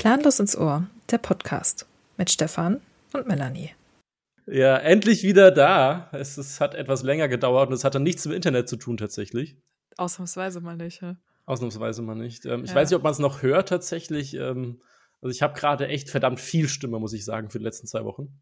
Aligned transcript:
Planlos 0.00 0.40
ins 0.40 0.56
Ohr, 0.56 0.86
der 1.10 1.18
Podcast 1.18 1.86
mit 2.16 2.30
Stefan 2.30 2.80
und 3.12 3.26
Melanie. 3.28 3.74
Ja, 4.46 4.78
endlich 4.78 5.24
wieder 5.24 5.50
da. 5.50 6.08
Es, 6.12 6.38
es 6.38 6.58
hat 6.58 6.74
etwas 6.74 7.02
länger 7.02 7.28
gedauert 7.28 7.68
und 7.68 7.74
es 7.74 7.84
hatte 7.84 8.00
nichts 8.00 8.24
mit 8.24 8.34
Internet 8.34 8.66
zu 8.66 8.76
tun 8.76 8.96
tatsächlich. 8.96 9.58
Ausnahmsweise 9.98 10.62
mal 10.62 10.78
nicht. 10.78 11.02
Ja. 11.02 11.16
Ausnahmsweise 11.44 12.00
mal 12.00 12.14
nicht. 12.14 12.46
Ähm, 12.46 12.64
ich 12.64 12.70
Ja. 12.70 12.76
weiß 12.76 12.88
nicht, 12.88 12.96
ob 12.96 13.02
man 13.02 13.12
es 13.12 13.18
noch 13.18 13.42
hört 13.42 13.68
tatsächlich. 13.68 14.32
Ähm, 14.32 14.80
also 15.20 15.32
ich 15.34 15.42
habe 15.42 15.52
gerade 15.52 15.86
echt 15.88 16.08
verdammt 16.08 16.40
viel 16.40 16.70
Stimme, 16.70 16.98
muss 16.98 17.12
ich 17.12 17.26
sagen, 17.26 17.50
für 17.50 17.58
die 17.58 17.64
letzten 17.66 17.86
zwei 17.86 18.02
Wochen. 18.06 18.40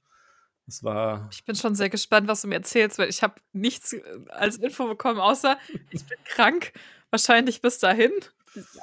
Es 0.68 0.84
war 0.84 1.28
Ich 1.32 1.44
bin 1.44 1.56
schon 1.56 1.74
sehr 1.74 1.88
gespannt, 1.90 2.28
was 2.28 2.42
du 2.42 2.46
mir 2.46 2.54
erzählst, 2.54 3.00
weil 3.00 3.08
ich 3.08 3.24
habe 3.24 3.34
nichts 3.52 3.94
äh, 3.94 4.00
als 4.28 4.58
Info 4.58 4.86
bekommen, 4.86 5.18
außer 5.18 5.58
ich 5.90 6.04
bin 6.06 6.18
krank. 6.24 6.72
Wahrscheinlich 7.10 7.60
bis 7.62 7.80
dahin. 7.80 8.12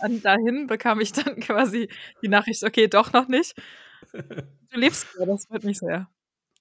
An 0.02 0.22
dahin 0.22 0.68
bekam 0.68 1.00
ich 1.00 1.12
dann 1.12 1.40
quasi 1.40 1.90
die 2.22 2.28
Nachricht, 2.28 2.64
okay, 2.64 2.88
doch 2.88 3.14
noch 3.14 3.28
nicht. 3.28 3.56
Du 4.72 4.80
lebst 4.82 5.08
ja, 5.18 5.26
das 5.26 5.46
freut 5.46 5.64
mich 5.64 5.80
sehr. 5.80 6.10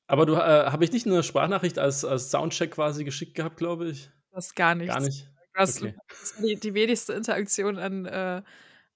Aber 0.06 0.24
du, 0.24 0.34
äh, 0.34 0.38
habe 0.38 0.84
ich 0.84 0.92
nicht 0.92 1.06
eine 1.06 1.24
Sprachnachricht 1.24 1.80
als, 1.80 2.04
als 2.04 2.30
Soundcheck 2.30 2.70
quasi 2.72 3.02
geschickt 3.02 3.34
gehabt, 3.34 3.56
glaube 3.56 3.88
ich? 3.88 4.08
Das 4.30 4.54
gar 4.54 4.76
nichts. 4.76 4.94
Gar 4.94 5.02
nicht. 5.02 5.28
Das, 5.54 5.82
Okay. 5.82 5.96
das 6.08 6.36
war 6.36 6.46
die, 6.46 6.56
die 6.56 6.74
wenigste 6.74 7.12
Interaktion 7.14 7.78
an, 7.78 8.06
äh, 8.06 8.42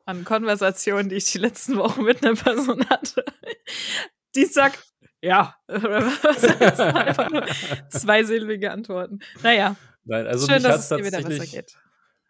an 0.05 0.25
Konversationen, 0.25 1.09
die 1.09 1.17
ich 1.17 1.33
die 1.33 1.39
letzten 1.39 1.77
Wochen 1.79 2.05
mit 2.05 2.25
einer 2.25 2.37
Person 2.37 2.89
hatte. 2.89 3.25
Die 4.37 4.45
sagt, 4.45 4.87
ja. 5.21 5.57
Zweisilbige 7.91 8.71
Antworten. 8.71 9.21
Naja, 9.43 9.77
Nein, 10.05 10.27
also 10.27 10.47
schön, 10.47 10.57
mich 10.57 10.65
hat 10.65 10.73
dass 10.73 10.81
es 10.83 10.89
dir 10.89 10.99
wieder 10.99 11.11
besser 11.11 11.23
tatsächlich 11.23 11.53
geht. 11.53 11.77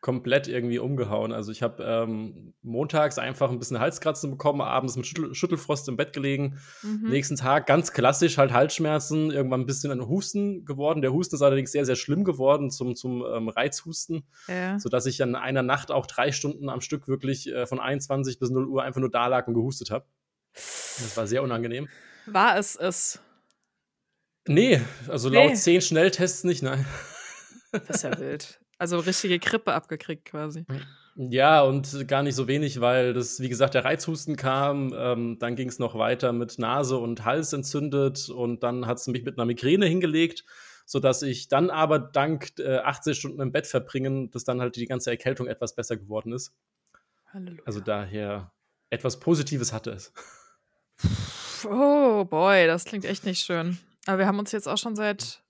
Komplett 0.00 0.46
irgendwie 0.46 0.78
umgehauen. 0.78 1.32
Also 1.32 1.50
ich 1.50 1.62
habe 1.62 1.82
ähm, 1.82 2.54
montags 2.62 3.18
einfach 3.18 3.50
ein 3.50 3.58
bisschen 3.58 3.80
Halskratzen 3.80 4.30
bekommen, 4.30 4.60
abends 4.60 4.94
mit 4.96 5.06
Schüttel 5.06 5.34
Schüttelfrost 5.34 5.88
im 5.88 5.96
Bett 5.96 6.12
gelegen. 6.12 6.60
Mhm. 6.82 7.08
Nächsten 7.10 7.34
Tag 7.34 7.66
ganz 7.66 7.92
klassisch 7.92 8.38
halt 8.38 8.52
Halsschmerzen, 8.52 9.32
irgendwann 9.32 9.60
ein 9.62 9.66
bisschen 9.66 9.90
ein 9.90 10.06
Husten 10.08 10.64
geworden. 10.64 11.02
Der 11.02 11.12
Husten 11.12 11.34
ist 11.34 11.42
allerdings 11.42 11.72
sehr, 11.72 11.84
sehr 11.84 11.96
schlimm 11.96 12.22
geworden 12.22 12.70
zum, 12.70 12.94
zum 12.94 13.24
ähm, 13.24 13.48
Reizhusten, 13.48 14.24
Ja. 14.46 14.78
sodass 14.78 15.06
ich 15.06 15.18
in 15.18 15.34
einer 15.34 15.62
Nacht 15.64 15.90
auch 15.90 16.06
drei 16.06 16.30
Stunden 16.30 16.68
am 16.68 16.80
Stück 16.80 17.08
wirklich 17.08 17.48
äh, 17.48 17.66
von 17.66 17.80
21 17.80 18.38
bis 18.38 18.50
0 18.50 18.66
Uhr 18.68 18.84
einfach 18.84 19.00
nur 19.00 19.10
da 19.10 19.26
lag 19.26 19.48
und 19.48 19.54
gehustet 19.54 19.90
habe. 19.90 20.06
Das 20.54 21.16
war 21.16 21.26
sehr 21.26 21.42
unangenehm. 21.42 21.88
War 22.26 22.56
es 22.56 22.76
es? 22.76 23.20
Nee, 24.46 24.80
also 25.08 25.28
Nee. 25.28 25.36
laut 25.48 25.56
zehn 25.56 25.80
Schnelltests 25.80 26.44
nicht, 26.44 26.62
nein. 26.62 26.86
Das 27.72 27.88
ist 27.96 28.02
ja 28.04 28.18
wild. 28.18 28.60
Also 28.78 28.98
richtige 29.00 29.38
Grippe 29.38 29.74
abgekriegt 29.74 30.24
quasi. 30.24 30.64
Ja, 31.16 31.62
und 31.62 32.06
gar 32.06 32.22
nicht 32.22 32.36
so 32.36 32.46
wenig, 32.46 32.80
weil 32.80 33.12
das, 33.12 33.40
wie 33.40 33.48
gesagt, 33.48 33.74
der 33.74 33.84
Reizhusten 33.84 34.36
kam. 34.36 34.94
Ähm, 34.96 35.36
dann 35.40 35.56
ging 35.56 35.68
es 35.68 35.80
noch 35.80 35.98
weiter 35.98 36.32
mit 36.32 36.60
Nase 36.60 36.96
und 36.96 37.24
Hals 37.24 37.52
entzündet 37.52 38.28
und 38.28 38.62
dann 38.62 38.86
hat 38.86 38.98
es 38.98 39.08
mich 39.08 39.24
mit 39.24 39.36
einer 39.36 39.44
Migräne 39.44 39.86
hingelegt, 39.86 40.44
sodass 40.86 41.22
ich 41.22 41.48
dann 41.48 41.70
aber 41.70 41.98
dank 41.98 42.52
äh, 42.60 42.76
18 42.78 43.14
Stunden 43.14 43.40
im 43.40 43.50
Bett 43.50 43.66
verbringen, 43.66 44.30
dass 44.30 44.44
dann 44.44 44.60
halt 44.60 44.76
die 44.76 44.86
ganze 44.86 45.10
Erkältung 45.10 45.48
etwas 45.48 45.74
besser 45.74 45.96
geworden 45.96 46.32
ist. 46.32 46.54
Halleluja. 47.32 47.62
Also 47.66 47.80
daher 47.80 48.52
etwas 48.90 49.18
Positives 49.18 49.72
hatte 49.72 49.90
es. 49.90 50.12
oh 51.68 52.24
boy, 52.24 52.68
das 52.68 52.84
klingt 52.84 53.04
echt 53.04 53.24
nicht 53.24 53.40
schön. 53.40 53.78
Aber 54.06 54.18
wir 54.18 54.26
haben 54.28 54.38
uns 54.38 54.52
jetzt 54.52 54.68
auch 54.68 54.78
schon 54.78 54.94
seit 54.94 55.42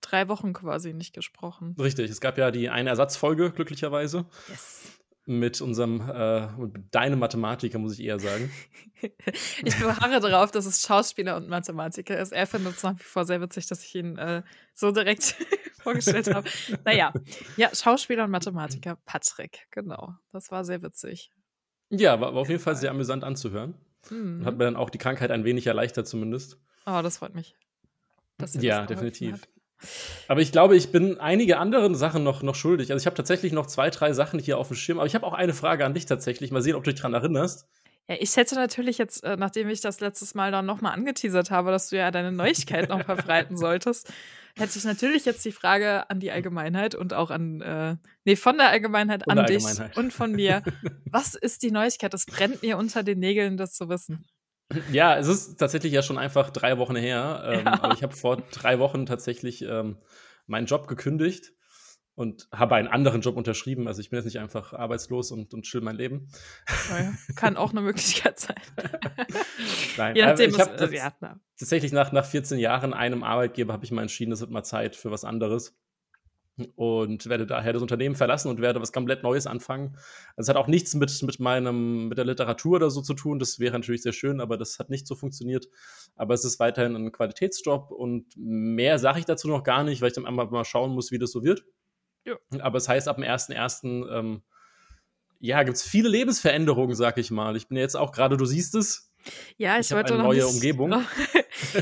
drei 0.00 0.28
Wochen 0.28 0.52
quasi 0.52 0.92
nicht 0.92 1.14
gesprochen. 1.14 1.74
Richtig, 1.78 2.10
es 2.10 2.20
gab 2.20 2.38
ja 2.38 2.50
die 2.50 2.68
eine 2.70 2.90
Ersatzfolge, 2.90 3.50
glücklicherweise, 3.52 4.26
Yes. 4.48 4.92
mit 5.26 5.60
unserem, 5.60 6.00
äh, 6.00 6.46
mit 6.56 6.94
deinem 6.94 7.18
Mathematiker, 7.18 7.78
muss 7.78 7.98
ich 7.98 8.04
eher 8.04 8.18
sagen. 8.18 8.50
Ich 9.64 9.78
beharre 9.78 10.20
darauf, 10.20 10.50
dass 10.50 10.66
es 10.66 10.82
Schauspieler 10.82 11.36
und 11.36 11.48
Mathematiker 11.48 12.18
ist. 12.18 12.32
Er 12.32 12.46
findet 12.46 12.76
es 12.76 12.82
nach 12.82 12.98
wie 12.98 13.02
vor 13.02 13.24
sehr 13.24 13.40
witzig, 13.40 13.66
dass 13.66 13.82
ich 13.82 13.94
ihn 13.94 14.18
äh, 14.18 14.42
so 14.74 14.90
direkt 14.90 15.36
vorgestellt 15.82 16.34
habe. 16.34 16.48
Naja, 16.84 17.12
ja, 17.56 17.70
Schauspieler 17.74 18.24
und 18.24 18.30
Mathematiker, 18.30 18.96
Patrick, 19.06 19.66
genau. 19.70 20.14
Das 20.32 20.50
war 20.50 20.64
sehr 20.66 20.82
witzig. 20.82 21.30
Ja, 21.88 22.20
war, 22.20 22.34
war 22.34 22.42
auf 22.42 22.48
jeden 22.50 22.60
Fall 22.62 22.76
sehr 22.76 22.90
amüsant 22.90 23.24
anzuhören. 23.24 23.74
Und 24.10 24.44
hat 24.44 24.52
Mhm. 24.54 24.58
mir 24.58 24.64
dann 24.64 24.76
auch 24.76 24.90
die 24.90 24.98
Krankheit 24.98 25.30
ein 25.30 25.44
wenig 25.44 25.66
erleichtert, 25.66 26.06
zumindest. 26.06 26.58
Oh, 26.86 27.00
das 27.02 27.18
freut 27.18 27.34
mich. 27.34 27.54
Ja, 28.58 28.84
definitiv. 28.86 29.34
hat. 29.34 29.48
Aber 30.28 30.40
ich 30.40 30.52
glaube, 30.52 30.76
ich 30.76 30.92
bin 30.92 31.18
einige 31.18 31.58
anderen 31.58 31.94
Sachen 31.94 32.22
noch, 32.22 32.42
noch 32.42 32.54
schuldig. 32.54 32.92
Also 32.92 33.02
ich 33.02 33.06
habe 33.06 33.16
tatsächlich 33.16 33.52
noch 33.52 33.66
zwei, 33.66 33.90
drei 33.90 34.12
Sachen 34.12 34.38
hier 34.38 34.58
auf 34.58 34.68
dem 34.68 34.76
Schirm. 34.76 34.98
Aber 34.98 35.06
ich 35.06 35.14
habe 35.14 35.26
auch 35.26 35.32
eine 35.32 35.54
Frage 35.54 35.84
an 35.84 35.94
dich 35.94 36.06
tatsächlich. 36.06 36.50
Mal 36.50 36.62
sehen, 36.62 36.74
ob 36.74 36.84
du 36.84 36.90
dich 36.90 37.00
daran 37.00 37.14
erinnerst. 37.14 37.66
Ja, 38.08 38.16
ich 38.18 38.36
hätte 38.36 38.56
natürlich 38.56 38.98
jetzt, 38.98 39.22
äh, 39.22 39.36
nachdem 39.36 39.68
ich 39.68 39.80
das 39.80 40.00
letztes 40.00 40.34
Mal 40.34 40.50
dann 40.50 40.66
nochmal 40.66 40.94
angeteasert 40.94 41.52
habe, 41.52 41.70
dass 41.70 41.90
du 41.90 41.96
ja 41.96 42.10
deine 42.10 42.32
Neuigkeit 42.32 42.88
noch 42.88 43.04
verbreiten 43.04 43.56
solltest, 43.56 44.12
hätte 44.56 44.78
ich 44.78 44.84
natürlich 44.84 45.24
jetzt 45.24 45.44
die 45.44 45.52
Frage 45.52 46.10
an 46.10 46.18
die 46.18 46.32
Allgemeinheit 46.32 46.96
und 46.96 47.14
auch 47.14 47.30
an, 47.30 47.60
äh, 47.60 47.96
nee, 48.24 48.34
von 48.34 48.56
der 48.56 48.70
Allgemeinheit 48.70 49.22
Von 49.22 49.38
an 49.38 49.46
der 49.46 49.56
dich 49.56 49.64
Allgemeinheit. 49.64 49.96
und 49.96 50.12
von 50.12 50.32
mir. 50.32 50.62
Was 51.04 51.36
ist 51.36 51.62
die 51.62 51.70
Neuigkeit? 51.70 52.12
Es 52.12 52.26
brennt 52.26 52.62
mir 52.62 52.78
unter 52.78 53.04
den 53.04 53.20
Nägeln, 53.20 53.56
das 53.56 53.74
zu 53.74 53.88
wissen. 53.88 54.26
Ja, 54.92 55.18
es 55.18 55.26
ist 55.26 55.56
tatsächlich 55.56 55.92
ja 55.92 56.02
schon 56.02 56.18
einfach 56.18 56.50
drei 56.50 56.78
Wochen 56.78 56.96
her. 56.96 57.42
Ähm, 57.44 57.64
Ja. 57.64 57.82
Aber 57.82 57.94
ich 57.94 58.02
habe 58.02 58.14
vor 58.14 58.42
drei 58.52 58.78
Wochen 58.78 59.06
tatsächlich 59.06 59.62
ähm, 59.62 59.98
meinen 60.46 60.66
Job 60.66 60.88
gekündigt 60.88 61.52
und 62.14 62.48
habe 62.52 62.74
einen 62.74 62.88
anderen 62.88 63.20
Job 63.22 63.36
unterschrieben. 63.36 63.88
Also 63.88 64.00
ich 64.00 64.10
bin 64.10 64.18
jetzt 64.18 64.26
nicht 64.26 64.38
einfach 64.38 64.72
arbeitslos 64.72 65.32
und, 65.32 65.54
und 65.54 65.62
chill 65.62 65.80
mein 65.80 65.96
Leben. 65.96 66.28
Naja, 66.90 67.12
Kann 67.34 67.56
auch 67.56 67.70
eine 67.70 67.80
Möglichkeit 67.80 68.38
sein. 68.38 68.60
Nein, 69.96 70.16
Je 70.16 70.26
nachdem, 70.26 70.50
ich 70.50 70.58
was, 70.58 70.90
ja, 70.92 71.12
na. 71.20 71.40
tatsächlich 71.58 71.92
nach, 71.92 72.12
nach 72.12 72.26
14 72.26 72.58
Jahren 72.58 72.92
einem 72.92 73.22
Arbeitgeber 73.22 73.72
habe 73.72 73.84
ich 73.84 73.90
mal 73.90 74.02
entschieden, 74.02 74.32
es 74.32 74.40
wird 74.40 74.50
mal 74.50 74.64
Zeit 74.64 74.96
für 74.96 75.10
was 75.10 75.24
anderes. 75.24 75.78
Und 76.76 77.28
werde 77.28 77.46
daher 77.46 77.72
das 77.72 77.82
Unternehmen 77.82 78.14
verlassen 78.14 78.48
und 78.48 78.60
werde 78.60 78.80
was 78.80 78.92
komplett 78.92 79.22
Neues 79.22 79.46
anfangen. 79.46 79.96
Also 80.36 80.42
es 80.42 80.48
hat 80.48 80.56
auch 80.56 80.66
nichts 80.66 80.94
mit, 80.94 81.22
mit 81.22 81.40
meinem, 81.40 82.08
mit 82.08 82.18
der 82.18 82.24
Literatur 82.24 82.76
oder 82.76 82.90
so 82.90 83.02
zu 83.02 83.14
tun. 83.14 83.38
Das 83.38 83.58
wäre 83.58 83.78
natürlich 83.78 84.02
sehr 84.02 84.12
schön, 84.12 84.40
aber 84.40 84.56
das 84.56 84.78
hat 84.78 84.90
nicht 84.90 85.06
so 85.06 85.14
funktioniert. 85.14 85.68
Aber 86.16 86.34
es 86.34 86.44
ist 86.44 86.60
weiterhin 86.60 86.96
ein 86.96 87.12
Qualitätsjob 87.12 87.90
und 87.90 88.26
mehr 88.36 88.98
sage 88.98 89.20
ich 89.20 89.24
dazu 89.24 89.48
noch 89.48 89.64
gar 89.64 89.84
nicht, 89.84 90.00
weil 90.00 90.08
ich 90.08 90.14
dann 90.14 90.26
einmal 90.26 90.46
mal 90.46 90.64
schauen 90.64 90.92
muss, 90.92 91.10
wie 91.10 91.18
das 91.18 91.32
so 91.32 91.42
wird. 91.44 91.64
Ja. 92.24 92.36
Aber 92.60 92.78
es 92.78 92.88
heißt, 92.88 93.08
ab 93.08 93.16
dem 93.16 93.24
1.1. 93.24 94.10
Ähm, 94.10 94.42
ja, 95.38 95.62
gibt 95.62 95.76
es 95.76 95.82
viele 95.82 96.08
Lebensveränderungen, 96.08 96.94
sag 96.94 97.16
ich 97.16 97.30
mal. 97.30 97.56
Ich 97.56 97.68
bin 97.68 97.78
jetzt 97.78 97.96
auch 97.96 98.12
gerade, 98.12 98.36
du 98.36 98.44
siehst 98.44 98.74
es, 98.74 99.10
Ja, 99.56 99.78
ich, 99.78 99.86
Ich 99.86 99.92
hab 99.92 99.98
wollte 99.98 100.14
eine 100.14 100.22
neue 100.22 100.46
Umgebung. 100.46 100.90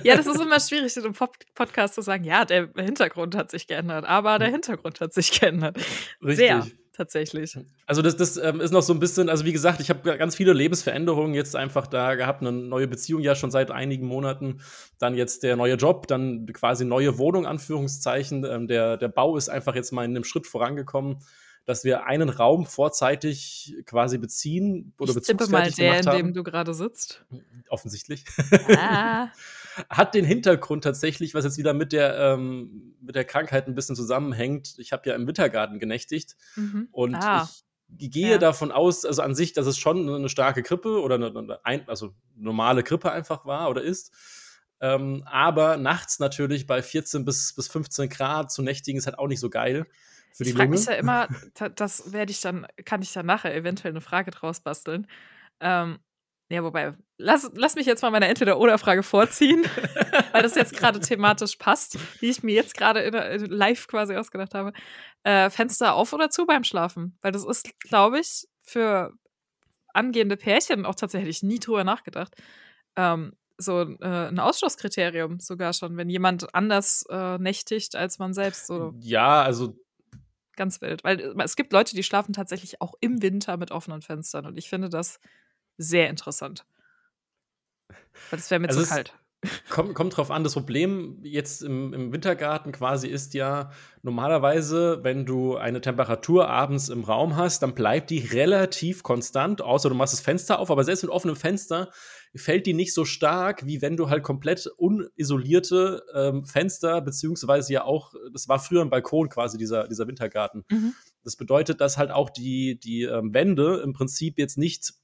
Ja, 0.04 0.16
das 0.16 0.26
ist 0.26 0.40
immer 0.40 0.60
schwierig, 0.60 0.96
in 0.96 1.04
einem 1.04 1.14
Pod 1.14 1.30
Podcast 1.54 1.94
zu 1.94 2.02
sagen, 2.02 2.24
ja, 2.24 2.44
der 2.44 2.70
Hintergrund 2.76 3.34
hat 3.34 3.50
sich 3.50 3.66
geändert, 3.66 4.04
aber 4.04 4.38
der 4.38 4.48
Hintergrund 4.48 5.00
hat 5.00 5.12
sich 5.12 5.38
geändert. 5.40 5.76
Sehr, 6.20 6.66
tatsächlich. 6.98 7.56
Also 7.86 8.02
das, 8.02 8.16
das 8.16 8.36
ähm, 8.36 8.60
ist 8.60 8.72
noch 8.72 8.82
so 8.82 8.92
ein 8.92 8.98
bisschen, 8.98 9.28
also 9.28 9.44
wie 9.44 9.52
gesagt, 9.52 9.80
ich 9.80 9.88
habe 9.88 10.18
ganz 10.18 10.34
viele 10.34 10.52
Lebensveränderungen 10.52 11.32
jetzt 11.32 11.56
einfach 11.56 11.86
da 11.86 12.16
gehabt, 12.16 12.42
eine 12.42 12.52
neue 12.52 12.88
Beziehung 12.88 13.22
ja 13.22 13.34
schon 13.34 13.50
seit 13.50 13.70
einigen 13.70 14.06
Monaten, 14.06 14.60
dann 14.98 15.14
jetzt 15.14 15.44
der 15.44 15.56
neue 15.56 15.74
Job, 15.74 16.08
dann 16.08 16.46
quasi 16.52 16.84
neue 16.84 17.16
Wohnung, 17.16 17.46
Anführungszeichen. 17.46 18.44
Ähm, 18.44 18.66
der, 18.66 18.96
der 18.96 19.08
Bau 19.08 19.36
ist 19.36 19.48
einfach 19.48 19.74
jetzt 19.74 19.92
mal 19.92 20.04
in 20.04 20.10
einem 20.10 20.24
Schritt 20.24 20.46
vorangekommen, 20.46 21.18
dass 21.64 21.84
wir 21.84 22.06
einen 22.06 22.30
Raum 22.30 22.66
vorzeitig 22.66 23.76
quasi 23.86 24.18
beziehen 24.18 24.92
oder 24.98 25.14
Ich 25.16 25.22
tippe 25.22 25.46
mal 25.48 25.70
der, 25.70 26.00
in 26.00 26.06
dem 26.06 26.34
du 26.34 26.42
gerade 26.42 26.74
sitzt. 26.74 27.24
Offensichtlich. 27.68 28.24
Ah, 28.76 29.28
Hat 29.88 30.14
den 30.14 30.24
Hintergrund 30.24 30.84
tatsächlich, 30.84 31.34
was 31.34 31.44
jetzt 31.44 31.58
wieder 31.58 31.74
mit 31.74 31.92
der, 31.92 32.18
ähm, 32.18 32.94
mit 33.00 33.14
der 33.14 33.24
Krankheit 33.24 33.66
ein 33.66 33.74
bisschen 33.74 33.96
zusammenhängt. 33.96 34.74
Ich 34.78 34.92
habe 34.92 35.08
ja 35.08 35.14
im 35.14 35.26
Wintergarten 35.26 35.78
genächtigt 35.78 36.36
mhm. 36.56 36.88
und 36.92 37.14
Ah, 37.16 37.48
ich 37.98 38.10
gehe 38.10 38.32
ja. 38.32 38.38
davon 38.38 38.70
aus, 38.70 39.04
also 39.04 39.22
an 39.22 39.34
sich, 39.34 39.52
dass 39.52 39.66
es 39.66 39.78
schon 39.78 40.08
eine 40.08 40.28
starke 40.28 40.62
Grippe 40.62 41.00
oder 41.00 41.14
eine, 41.14 41.28
eine 41.28 41.64
ein, 41.64 41.88
also 41.88 42.14
normale 42.36 42.82
Grippe 42.82 43.10
einfach 43.10 43.46
war 43.46 43.70
oder 43.70 43.82
ist. 43.82 44.12
Ähm, 44.80 45.25
aber 45.26 45.76
nachts 45.76 46.19
natürlich 46.19 46.66
bei 46.66 46.82
14 46.82 47.24
bis, 47.24 47.54
bis 47.54 47.69
15 47.69 48.08
Grad 48.08 48.52
zu 48.52 48.62
nächtigen 48.62 48.98
ist 48.98 49.06
halt 49.06 49.19
auch 49.19 49.26
nicht 49.26 49.40
so 49.40 49.50
geil 49.50 49.86
für 50.38 50.44
die 50.44 50.50
ich 50.50 50.56
frage 50.56 50.70
Lunge. 50.70 50.78
mich 50.78 50.86
ja 50.86 50.94
immer, 50.94 51.28
das 51.74 52.12
werde 52.12 52.31
ich 52.31 52.40
dann, 52.40 52.66
kann 52.84 53.02
ich 53.02 53.12
dann 53.12 53.26
nachher 53.26 53.54
eventuell 53.54 53.92
eine 53.92 54.00
Frage 54.00 54.31
draus 54.31 54.60
basteln. 54.60 55.06
Ähm, 55.60 55.98
ja, 56.50 56.64
wobei, 56.64 56.94
lass, 57.18 57.50
lass 57.54 57.74
mich 57.74 57.86
jetzt 57.86 58.00
mal 58.00 58.10
meine 58.10 58.28
Entweder-Oder-Frage 58.28 59.02
vorziehen, 59.02 59.64
weil 60.32 60.42
das 60.42 60.54
jetzt 60.54 60.74
gerade 60.74 60.98
thematisch 61.00 61.56
passt, 61.56 61.98
die 62.20 62.30
ich 62.30 62.42
mir 62.42 62.54
jetzt 62.54 62.74
gerade 62.74 63.00
in 63.00 63.46
live 63.46 63.86
quasi 63.86 64.16
ausgedacht 64.16 64.54
habe. 64.54 64.72
Äh, 65.24 65.50
Fenster 65.50 65.94
auf 65.94 66.12
oder 66.12 66.30
zu 66.30 66.46
beim 66.46 66.64
Schlafen? 66.64 67.18
Weil 67.20 67.32
das 67.32 67.44
ist, 67.44 67.78
glaube 67.80 68.20
ich, 68.20 68.46
für 68.62 69.12
angehende 69.92 70.36
Pärchen 70.36 70.86
auch 70.86 70.94
tatsächlich 70.94 71.42
nie 71.42 71.58
drüber 71.58 71.84
nachgedacht. 71.84 72.34
Ähm, 72.96 73.34
so 73.58 73.82
äh, 73.82 74.28
ein 74.28 74.38
Ausschlusskriterium 74.38 75.40
sogar 75.40 75.72
schon, 75.72 75.96
wenn 75.96 76.08
jemand 76.08 76.54
anders 76.54 77.04
äh, 77.10 77.36
nächtigt 77.38 77.96
als 77.96 78.18
man 78.18 78.32
selbst. 78.32 78.66
So 78.66 78.94
Ja, 79.00 79.42
also 79.42 79.76
ganz 80.56 80.80
wild. 80.80 81.04
Weil 81.04 81.20
äh, 81.20 81.42
es 81.44 81.56
gibt 81.56 81.72
Leute, 81.72 81.94
die 81.94 82.02
schlafen 82.02 82.32
tatsächlich 82.32 82.80
auch 82.80 82.94
im 83.00 83.20
Winter 83.20 83.56
mit 83.56 83.70
offenen 83.70 84.00
Fenstern. 84.00 84.46
Und 84.46 84.56
ich 84.56 84.68
finde 84.68 84.88
das 84.88 85.18
sehr 85.78 86.10
interessant. 86.10 86.66
Weil 87.88 88.38
das 88.38 88.50
wäre 88.50 88.60
mir 88.60 88.69
Also 88.69 88.82
zu 88.82 88.88
kalt. 88.88 89.14
Kommt, 89.70 89.94
kommt 89.94 90.16
drauf 90.16 90.32
an, 90.32 90.42
das 90.42 90.54
Problem 90.54 91.20
jetzt 91.22 91.62
im, 91.62 91.94
im 91.94 92.12
Wintergarten 92.12 92.72
quasi 92.72 93.06
ist 93.06 93.34
ja 93.34 93.70
normalerweise, 94.02 95.04
wenn 95.04 95.26
du 95.26 95.56
eine 95.56 95.80
Temperatur 95.80 96.48
abends 96.48 96.88
im 96.88 97.04
Raum 97.04 97.36
hast, 97.36 97.62
dann 97.62 97.76
bleibt 97.76 98.10
die 98.10 98.19
relativ 98.19 99.04
konstant, 99.04 99.62
außer 99.62 99.90
du 99.90 99.94
machst 99.94 100.12
das 100.12 100.20
Fenster 100.20 100.58
auf, 100.58 100.72
aber 100.72 100.82
selbst 100.82 101.02
mit 101.02 101.12
offenem 101.12 101.36
Fenster 101.36 101.92
fällt 102.34 102.66
die 102.66 102.74
nicht 102.74 102.92
so 102.92 103.04
stark, 103.04 103.64
wie 103.64 103.81
wenn 103.81 103.96
du 103.96 104.10
halt 104.10 104.24
komplett 104.24 104.66
unisolierte 104.76 106.02
ähm, 106.14 106.44
Fenster, 106.44 107.00
beziehungsweise 107.00 107.72
ja 107.72 107.84
auch, 107.84 108.14
das 108.32 108.48
war 108.48 108.58
früher 108.58 108.82
ein 108.82 108.90
Balkon 108.90 109.28
quasi, 109.28 109.56
dieser, 109.56 109.86
dieser 109.86 110.08
Wintergarten. 110.08 110.64
Mhm. 110.69 110.94
Das 111.22 111.36
bedeutet, 111.36 111.81
dass 111.81 111.96
halt 111.96 112.10
auch 112.10 112.31
die, 112.31 112.81
die 112.81 113.02
ähm, 113.02 113.32
Wände 113.32 113.82
im 113.84 113.92
Prinzip 113.92 114.36
jetzt 114.38 114.58
nicht 114.58 114.94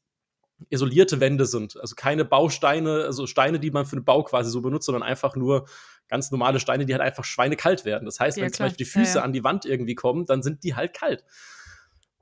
isolierte 0.70 1.20
Wände 1.20 1.46
sind. 1.46 1.78
Also 1.80 1.94
keine 1.94 2.24
Bausteine, 2.24 3.04
also 3.04 3.26
Steine, 3.26 3.58
die 3.60 3.70
man 3.70 3.86
für 3.86 3.96
den 3.96 4.04
Bau 4.04 4.22
quasi 4.22 4.50
so 4.50 4.60
benutzt, 4.60 4.86
sondern 4.86 5.02
einfach 5.02 5.36
nur 5.36 5.66
ganz 6.08 6.30
normale 6.30 6.60
Steine, 6.60 6.86
die 6.86 6.92
halt 6.92 7.02
einfach 7.02 7.24
schweinekalt 7.24 7.84
werden. 7.84 8.04
Das 8.06 8.20
heißt, 8.20 8.36
Ja, 8.36 8.44
wenn 8.44 8.52
zum 8.52 8.56
klar. 8.58 8.68
Beispiel 8.68 8.86
die 8.86 8.90
Ja, 8.90 9.00
Füße 9.00 9.18
ja. 9.18 9.24
an 9.24 9.32
die 9.32 9.44
Wand 9.44 9.64
irgendwie 9.64 9.94
kommen, 9.94 10.26
dann 10.26 10.42
sind 10.42 10.62
die 10.64 10.74
halt 10.74 10.94
kalt. 10.94 11.24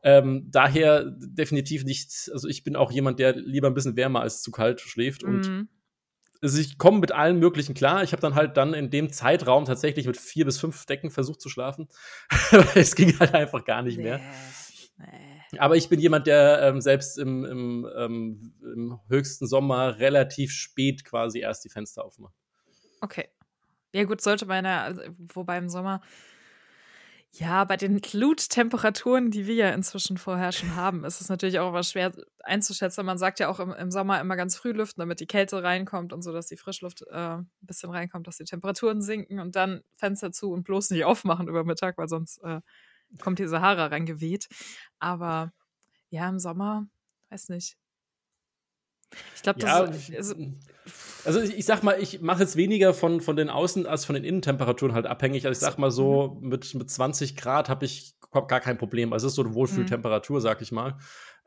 Ähm, 0.04 0.48
daher 0.50 1.04
definitiv 1.04 1.84
nicht, 1.84 2.30
also 2.32 2.48
ich 2.48 2.64
bin 2.64 2.74
auch 2.74 2.90
jemand, 2.90 3.18
der 3.20 3.36
lieber 3.36 3.68
ein 3.68 3.74
bisschen 3.74 3.96
wärmer 3.96 4.20
als 4.20 4.42
zu 4.42 4.50
kalt 4.50 4.80
schläft 4.80 5.22
und 5.22 5.46
Mhm. 5.48 5.68
also 6.40 6.58
ich 6.58 6.76
komme 6.76 6.98
mit 6.98 7.12
allen 7.12 7.38
möglichen 7.38 7.74
klar. 7.74 8.02
Ich 8.02 8.10
habe 8.10 8.20
dann 8.22 8.34
halt 8.34 8.56
dann 8.56 8.74
in 8.74 8.90
dem 8.90 9.12
Zeitraum 9.12 9.64
tatsächlich 9.64 10.06
mit 10.08 10.16
vier 10.16 10.44
bis 10.44 10.58
fünf 10.58 10.86
Decken 10.86 11.10
versucht 11.12 11.40
zu 11.40 11.48
schlafen. 11.48 11.88
es 12.74 12.96
ging 12.96 13.16
halt 13.20 13.34
einfach 13.34 13.64
gar 13.64 13.82
nicht 13.82 13.98
mehr. 13.98 14.18
Nee. 14.18 15.06
Nee. 15.06 15.31
Aber 15.58 15.76
ich 15.76 15.88
bin 15.88 16.00
jemand, 16.00 16.26
der 16.26 16.62
ähm, 16.62 16.80
selbst 16.80 17.18
im, 17.18 17.44
im, 17.44 17.88
ähm, 17.96 18.54
im 18.62 19.00
höchsten 19.08 19.46
Sommer 19.46 19.98
relativ 19.98 20.52
spät 20.52 21.04
quasi 21.04 21.40
erst 21.40 21.64
die 21.64 21.68
Fenster 21.68 22.04
aufmacht. 22.04 22.34
Okay. 23.00 23.28
Ja, 23.94 24.04
gut, 24.04 24.22
sollte 24.22 24.46
man 24.46 24.64
ja, 24.64 24.82
also, 24.82 25.02
wobei 25.34 25.58
im 25.58 25.68
Sommer, 25.68 26.00
ja, 27.34 27.64
bei 27.64 27.78
den 27.78 28.00
Gluttemperaturen, 28.00 29.30
die 29.30 29.46
wir 29.46 29.54
ja 29.54 29.70
inzwischen 29.70 30.18
vorher 30.18 30.52
schon 30.52 30.76
haben, 30.76 31.04
ist 31.04 31.20
es 31.20 31.30
natürlich 31.30 31.58
auch 31.58 31.70
immer 31.70 31.82
schwer 31.82 32.12
einzuschätzen. 32.40 33.06
Man 33.06 33.16
sagt 33.16 33.40
ja 33.40 33.48
auch 33.48 33.58
im, 33.58 33.72
im 33.72 33.90
Sommer 33.90 34.20
immer 34.20 34.36
ganz 34.36 34.56
früh 34.56 34.72
lüften, 34.72 35.00
damit 35.00 35.20
die 35.20 35.26
Kälte 35.26 35.62
reinkommt 35.62 36.12
und 36.12 36.20
so, 36.22 36.32
dass 36.32 36.48
die 36.48 36.58
Frischluft 36.58 37.02
äh, 37.10 37.36
ein 37.36 37.50
bisschen 37.62 37.90
reinkommt, 37.90 38.26
dass 38.26 38.36
die 38.36 38.44
Temperaturen 38.44 39.00
sinken 39.00 39.40
und 39.40 39.56
dann 39.56 39.82
Fenster 39.96 40.30
zu 40.30 40.52
und 40.52 40.64
bloß 40.64 40.90
nicht 40.90 41.06
aufmachen 41.06 41.48
über 41.48 41.64
Mittag, 41.64 41.96
weil 41.96 42.08
sonst 42.08 42.36
äh, 42.44 42.60
kommt 43.18 43.38
die 43.38 43.46
Sahara 43.46 43.86
reingeweht. 43.86 44.48
Aber 45.02 45.52
ja, 46.10 46.28
im 46.28 46.38
Sommer, 46.38 46.86
weiß 47.30 47.48
nicht. 47.48 47.76
Ich 49.34 49.42
glaube, 49.42 49.60
Ja, 49.60 49.84
das 49.84 50.08
ist, 50.08 50.14
also, 50.16 50.34
also 51.24 51.40
ich, 51.40 51.58
ich 51.58 51.66
sag 51.66 51.82
mal, 51.82 52.00
ich 52.00 52.20
mache 52.22 52.42
jetzt 52.42 52.56
weniger 52.56 52.94
von, 52.94 53.20
von 53.20 53.36
den 53.36 53.50
Außen- 53.50 53.84
als 53.84 54.04
von 54.04 54.14
den 54.14 54.24
Innentemperaturen 54.24 54.94
halt 54.94 55.06
abhängig. 55.06 55.46
Also 55.46 55.52
ich 55.58 55.58
sag 55.58 55.76
mal 55.78 55.90
so, 55.90 56.38
mit, 56.40 56.72
mit 56.74 56.88
20 56.88 57.36
Grad 57.36 57.68
habe 57.68 57.84
ich 57.84 58.14
hab 58.32 58.48
gar 58.48 58.60
kein 58.60 58.78
Problem. 58.78 59.12
Also 59.12 59.26
es 59.26 59.32
ist 59.32 59.36
so 59.36 59.42
eine 59.42 59.54
Wohlfühltemperatur, 59.54 60.40
sag 60.40 60.62
ich 60.62 60.72
mal. 60.72 60.96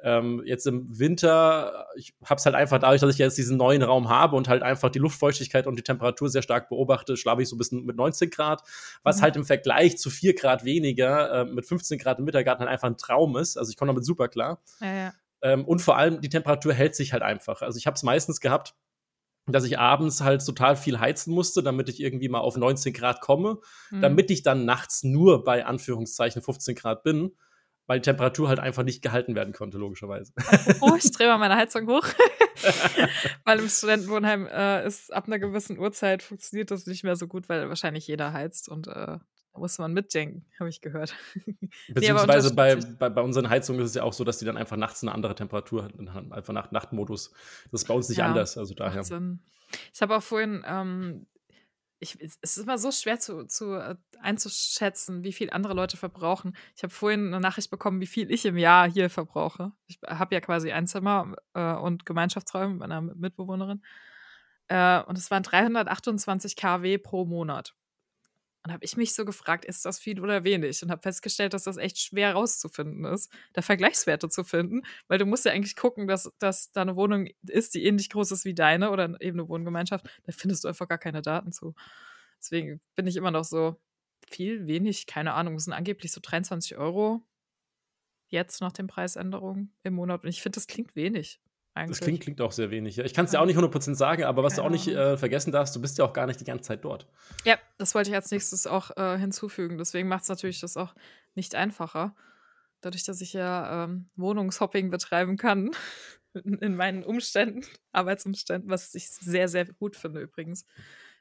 Ähm, 0.04 0.44
jetzt 0.46 0.68
im 0.68 1.00
Winter, 1.00 1.88
ich 1.96 2.14
habe 2.26 2.38
es 2.38 2.46
halt 2.46 2.54
einfach 2.56 2.78
dadurch, 2.80 3.02
dass 3.02 3.12
ich 3.14 3.18
jetzt 3.18 3.38
diesen 3.38 3.58
neuen 3.58 3.82
Raum 3.82 4.10
habe 4.10 4.36
und 4.36 4.48
halt 4.48 4.62
einfach 4.62 4.90
die 4.90 5.00
Luftfeuchtigkeit 5.00 5.66
und 5.68 5.78
die 5.78 5.84
Temperatur 5.84 6.30
sehr 6.30 6.42
stark 6.44 6.70
beobachte, 6.70 7.18
schlafe 7.18 7.42
ich 7.42 7.50
so 7.50 7.56
ein 7.56 7.58
bisschen 7.58 7.86
mit 7.86 7.96
19 7.96 8.30
Grad, 8.30 8.62
was 9.04 9.18
Mhm. 9.18 9.22
halt 9.22 9.36
im 9.38 9.46
Vergleich 9.46 9.98
zu 9.98 10.10
4 10.10 10.36
Grad 10.36 10.64
weniger 10.66 11.42
äh, 11.42 11.46
mit 11.46 11.66
15 11.66 11.98
Grad 11.98 12.20
im 12.20 12.26
Wintergarten 12.28 12.62
halt 12.66 12.72
einfach 12.72 12.88
ein 12.90 12.98
Traum 12.98 13.38
ist. 13.38 13.58
Also 13.58 13.70
ich 13.72 13.78
komme 13.78 13.90
damit 13.90 14.06
super 14.06 14.28
klar. 14.28 14.62
ja, 14.82 14.94
ja. 14.94 15.14
Ähm, 15.42 15.66
und 15.66 15.80
vor 15.82 15.98
allem 15.98 16.22
die 16.22 16.30
Temperatur 16.30 16.74
hält 16.74 16.96
sich 16.96 17.14
halt 17.14 17.24
einfach. 17.24 17.62
Also 17.62 17.78
ich 17.78 17.86
habe 17.88 17.96
es 17.96 18.04
meistens 18.04 18.40
gehabt, 18.42 18.76
dass 19.48 19.64
ich 19.64 19.78
abends 19.78 20.22
halt 20.22 20.44
total 20.46 20.76
viel 20.76 21.00
heizen 21.00 21.34
musste, 21.34 21.62
damit 21.62 21.88
ich 21.88 22.00
irgendwie 22.02 22.30
mal 22.30 22.40
auf 22.40 22.58
19 22.58 22.94
Grad 22.94 23.22
komme, 23.22 23.60
Mhm. 23.92 24.02
damit 24.02 24.32
ich 24.32 24.42
dann 24.44 24.66
nachts 24.66 25.04
nur 25.04 25.44
bei 25.44 25.66
Anführungszeichen 25.66 26.42
15 26.42 26.76
Grad 26.76 27.04
bin, 27.04 27.32
weil 27.88 28.00
die 28.00 28.06
Temperatur 28.10 28.50
halt 28.50 28.60
einfach 28.60 28.84
nicht 28.84 29.02
gehalten 29.02 29.36
werden 29.36 29.54
konnte, 29.54 29.78
logischerweise. 29.78 30.34
Oh, 30.82 30.96
ich 30.98 31.12
drehe 31.12 31.28
mal 31.28 31.38
meine 31.38 31.56
Heizung 31.62 31.88
hoch. 31.88 32.08
weil 33.46 33.60
im 33.60 33.70
Studentenwohnheim 33.70 34.48
äh, 34.48 34.86
ist 34.86 35.14
ab 35.14 35.28
einer 35.28 35.40
gewissen 35.40 35.78
Uhrzeit 35.78 36.24
funktioniert 36.24 36.72
das 36.72 36.86
nicht 36.86 37.04
mehr 37.04 37.16
so 37.16 37.28
gut, 37.28 37.50
weil 37.50 37.68
wahrscheinlich 37.70 38.08
jeder 38.08 38.34
heizt 38.34 38.70
und 38.70 38.88
äh, 38.88 38.92
da 39.56 39.62
muss 39.62 39.78
man 39.78 39.94
mitdenken, 39.94 40.46
habe 40.60 40.70
ich 40.70 40.82
gehört. 40.82 41.16
Beziehungsweise 41.88 42.54
bei, 42.54 42.74
unterstütze 42.74 42.98
bei, 42.98 43.10
bei 43.10 43.22
unseren 43.22 43.50
Heizungen 43.50 43.82
ist 43.82 43.90
es 43.90 43.96
ja 43.96 44.04
auch 44.04 44.14
so, 44.14 44.24
dass 44.24 44.38
die 44.38 44.46
dann 44.46 44.58
einfach 44.58 44.76
nachts 44.76 45.02
eine 45.02 45.14
andere 45.14 45.36
Temperatur 45.36 45.90
haben, 46.14 46.34
einfach 46.34 46.54
nach 46.54 46.72
Nachtmodus. 46.72 47.32
Das 47.72 47.82
ist 47.82 47.88
bei 47.88 47.94
uns 47.94 48.10
nicht 48.10 48.18
Ja, 48.18 48.28
anders, 48.28 48.58
also 48.58 48.74
daher. 48.74 49.04
Ich 49.94 50.02
habe 50.02 50.18
auch 50.18 50.24
vorhin, 50.24 50.64
ähm, 50.68 51.26
ich, 52.00 52.20
es 52.20 52.38
ist 52.42 52.58
immer 52.58 52.78
so 52.78 52.92
schwer 52.92 53.20
zu, 53.20 53.46
zu 53.46 53.74
äh, 53.74 53.96
einzuschätzen, 54.20 55.24
wie 55.24 55.34
viel 55.34 55.50
andere 55.50 55.74
Leute 55.74 55.98
verbrauchen. 55.98 56.56
Ich 56.76 56.84
habe 56.84 56.94
vorhin 56.94 57.28
eine 57.28 57.40
Nachricht 57.40 57.70
bekommen, 57.70 58.02
wie 58.02 58.08
viel 58.08 58.32
ich 58.32 58.46
im 58.46 58.58
Jahr 58.58 58.90
hier 58.90 59.10
verbrauche. 59.10 59.72
Ich 59.88 60.00
habe 60.06 60.36
ja 60.36 60.42
quasi 60.42 60.72
ein 60.72 60.88
Zimmer 60.88 61.36
äh, 61.54 61.74
und 61.74 62.06
Gemeinschaftsräume 62.06 62.74
mit 62.74 62.80
meiner 62.80 63.02
Mitbewohnerin. 63.02 63.84
Äh, 64.68 65.02
und 65.04 65.18
es 65.18 65.32
waren 65.32 65.44
328 65.44 66.56
kW 66.56 66.98
pro 66.98 67.26
Monat. 67.26 67.76
Und 68.66 68.74
habe 68.74 68.84
ich 68.84 68.98
mich 68.98 69.14
so 69.14 69.26
gefragt, 69.26 69.64
ist 69.64 69.86
das 69.86 70.00
viel 70.00 70.20
oder 70.20 70.44
wenig? 70.44 70.82
Und 70.82 70.90
habe 70.90 71.04
festgestellt, 71.04 71.54
dass 71.54 71.64
das 71.66 71.78
echt 71.78 72.00
schwer 72.00 72.34
rauszufinden 72.34 73.06
ist, 73.06 73.32
da 73.54 73.62
Vergleichswerte 73.62 74.28
zu 74.28 74.44
finden, 74.44 74.82
weil 75.08 75.20
du 75.20 75.28
musst 75.28 75.46
ja 75.46 75.52
eigentlich 75.52 75.76
gucken, 75.76 76.08
dass, 76.08 76.32
dass 76.40 76.72
da 76.72 76.82
eine 76.82 76.96
Wohnung 76.96 77.28
ist, 77.48 77.76
die 77.76 77.86
ähnlich 77.86 78.10
groß 78.10 78.32
ist 78.32 78.44
wie 78.44 78.56
deine 78.56 78.90
oder 78.90 79.06
eben 79.22 79.40
eine 79.40 79.48
Wohngemeinschaft. 79.48 80.08
Da 80.24 80.32
findest 80.32 80.64
du 80.64 80.68
einfach 80.68 80.88
gar 80.88 80.98
keine 80.98 81.22
Daten 81.22 81.52
zu. 81.52 81.76
Deswegen 82.40 82.82
bin 82.96 83.06
ich 83.06 83.18
immer 83.18 83.30
noch 83.30 83.44
so 83.44 83.80
viel, 84.28 84.66
wenig, 84.66 85.06
keine 85.06 85.34
Ahnung. 85.34 85.56
Es 85.56 85.66
sind 85.66 85.74
angeblich 85.74 86.12
so 86.12 86.20
23 86.20 86.76
Euro 86.76 87.22
jetzt 88.30 88.62
nach 88.62 88.72
den 88.72 88.88
Preisänderungen 88.88 89.76
im 89.84 89.94
Monat. 89.94 90.24
Und 90.24 90.30
ich 90.30 90.42
finde, 90.42 90.58
das 90.58 90.66
klingt 90.66 90.96
wenig. 90.96 91.40
Eigentlich. 91.78 91.98
Das 92.00 92.06
klingt, 92.06 92.22
klingt 92.22 92.40
auch 92.40 92.54
sehr 92.54 92.72
wenig. 92.72 92.98
Ich 93.00 93.14
kann 93.14 93.26
es 93.26 93.32
dir 93.32 93.38
Ja. 93.38 93.42
auch 93.42 93.46
nicht 93.46 93.58
100% 93.58 93.96
sagen, 93.96 94.24
aber 94.24 94.44
was 94.44 94.56
du 94.56 94.62
auch 94.62 94.70
nicht 94.70 94.88
äh, 94.88 95.18
vergessen 95.18 95.52
darfst, 95.52 95.76
du 95.76 95.82
bist 95.82 95.98
ja 95.98 96.06
auch 96.06 96.14
gar 96.14 96.26
nicht 96.26 96.40
die 96.40 96.46
ganze 96.46 96.64
Zeit 96.64 96.86
dort. 96.86 97.06
Ja, 97.44 97.58
das 97.78 97.94
wollte 97.94 98.10
ich 98.10 98.16
als 98.16 98.32
nächstes 98.32 98.66
auch 98.66 98.96
äh, 98.96 99.18
hinzufügen. 99.18 99.78
Deswegen 99.78 100.08
macht 100.08 100.24
es 100.24 100.30
natürlich 100.30 100.62
das 100.62 100.78
auch 100.78 100.96
nicht 101.36 101.54
einfacher. 101.54 102.16
Dadurch, 102.80 103.04
dass 103.04 103.20
ich 103.20 103.34
ja 103.34 103.84
ähm, 103.84 104.10
Wohnungshopping 104.16 104.90
betreiben 104.90 105.36
kann 105.36 105.72
in, 106.34 106.60
in 106.60 106.76
meinen 106.78 107.04
Umständen, 107.04 107.66
Arbeitsumständen, 107.92 108.70
was 108.70 108.96
ich 108.96 109.10
sehr, 109.10 109.50
sehr 109.50 109.66
gut 109.66 109.98
finde 109.98 110.22
übrigens. 110.22 110.66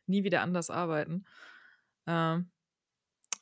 Nie 0.06 0.22
wieder 0.22 0.40
anders 0.42 0.70
arbeiten. 0.70 1.24
Ähm, 2.06 2.48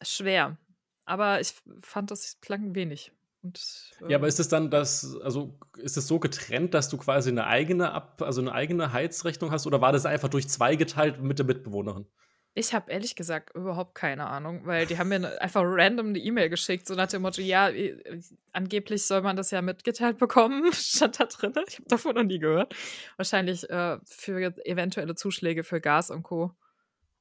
schwer. 0.00 0.56
Aber 1.04 1.40
ich 1.42 1.52
fand, 1.80 2.10
das 2.10 2.40
klang 2.40 2.74
wenig. 2.74 3.12
Und, 3.42 3.60
Ja, 4.08 4.16
aber 4.18 4.26
ähm, 4.26 4.28
ist 4.28 4.40
es 4.40 4.48
dann 4.48 4.70
das, 4.70 5.16
also 5.22 5.58
ist 5.76 5.96
es 5.96 6.06
so 6.06 6.20
getrennt, 6.20 6.74
dass 6.74 6.88
du 6.88 6.96
quasi 6.96 7.30
eine 7.30 7.46
eigene 7.46 7.92
Ab, 7.92 8.22
also 8.22 8.40
eine 8.40 8.52
eigene 8.52 8.92
Heizrechnung 8.92 9.50
hast 9.50 9.66
oder 9.66 9.80
war 9.80 9.92
das 9.92 10.06
einfach 10.06 10.28
durch 10.28 10.48
zwei 10.48 10.76
geteilt 10.76 11.20
mit 11.20 11.38
der 11.38 11.46
Mitbewohnerin? 11.46 12.06
Ich 12.54 12.74
habe 12.74 12.92
ehrlich 12.92 13.16
gesagt 13.16 13.54
überhaupt 13.56 13.94
keine 13.94 14.26
Ahnung, 14.26 14.66
weil 14.66 14.86
die 14.86 14.98
haben 14.98 15.08
mir 15.08 15.16
einfach 15.40 15.62
random 15.64 16.08
eine 16.08 16.18
E-Mail 16.18 16.50
geschickt, 16.50 16.86
so 16.86 16.94
nach 16.94 17.08
dem 17.08 17.22
Motto, 17.22 17.40
ja, 17.40 17.70
äh, 17.70 18.20
angeblich 18.52 19.04
soll 19.04 19.22
man 19.22 19.36
das 19.36 19.50
ja 19.50 19.62
mitgeteilt 19.62 20.18
bekommen, 20.18 20.70
stand 20.72 21.18
da 21.18 21.24
drin. 21.24 21.54
Ich 21.66 21.78
habe 21.78 21.88
davon 21.88 22.14
noch 22.14 22.24
nie 22.24 22.38
gehört. 22.38 22.74
Wahrscheinlich 23.16 23.68
äh, 23.70 23.98
für 24.04 24.54
eventuelle 24.66 25.14
Zuschläge 25.14 25.64
für 25.64 25.80
Gas 25.80 26.10
und 26.10 26.22
Co. 26.22 26.54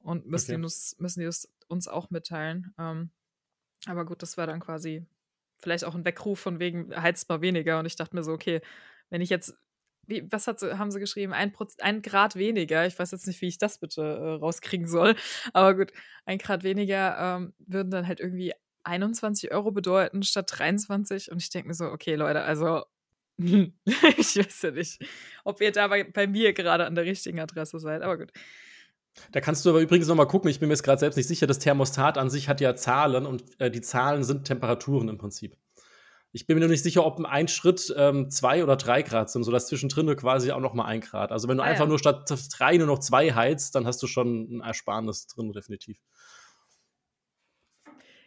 Und 0.00 0.26
müssen, 0.26 0.50
Okay. 0.50 0.58
die, 0.58 0.64
uns, 0.64 0.96
müssen 0.98 1.20
die 1.20 1.30
uns 1.68 1.88
auch 1.88 2.10
mitteilen. 2.10 2.74
Ähm, 2.78 3.10
aber 3.86 4.04
gut, 4.04 4.22
das 4.22 4.36
war 4.36 4.46
dann 4.46 4.60
quasi 4.60 5.06
vielleicht 5.62 5.84
auch 5.84 5.94
ein 5.94 6.04
Weckruf 6.04 6.40
von 6.40 6.58
wegen, 6.58 6.94
heizt 6.94 7.28
mal 7.28 7.40
weniger. 7.40 7.78
Und 7.78 7.86
ich 7.86 7.96
dachte 7.96 8.16
mir 8.16 8.22
so, 8.22 8.32
okay, 8.32 8.60
wenn 9.10 9.20
ich 9.20 9.30
jetzt 9.30 9.54
wie, 10.06 10.26
was 10.30 10.46
hat 10.46 10.60
haben 10.62 10.90
sie 10.90 11.00
geschrieben? 11.00 11.32
Ein, 11.32 11.52
ein 11.78 12.02
Grad 12.02 12.36
weniger. 12.36 12.86
Ich 12.86 12.98
weiß 12.98 13.12
jetzt 13.12 13.26
nicht, 13.26 13.40
wie 13.40 13.48
ich 13.48 13.58
das 13.58 13.78
bitte 13.78 14.02
äh, 14.02 14.30
rauskriegen 14.34 14.88
soll. 14.88 15.14
Aber 15.52 15.74
gut, 15.74 15.92
ein 16.24 16.38
Grad 16.38 16.64
weniger 16.64 17.16
ähm, 17.18 17.54
würden 17.58 17.90
dann 17.90 18.06
halt 18.06 18.20
irgendwie 18.20 18.52
21 18.84 19.52
Euro 19.52 19.70
bedeuten 19.70 20.22
statt 20.22 20.50
23. 20.58 21.30
Und 21.30 21.40
ich 21.40 21.50
denke 21.50 21.68
mir 21.68 21.74
so, 21.74 21.86
okay, 21.86 22.16
Leute, 22.16 22.42
also 22.42 22.84
ich 23.38 24.36
weiß 24.36 24.62
ja 24.62 24.70
nicht, 24.72 25.04
ob 25.44 25.60
ihr 25.60 25.72
da 25.72 25.88
bei, 25.88 26.04
bei 26.04 26.26
mir 26.26 26.52
gerade 26.52 26.86
an 26.86 26.94
der 26.94 27.04
richtigen 27.04 27.40
Adresse 27.40 27.78
seid. 27.78 28.02
Aber 28.02 28.18
gut. 28.18 28.32
Da 29.30 29.40
kannst 29.40 29.64
du 29.64 29.70
aber 29.70 29.80
übrigens 29.80 30.08
noch 30.08 30.14
mal 30.14 30.26
gucken, 30.26 30.50
ich 30.50 30.58
bin 30.60 30.68
mir 30.68 30.74
jetzt 30.74 30.82
gerade 30.82 30.98
selbst 31.00 31.16
nicht 31.16 31.26
sicher, 31.28 31.46
das 31.46 31.58
Thermostat 31.58 32.18
an 32.18 32.30
sich 32.30 32.48
hat 32.48 32.60
ja 32.60 32.74
Zahlen 32.74 33.26
und 33.26 33.44
äh, 33.60 33.70
die 33.70 33.80
Zahlen 33.82 34.24
sind 34.24 34.44
Temperaturen 34.44 35.08
im 35.08 35.18
Prinzip. 35.18 35.56
Ich 36.34 36.46
bin 36.46 36.56
mir 36.56 36.60
nur 36.60 36.70
nicht 36.70 36.82
sicher, 36.82 37.04
ob 37.04 37.22
ein 37.22 37.46
Schritt 37.46 37.92
ähm, 37.94 38.30
zwei 38.30 38.62
oder 38.62 38.76
drei 38.76 39.02
Grad 39.02 39.30
sind, 39.30 39.44
sodass 39.44 39.66
zwischendrin 39.66 40.16
quasi 40.16 40.50
auch 40.50 40.60
noch 40.60 40.72
mal 40.72 40.86
ein 40.86 41.02
Grad. 41.02 41.30
Also 41.30 41.46
wenn 41.46 41.58
du 41.58 41.62
Ah, 41.62 41.66
einfach 41.66 41.84
ja. 41.84 41.88
nur 41.88 41.98
statt 41.98 42.32
drei 42.56 42.78
nur 42.78 42.86
noch 42.86 43.00
zwei 43.00 43.32
heizt, 43.34 43.74
dann 43.74 43.86
hast 43.86 44.02
du 44.02 44.06
schon 44.06 44.56
ein 44.56 44.60
Ersparnis 44.62 45.26
drin, 45.26 45.52
definitiv. 45.52 45.98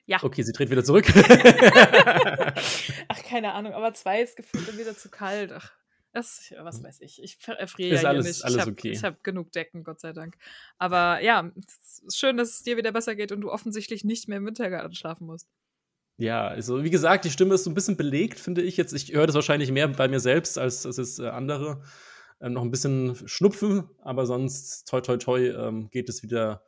Ja. 0.06 0.20
Okay, 0.22 0.44
sie 0.44 0.54
dreht 0.54 0.70
wieder 0.70 0.84
zurück. 0.84 1.08
Ach, 3.08 3.24
keine 3.27 3.54
Ahnung, 3.54 3.74
aber 3.74 3.92
zwei 3.96 4.22
ist 4.22 4.38
gefühlt 4.38 4.68
dann 4.68 4.77
wieder 4.77 4.96
zu 4.96 5.10
kalt. 5.10 5.51
Ach. 5.51 5.72
Das, 6.15 6.53
was 6.57 6.81
weiß 6.81 7.01
ich. 7.01 7.22
Ich 7.22 7.38
erfriere 7.45 7.93
Ist 7.95 8.03
ja 8.03 8.10
hier 8.10 8.10
alles- 8.10 8.25
nicht. 8.25 8.45
alles 8.45 8.55
ich 8.55 8.62
habe 8.62 8.72
okay. 8.72 8.95
hab 9.03 9.24
genug 9.24 9.51
Decken, 9.51 9.84
Gott 9.84 10.00
sei 10.00 10.13
Dank. 10.13 10.38
Aber 10.77 11.19
ja, 11.22 11.51
schön, 12.13 12.38
dass 12.38 12.51
es 12.51 12.63
dir 12.63 12.77
wieder 12.77 12.93
besser 12.93 13.15
geht 13.15 13.34
und 13.34 13.41
du 13.41 13.51
offensichtlich 13.51 14.05
nicht 14.05 14.29
mehr 14.29 14.38
im 14.38 14.45
Wintergarten 14.45 14.95
schlafen 14.95 15.27
musst. 15.27 15.50
Ja, 16.17 16.48
also 16.48 16.86
wie 16.86 16.89
gesagt, 16.89 17.25
die 17.25 17.31
Stimme 17.31 17.55
ist 17.55 17.65
so 17.65 17.69
ein 17.69 17.74
bisschen 17.74 17.98
belegt, 17.98 18.39
finde 18.39 18.62
ich 18.62 18.77
jetzt. 18.77 18.93
Ich 18.93 19.12
höre 19.13 19.25
das 19.27 19.36
wahrscheinlich 19.36 19.72
mehr 19.72 19.89
bei 19.89 20.07
mir 20.07 20.22
selbst 20.22 20.57
als, 20.57 20.86
als 20.86 20.98
es 20.98 21.19
äh, 21.19 21.27
andere. 21.27 21.84
Ähm, 22.39 22.53
noch 22.53 22.62
ein 22.62 22.72
bisschen 22.72 23.15
Schnupfen, 23.27 23.89
aber 24.01 24.25
sonst, 24.25 24.88
toi, 24.88 25.01
toi, 25.01 25.17
toi, 25.17 25.39
ähm, 25.50 25.89
geht 25.89 26.07
es 26.07 26.24
wieder 26.24 26.63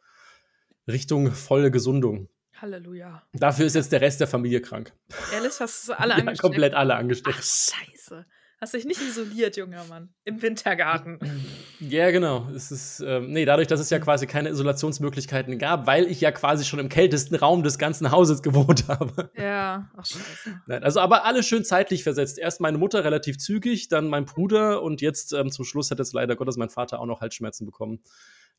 Richtung 0.88 1.32
volle 1.32 1.72
Gesundung. 1.72 2.28
Halleluja. 2.58 3.24
Dafür 3.34 3.66
ist 3.68 3.76
jetzt 3.76 3.92
der 3.94 4.02
Rest 4.02 4.20
der 4.20 4.28
Familie 4.28 4.62
krank. 4.62 4.92
Ehrlich, 5.34 5.54
hast 5.60 5.88
du 5.88 5.94
alle 6.00 6.10
Ja, 6.12 6.16
angesteckt? 6.18 6.42
komplett 6.42 6.74
alle 6.74 6.96
Ach, 6.96 7.00
angesteckt. 7.00 7.38
scheiße. 7.38 8.26
Hast 8.60 8.74
dich 8.74 8.86
nicht 8.86 9.00
isoliert, 9.02 9.56
junger 9.56 9.84
Mann. 9.86 10.10
Im 10.24 10.42
Wintergarten. 10.42 11.20
Ja, 11.80 12.10
genau. 12.10 12.50
Es 12.56 12.72
ist, 12.72 13.02
ähm, 13.02 13.32
nee, 13.32 13.46
dadurch, 13.46 13.68
dass 13.68 13.80
es 13.80 13.92
ja 13.92 14.00
quasi 14.00 14.26
keine 14.26 14.50
Isolationsmöglichkeiten 14.50 15.60
gab, 15.60 15.86
weil 15.86 16.06
ich 16.08 16.22
ja 16.22 16.32
quasi 16.32 16.66
schon 16.66 16.80
im 16.80 16.90
kältesten 16.90 17.36
Raum 17.36 17.62
des 17.62 17.78
ganzen 17.78 18.10
Hauses 18.10 18.42
gewohnt 18.42 18.88
habe. 18.88 19.30
Ja, 19.38 19.92
ach 19.96 20.06
scheiße. 20.06 20.60
Nein, 20.66 20.84
also 20.84 21.00
aber 21.02 21.24
alle 21.26 21.44
schön 21.44 21.64
zeitlich 21.64 22.02
versetzt. 22.04 22.40
Erst 22.40 22.60
meine 22.60 22.80
Mutter 22.80 23.04
relativ 23.04 23.38
zügig, 23.38 23.90
dann 23.90 24.08
mein 24.08 24.26
Bruder 24.26 24.82
und 24.82 25.02
jetzt 25.02 25.34
ähm, 25.34 25.52
zum 25.52 25.64
Schluss 25.64 25.92
hat 25.92 26.00
jetzt 26.00 26.14
leider 26.14 26.36
Gottes 26.36 26.58
mein 26.58 26.70
Vater 26.70 27.00
auch 27.00 27.06
noch 27.06 27.22
Halsschmerzen 27.22 27.66
bekommen. 27.68 28.00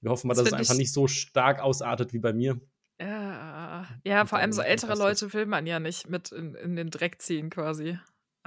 Wir 0.01 0.13
hoffen 0.13 0.29
mal, 0.29 0.35
Das 0.35 0.45
dass 0.45 0.53
es 0.53 0.59
einfach 0.61 0.75
ich- 0.75 0.79
nicht 0.79 0.93
so 0.93 1.09
stark 1.09 1.61
ausartet 1.61 2.13
wie 2.13 2.21
bei 2.21 2.33
mir. 2.33 2.61
Ja, 3.01 3.85
ja 4.05 4.27
vor 4.27 4.39
allem 4.39 4.53
so 4.53 4.63
ältere. 4.63 4.95
Leute 4.97 5.33
will 5.33 5.47
man 5.47 5.67
ja 5.67 5.81
nicht 5.81 6.09
mit 6.09 6.31
in, 6.33 6.55
in 6.55 6.77
den 6.77 6.91
Dreck 6.91 7.21
ziehen, 7.21 7.51
quasi. 7.51 7.99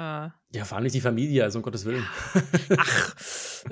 Äh, 0.02 0.30
Ja, 0.58 0.66
vor 0.66 0.78
allem 0.78 0.84
nicht 0.84 0.96
die 0.96 1.02
Familie, 1.02 1.44
also 1.44 1.60
um 1.60 1.64
Gottes 1.64 1.86
Willen. 1.86 2.06
ach. 2.78 3.16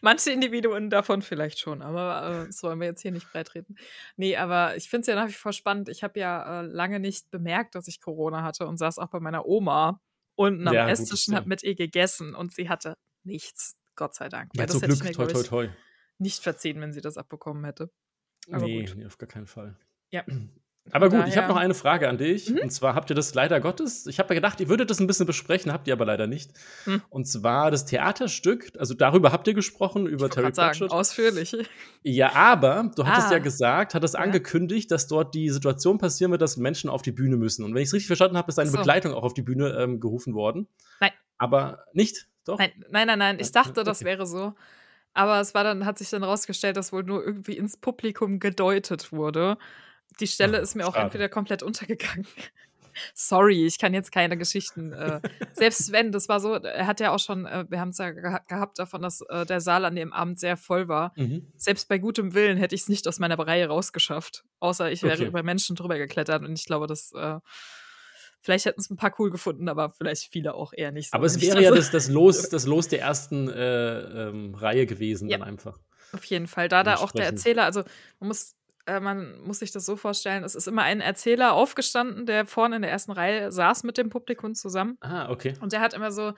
Manche 0.00 0.30
Individuen 0.30 0.90
davon 0.90 1.22
vielleicht 1.22 1.58
schon, 1.58 1.82
aber 1.82 2.42
äh, 2.42 2.46
das 2.46 2.62
wollen 2.62 2.78
wir 2.80 2.86
jetzt 2.86 3.02
hier 3.02 3.10
nicht 3.10 3.30
breitreten. 3.32 3.76
Nee, 4.16 4.36
aber 4.36 4.76
ich 4.76 4.88
finde 4.88 5.00
es 5.02 5.06
ja 5.08 5.14
nach 5.14 5.28
wie 5.28 5.32
vor 5.32 5.52
spannend. 5.52 5.88
Ich 5.88 6.04
habe 6.04 6.20
ja 6.20 6.60
äh, 6.60 6.66
lange 6.66 7.00
nicht 7.00 7.30
bemerkt, 7.30 7.74
dass 7.74 7.88
ich 7.88 8.00
Corona 8.00 8.42
hatte 8.42 8.66
und 8.66 8.76
saß 8.76 8.98
auch 8.98 9.08
bei 9.08 9.20
meiner 9.20 9.46
Oma 9.46 10.00
unten 10.34 10.68
am 10.68 10.74
Ja, 10.74 10.88
Esstisch 10.88 11.28
und 11.28 11.34
habe 11.34 11.48
mit 11.48 11.62
ihr 11.62 11.74
gegessen 11.74 12.34
und 12.34 12.52
sie 12.54 12.68
hatte 12.68 12.96
nichts. 13.24 13.76
Gott 13.96 14.14
sei 14.14 14.28
Dank. 14.28 14.52
Ja, 14.54 14.66
zum 14.66 14.80
das 14.80 14.88
hätte 14.90 14.98
Glück, 15.02 15.10
ich 15.10 15.18
mir, 15.18 15.26
toi, 15.26 15.32
toi, 15.32 15.42
toi. 15.42 15.68
nicht 16.18 16.42
verziehen, 16.42 16.80
wenn 16.80 16.92
sie 16.92 17.00
das 17.00 17.16
abbekommen 17.16 17.64
hätte. 17.64 17.90
Aber 18.50 18.66
nee, 18.66 18.84
gut. 18.84 18.94
nee, 18.96 19.06
auf 19.06 19.16
gar 19.18 19.28
keinen 19.28 19.46
Fall. 19.46 19.76
Ja. 20.10 20.24
Aber 20.92 21.08
gut, 21.08 21.20
ich 21.26 21.36
habe 21.36 21.42
daher- 21.42 21.48
noch 21.48 21.56
eine 21.56 21.74
Frage 21.74 22.08
an 22.08 22.16
dich. 22.18 22.48
Mhm. 22.50 22.58
Und 22.58 22.70
zwar 22.70 22.94
habt 22.94 23.10
ihr 23.10 23.16
das 23.16 23.34
leider 23.34 23.60
Gottes, 23.60 24.06
ich 24.06 24.18
habe 24.18 24.34
gedacht, 24.34 24.60
ihr 24.60 24.68
würdet 24.68 24.88
das 24.90 25.00
ein 25.00 25.06
bisschen 25.06 25.26
besprechen, 25.26 25.72
habt 25.72 25.88
ihr 25.88 25.94
aber 25.94 26.04
leider 26.04 26.26
nicht. 26.26 26.52
Hm. 26.84 27.02
Und 27.10 27.26
zwar 27.26 27.70
das 27.70 27.86
Theaterstück, 27.86 28.70
also 28.78 28.94
darüber 28.94 29.32
habt 29.32 29.46
ihr 29.48 29.54
gesprochen, 29.54 30.06
über 30.06 30.30
Terry 30.30 30.44
wollte 30.44 30.56
sagen, 30.56 30.78
Pratchett. 30.78 30.90
ausführlich. 30.92 31.56
Ja, 32.02 32.32
aber 32.34 32.90
du 32.94 33.04
hattest 33.06 33.28
Ah. 33.28 33.32
ja 33.32 33.38
gesagt, 33.38 33.94
hattest 33.94 34.14
Ja. 34.14 34.20
angekündigt, 34.20 34.90
dass 34.90 35.06
dort 35.08 35.34
die 35.34 35.50
Situation 35.50 35.98
passieren 35.98 36.30
wird, 36.30 36.40
dass 36.42 36.56
Menschen 36.56 36.88
auf 36.88 37.02
die 37.02 37.12
Bühne 37.12 37.36
müssen. 37.36 37.64
Und 37.64 37.74
wenn 37.74 37.82
ich 37.82 37.88
es 37.88 37.92
richtig 37.94 38.06
verstanden 38.06 38.36
habe, 38.36 38.48
ist 38.48 38.58
deine 38.58 38.70
so. 38.70 38.76
Begleitung 38.78 39.12
auch 39.12 39.24
auf 39.24 39.34
die 39.34 39.42
Bühne 39.42 39.70
ähm, 39.78 39.98
gerufen 40.00 40.34
worden. 40.34 40.68
Nein. 41.00 41.10
Aber 41.38 41.84
nicht, 41.92 42.28
doch? 42.44 42.58
Nein, 42.58 42.70
nein, 42.90 43.06
nein, 43.08 43.18
nein. 43.18 43.38
Ich 43.40 43.50
dachte, 43.52 43.82
das 43.84 43.98
okay. 44.02 44.06
wäre 44.10 44.26
so. 44.26 44.54
Aber 45.14 45.40
es 45.40 45.54
war 45.54 45.64
dann, 45.64 45.84
hat 45.86 45.98
sich 45.98 46.10
dann 46.10 46.22
rausgestellt, 46.22 46.76
dass 46.76 46.92
wohl 46.92 47.02
nur 47.02 47.24
irgendwie 47.24 47.56
ins 47.56 47.76
Publikum 47.76 48.38
gedeutet 48.38 49.12
wurde. 49.12 49.56
Die 50.20 50.26
Stelle 50.26 50.58
Ach, 50.58 50.62
ist 50.62 50.74
mir 50.74 50.86
auch 50.86 50.94
schade. 50.94 51.04
entweder 51.06 51.28
komplett 51.28 51.62
untergegangen. 51.62 52.26
Sorry, 53.14 53.66
ich 53.66 53.78
kann 53.78 53.92
jetzt 53.92 54.10
keine 54.10 54.38
Geschichten. 54.38 54.94
Äh, 54.94 55.20
selbst 55.52 55.84
Sven, 55.84 56.12
das 56.12 56.30
war 56.30 56.40
so, 56.40 56.54
er 56.54 56.86
hat 56.86 56.98
ja 56.98 57.10
auch 57.14 57.18
schon, 57.18 57.44
äh, 57.44 57.66
wir 57.68 57.78
haben 57.78 57.90
es 57.90 57.98
ja 57.98 58.10
geha 58.10 58.38
gehabt 58.48 58.78
davon, 58.78 59.02
dass 59.02 59.20
äh, 59.20 59.44
der 59.44 59.60
Saal 59.60 59.84
an 59.84 59.94
dem 59.96 60.14
Abend 60.14 60.40
sehr 60.40 60.56
voll 60.56 60.88
war. 60.88 61.12
Mhm. 61.16 61.52
Selbst 61.56 61.90
bei 61.90 61.98
gutem 61.98 62.32
Willen 62.32 62.56
hätte 62.56 62.74
ich 62.74 62.80
es 62.82 62.88
nicht 62.88 63.06
aus 63.06 63.18
meiner 63.18 63.38
Reihe 63.38 63.66
rausgeschafft. 63.68 64.44
Außer 64.60 64.90
ich 64.90 65.02
wäre 65.02 65.16
Okay. 65.16 65.26
über 65.26 65.42
Menschen 65.42 65.76
drüber 65.76 65.98
geklettert 65.98 66.42
und 66.42 66.58
ich 66.58 66.64
glaube, 66.64 66.86
das. 66.86 67.12
Äh, 67.12 67.38
vielleicht 68.40 68.64
hätten 68.64 68.80
es 68.80 68.88
ein 68.88 68.96
paar 68.96 69.14
cool 69.18 69.30
gefunden, 69.30 69.68
aber 69.68 69.90
vielleicht 69.90 70.32
viele 70.32 70.54
auch 70.54 70.72
eher 70.72 70.90
nicht 70.90 71.10
so. 71.10 71.16
Aber 71.16 71.26
es 71.26 71.34
wenn 71.38 71.48
wäre 71.48 71.62
ja 71.62 71.74
das, 71.74 71.90
das, 71.90 72.08
Los, 72.08 72.48
das 72.48 72.64
Los 72.64 72.88
der 72.88 73.00
ersten 73.00 73.50
äh, 73.50 73.98
ähm, 74.28 74.54
Reihe 74.54 74.86
gewesen, 74.86 75.28
Ja. 75.28 75.36
dann 75.36 75.48
einfach. 75.48 75.78
Auf 76.12 76.24
jeden 76.24 76.46
Fall. 76.46 76.68
Da 76.70 76.82
da 76.82 76.94
auch 76.96 77.10
der. 77.12 77.26
Erzähler, 77.26 77.64
also 77.64 77.82
man 78.20 78.28
muss, 78.28 78.54
äh, 78.86 79.00
man 79.00 79.40
muss 79.42 79.58
sich 79.58 79.72
das 79.72 79.84
so 79.84 79.96
vorstellen, 79.96 80.44
es 80.44 80.54
ist 80.54 80.68
immer 80.68 80.82
ein 80.82 81.00
Erzähler 81.00 81.52
aufgestanden, 81.52 82.26
der 82.26 82.46
vorne 82.46 82.76
in 82.76 82.82
der 82.82 82.90
ersten 82.90 83.12
Reihe 83.12 83.52
saß 83.52 83.82
mit 83.84 83.98
dem 83.98 84.10
Publikum 84.10 84.54
zusammen. 84.54 84.96
Ah, 85.00 85.30
okay. 85.30 85.54
Und 85.60 85.72
der 85.72 85.80
hat 85.80 85.94
immer 85.94 86.12
so, 86.12 86.32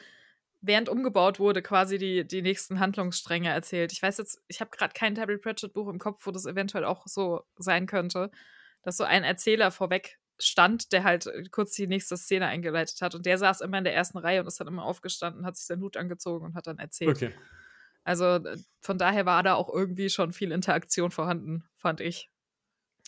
während 0.60 0.88
umgebaut 0.88 1.38
wurde, 1.38 1.62
quasi 1.62 1.98
die, 1.98 2.26
die 2.26 2.42
nächsten 2.42 2.80
Handlungsstränge 2.80 3.50
erzählt. 3.50 3.92
Ich 3.92 4.02
weiß 4.02 4.18
jetzt, 4.18 4.42
ich 4.48 4.60
habe 4.60 4.70
gerade 4.70 4.92
kein 4.94 5.14
Terry 5.14 5.38
Pratchett-Buch 5.38 5.88
im 5.88 5.98
Kopf, 5.98 6.26
wo 6.26 6.30
das 6.30 6.46
eventuell 6.46 6.84
auch 6.84 7.06
so 7.06 7.42
sein 7.58 7.86
könnte, 7.86 8.30
dass 8.82 8.96
so 8.96 9.04
ein 9.04 9.24
Erzähler 9.24 9.70
vorweg 9.70 10.18
stand, 10.38 10.92
der 10.92 11.04
halt 11.04 11.26
äh, 11.26 11.44
kurz 11.50 11.72
die 11.72 11.86
nächste 11.86 12.16
Szene 12.16 12.46
eingeleitet 12.46 13.00
hat. 13.02 13.14
Und 13.14 13.26
der 13.26 13.38
saß 13.38 13.60
immer 13.60 13.78
in 13.78 13.84
der 13.84 13.94
ersten 13.94 14.18
Reihe 14.18 14.40
und 14.40 14.46
ist 14.46 14.60
dann 14.60 14.68
immer 14.68 14.84
aufgestanden, 14.84 15.44
hat 15.44 15.56
sich 15.56 15.66
seinen 15.66 15.82
Hut 15.82 15.96
angezogen 15.96 16.46
und 16.46 16.54
hat 16.54 16.66
dann 16.66 16.78
erzählt. 16.78 17.16
Okay. 17.16 17.32
Also 18.04 18.24
äh, 18.24 18.56
von 18.80 18.98
daher 18.98 19.26
war 19.26 19.42
da 19.42 19.54
auch 19.54 19.72
irgendwie 19.72 20.08
schon 20.08 20.32
viel 20.32 20.52
Interaktion 20.52 21.10
vorhanden, 21.10 21.64
fand 21.76 22.00
ich. 22.00 22.30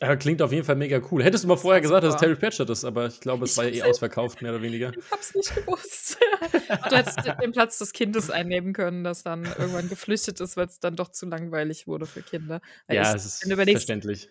Aber 0.03 0.17
klingt 0.17 0.41
auf 0.41 0.51
jeden 0.51 0.65
Fall 0.65 0.77
mega 0.77 1.01
cool. 1.11 1.23
Hättest 1.23 1.45
du 1.45 1.49
mal 1.49 1.59
vorher 1.59 1.83
gesagt, 1.83 2.05
dass 2.05 2.15
es. 2.15 2.21
Terry 2.21 2.35
Pratchett 2.35 2.71
ist, 2.71 2.85
aber 2.85 3.07
ich 3.07 3.21
glaube, 3.21 3.45
es 3.45 3.57
war 3.59 3.65
ja 3.65 3.85
eh 3.85 3.91
ausverkauft, 3.91 4.41
mehr 4.41 4.53
oder 4.53 4.63
weniger. 4.63 4.93
Ich 4.97 5.11
hab's 5.11 5.35
nicht 5.35 5.55
gewusst. 5.55 6.17
du 6.89 6.97
hättest 6.97 7.19
den 7.43 7.53
Platz 7.53 7.79
des 7.79 7.93
Kindes 7.93 8.31
einnehmen 8.31 8.73
können, 8.73 9.05
das 9.05 9.23
dann 9.23 9.45
irgendwann 9.45 9.91
geflüchtet 9.91 10.41
ist, 10.41 10.57
weil 10.57 10.67
es 10.67 10.81
dann 10.81 10.97
doch 10.97 11.11
zu 11.11 11.27
langweilig 11.27 11.87
wurde 11.87 12.07
für 12.07 12.23
Kinder. 12.23 12.63
Weil 12.87 12.97
Ja, 12.97 13.11
ich, 13.11 13.17
es 13.17 13.43
ist 13.43 13.53
verständlich. 13.53 14.31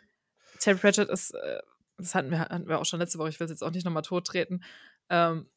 Terry 0.60 0.78
Pratchett 0.80 1.08
ist, 1.10 1.36
äh, 1.36 1.60
das 1.98 2.16
hatten 2.16 2.32
wir, 2.32 2.40
hatten 2.40 2.68
wir 2.68 2.80
auch 2.80 2.86
schon 2.86 3.00
letzte 3.00 3.20
Woche, 3.20 3.30
ich 3.30 3.40
will 3.40 3.46
es 3.46 3.52
jetzt 3.52 3.64
auch 3.64 3.72
nicht 3.72 3.86
nochmal 3.86 4.04
tottreten, 4.04 4.64
ähm, 5.10 5.48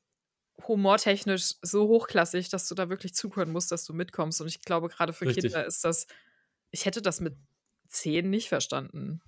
humortechnisch 0.69 1.55
so 1.63 1.89
hochklassig, 1.89 2.51
dass 2.51 2.69
du 2.69 2.75
da 2.75 2.91
wirklich 2.91 3.15
zuhören 3.15 3.51
musst, 3.51 3.73
dass 3.73 3.87
du 3.87 3.95
mitkommst. 3.95 4.43
Und 4.43 4.49
ich 4.49 4.61
glaube, 4.61 4.89
gerade 4.89 5.15
für 5.15 5.27
Richtig. 5.27 5.45
Kinder 5.45 5.65
ist 5.65 5.85
das, 5.87 6.07
ich 6.71 6.85
hätte 6.85 7.01
das 7.01 7.21
mit 7.21 7.35
zehn 7.87 8.29
nicht 8.29 8.51
verstanden. 8.51 9.23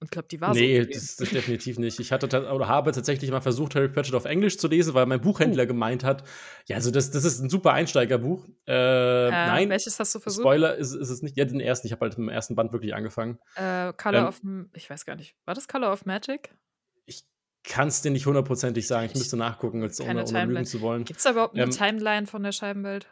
Und 0.00 0.12
glaube, 0.12 0.28
die 0.28 0.40
war 0.40 0.54
nee, 0.54 0.76
so. 0.76 0.82
okay. 0.84 0.92
das, 0.94 1.16
das 1.16 1.30
definitiv 1.30 1.76
nicht. 1.78 1.98
Ich 1.98 2.12
hatte 2.12 2.26
oder 2.52 2.68
habe 2.68 2.92
tatsächlich 2.92 3.30
mal 3.32 3.40
versucht, 3.40 3.74
Harry 3.74 3.88
Pratchett 3.88 4.14
auf 4.14 4.26
Englisch 4.26 4.56
zu 4.56 4.68
lesen, 4.68 4.94
weil 4.94 5.06
mein 5.06 5.20
Buchhändler 5.20 5.64
Oh. 5.64 5.66
gemeint 5.66 6.04
hat, 6.04 6.22
ja, 6.68 6.76
also 6.76 6.92
das, 6.92 7.10
das 7.10 7.24
ist 7.24 7.40
ein 7.40 7.50
super 7.50 7.72
Einsteigerbuch. 7.72 8.46
Äh, 8.68 9.26
äh, 9.26 9.30
nein, 9.30 9.70
Welches 9.70 9.98
hast 9.98 10.14
du 10.14 10.20
versucht? 10.20 10.42
Spoiler 10.44 10.76
ist, 10.76 10.92
ist 10.94 11.10
es 11.10 11.22
nicht. 11.22 11.36
Ja, 11.36 11.44
den 11.44 11.58
ersten. 11.58 11.88
Ich 11.88 11.92
habe 11.92 12.02
halt 12.02 12.16
im 12.16 12.28
ersten 12.28 12.54
Band 12.54 12.72
wirklich 12.72 12.94
angefangen. 12.94 13.38
Äh, 13.56 13.92
Color 13.94 14.20
Ähm, 14.42 14.68
of, 14.68 14.76
ich 14.76 14.88
weiß 14.88 15.04
gar 15.04 15.16
nicht. 15.16 15.34
War 15.46 15.54
das 15.54 15.66
Color 15.66 15.92
of 15.92 16.06
Magic? 16.06 16.54
Ich 17.06 17.24
kann 17.64 17.88
es 17.88 18.00
dir 18.00 18.10
nicht 18.12 18.26
hundertprozentig 18.26 18.86
sagen. 18.86 19.06
Ich 19.06 19.14
müsste 19.16 19.36
nachgucken, 19.36 19.82
jetzt 19.82 20.00
ohne, 20.00 20.10
ohne 20.10 20.24
Timeline. 20.24 20.52
lügen 20.60 20.64
zu 20.66 20.80
wollen. 20.80 21.04
Gibt 21.04 21.18
es 21.18 21.24
da 21.24 21.32
überhaupt 21.32 21.54
eine 21.54 21.64
Ähm, 21.64 21.70
Timeline 21.70 22.26
von 22.28 22.44
der 22.44 22.52
Scheibenwelt? 22.52 23.08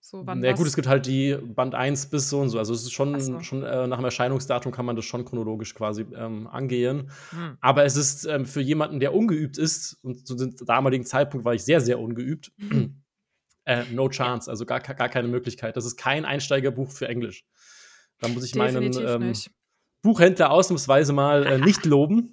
So, 0.00 0.26
wann 0.26 0.40
Na 0.40 0.52
was? 0.52 0.58
gut, 0.58 0.66
es 0.66 0.76
gibt 0.76 0.88
halt 0.88 1.06
die 1.06 1.36
Band 1.36 1.74
1 1.74 2.06
bis 2.10 2.30
so 2.30 2.40
und 2.40 2.48
so. 2.48 2.58
Also 2.58 2.72
es 2.72 2.82
ist 2.82 2.92
schon, 2.92 3.18
so. 3.20 3.40
schon 3.40 3.62
äh, 3.62 3.86
nach 3.86 3.98
dem 3.98 4.04
Erscheinungsdatum 4.04 4.72
kann 4.72 4.86
man 4.86 4.96
das 4.96 5.04
schon 5.04 5.24
chronologisch 5.24 5.74
quasi 5.74 6.06
ähm, 6.14 6.46
angehen. 6.46 7.10
Hm. 7.30 7.58
Aber 7.60 7.84
es 7.84 7.96
ist 7.96 8.24
ähm, 8.24 8.46
für 8.46 8.60
jemanden, 8.60 9.00
der 9.00 9.14
ungeübt 9.14 9.58
ist, 9.58 9.98
und 10.02 10.26
zu 10.26 10.34
dem 10.34 10.54
damaligen 10.64 11.04
Zeitpunkt 11.04 11.44
war 11.44 11.54
ich 11.54 11.64
sehr, 11.64 11.80
sehr 11.80 11.98
ungeübt, 11.98 12.52
Mhm. 12.56 13.02
äh, 13.64 13.84
no 13.92 14.08
chance, 14.08 14.50
also 14.50 14.64
gar, 14.64 14.80
gar 14.80 15.08
keine 15.08 15.28
Möglichkeit. 15.28 15.76
Das 15.76 15.84
ist 15.84 15.96
kein 15.96 16.24
Einsteigerbuch 16.24 16.90
für 16.90 17.06
Englisch. 17.06 17.44
Da 18.18 18.28
muss 18.28 18.44
ich 18.44 18.54
meinen 18.54 18.74
Definitiv 18.90 19.10
ähm, 19.10 19.28
nicht. 19.28 19.50
Buchhändler 20.02 20.50
ausnahmsweise 20.50 21.12
mal 21.12 21.44
äh, 21.44 21.58
nicht 21.58 21.84
loben. 21.84 22.32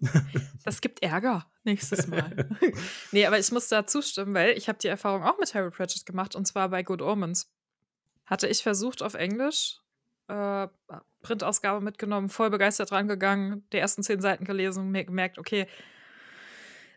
Das 0.64 0.82
gibt 0.82 1.02
Ärger 1.02 1.46
nächstes 1.64 2.08
Mal. 2.08 2.50
nee, 3.12 3.26
aber 3.26 3.40
ich 3.40 3.52
muss 3.52 3.68
da 3.68 3.86
zustimmen, 3.86 4.34
weil 4.34 4.52
ich 4.52 4.68
habe 4.70 4.78
die 4.80 4.88
Erfahrung 4.88 5.24
auch 5.24 5.38
mit 5.40 5.54
Harry 5.54 5.72
Pratchett 5.72 6.06
gemacht 6.06 6.36
und 6.36 6.46
zwar 6.46 6.70
bei 6.70 6.84
Good 6.84 7.02
Omens. 7.02 7.52
Hatte 8.26 8.48
ich 8.48 8.64
versucht 8.64 9.02
auf 9.04 9.14
Englisch, 9.14 9.80
äh, 10.28 10.68
Printausgabe 11.22 11.82
mitgenommen, 11.82 12.30
voll 12.30 12.50
begeistert 12.50 12.92
rangegangen, 12.92 13.68
die 13.72 13.78
ersten 13.78 14.04
zehn 14.04 14.22
Seiten 14.22 14.46
gelesen 14.46 14.82
und 14.82 14.92
mir 14.92 15.06
gemerkt, 15.06 15.38
okay, 15.38 15.68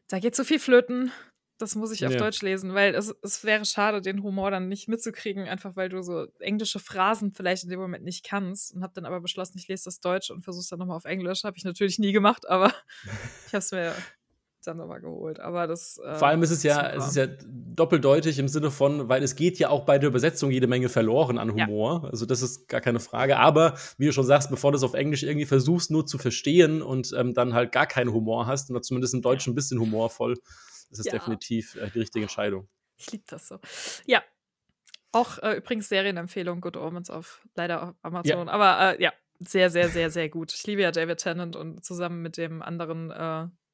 da 0.09 0.19
geht 0.19 0.35
so 0.35 0.45
viel 0.45 0.59
flöten, 0.59 1.13
das 1.59 1.75
muss 1.75 1.91
ich 1.93 2.07
auf 2.07 2.13
Ja. 2.13 2.19
Deutsch 2.19 2.41
lesen, 2.41 2.73
weil 2.75 2.95
es, 2.95 3.15
es 3.23 3.45
wäre 3.45 3.65
schade, 3.65 4.01
den 4.01 4.23
Humor 4.23 4.51
dann 4.51 4.69
nicht 4.69 4.89
mitzukriegen, 4.89 5.49
einfach 5.49 5.77
weil 5.77 5.89
du 5.89 6.03
so 6.03 6.27
englische 6.39 6.79
Phrasen 6.79 7.33
vielleicht 7.33 7.65
in 7.65 7.71
dem 7.71 7.81
Moment 7.81 8.05
nicht 8.05 8.25
kannst 8.25 8.73
und 8.75 8.83
habe 8.83 8.93
dann 8.95 9.05
aber 9.05 9.21
beschlossen, 9.21 9.59
ich 9.59 9.69
lese 9.69 9.85
das 9.87 10.01
Deutsch 10.01 10.31
und 10.31 10.43
versuche 10.43 10.63
es 10.63 10.69
dann 10.69 10.79
nochmal 10.79 10.97
auf 10.97 11.05
Englisch. 11.05 11.45
Habe 11.45 11.57
ich 11.57 11.65
natürlich 11.65 11.99
nie 11.99 12.13
gemacht, 12.13 12.49
aber 12.49 12.73
ich 13.47 13.53
habe 13.53 13.59
es 13.59 13.73
mir 13.73 13.95
dann 14.67 14.77
nochmal 14.79 15.01
geholt. 15.01 15.41
Aber 15.41 15.67
das. 15.67 15.99
Äh, 15.99 16.15
Vor 16.17 16.29
allem 16.29 16.43
ist 16.43 16.51
es 16.51 16.63
ja, 16.63 16.75
super. 16.77 16.97
es 16.97 17.07
ist 17.09 17.17
ja 17.17 17.27
doppeldeutig 17.47 18.39
im 18.39 18.49
Sinne 18.49 18.71
von, 18.71 19.09
weil 19.09 19.23
es 19.23 19.37
geht 19.37 19.59
ja 19.59 19.69
auch 19.71 19.85
bei 19.85 19.99
der 19.99 20.09
Übersetzung 20.09 20.51
jede 20.51 20.67
Menge 20.67 20.89
verloren 20.89 21.39
an 21.39 21.57
Ja. 21.57 21.67
Humor. 21.67 22.09
Also 22.11 22.27
das 22.27 22.43
ist 22.43 22.69
gar 22.69 22.81
keine 22.81 23.01
Frage. 23.01 23.39
Aber 23.39 23.75
wie 23.99 24.07
du 24.07 24.13
schon 24.13 24.27
sagst, 24.27 24.51
bevor 24.51 24.73
du 24.73 24.77
es 24.77 24.83
auf 24.83 24.95
Englisch 24.95 25.23
irgendwie 25.23 25.47
versuchst, 25.47 25.91
nur 25.91 26.07
zu 26.07 26.19
verstehen 26.19 26.83
und 26.83 27.13
ähm, 27.17 27.35
dann 27.35 27.55
halt 27.55 27.73
gar 27.73 27.87
keinen 27.87 28.13
Humor 28.13 28.47
hast, 28.47 28.71
oder 28.71 28.83
zumindest 28.83 29.15
im 29.15 29.23
Deutschen 29.23 29.53
ein 29.53 29.55
bisschen 29.55 29.79
humorvoll, 29.81 30.35
ist 30.91 30.99
es 31.01 31.07
Ja. 31.07 31.13
definitiv 31.13 31.77
äh, 31.77 31.91
die 31.95 32.01
richtige 32.01 32.25
Entscheidung. 32.25 32.69
Ich 32.97 33.13
liebe 33.13 33.25
das 33.29 33.47
so. 33.49 33.59
Ja. 34.07 34.23
Auch 35.13 35.39
äh, 35.39 35.57
übrigens 35.57 35.89
Serienempfehlung 35.89 36.61
Good 36.61 36.77
Omens 36.77 37.09
auf 37.11 37.41
leider 37.55 37.83
auf 37.83 37.95
Amazon. 38.03 38.47
Ja. 38.47 38.53
Aber 38.53 38.95
äh, 38.99 39.03
ja, 39.03 39.13
sehr, 39.41 39.71
sehr, 39.71 39.89
sehr, 39.89 40.11
sehr 40.11 40.29
gut. 40.29 40.53
Ich 40.53 40.67
liebe 40.67 40.83
ja 40.83 40.91
David 40.91 41.19
Tennant 41.19 41.57
und 41.57 41.85
zusammen 41.85 42.21
mit 42.23 42.37
dem 42.37 42.61
anderen, 42.61 43.11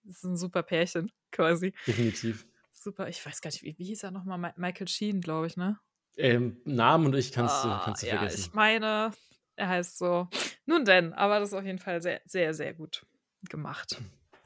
äh, 0.05 0.11
ist 0.11 0.25
ein 0.25 0.37
super 0.37 0.63
Pärchen 0.63 1.13
quasi. 1.31 1.75
Definitiv. 1.87 2.47
Super, 2.73 3.09
ich 3.09 3.25
weiß 3.25 3.41
gar 3.41 3.51
nicht, 3.51 3.63
wie, 3.63 3.79
wie 3.79 3.85
hieß 3.85 4.03
er 4.03 4.11
nochmal? 4.11 4.39
Ma 4.39 4.53
Michael 4.57 4.89
Sheen, 4.89 5.21
glaube 5.21 5.47
ich, 5.47 5.57
ne? 5.57 5.79
Ähm, 6.17 6.61
Namen 6.65 7.07
und 7.07 7.15
ich 7.15 7.33
kannst, 7.33 7.65
oh, 7.65 7.81
kannst 7.85 8.03
du 8.03 8.07
ja, 8.07 8.19
vergessen. 8.19 8.41
Ich 8.41 8.55
meine, 8.55 9.13
er 9.57 9.69
heißt 9.69 9.99
so. 9.99 10.29
Nun 10.67 10.85
denn, 10.85 11.13
aber 11.13 11.41
das 11.41 11.51
ist 11.51 11.55
auf 11.55 11.65
jeden 11.65 11.79
Fall 11.79 12.03
sehr, 12.03 12.21
sehr, 12.25 12.55
sehr 12.55 12.75
gut 12.75 13.07
gemacht. 13.49 14.01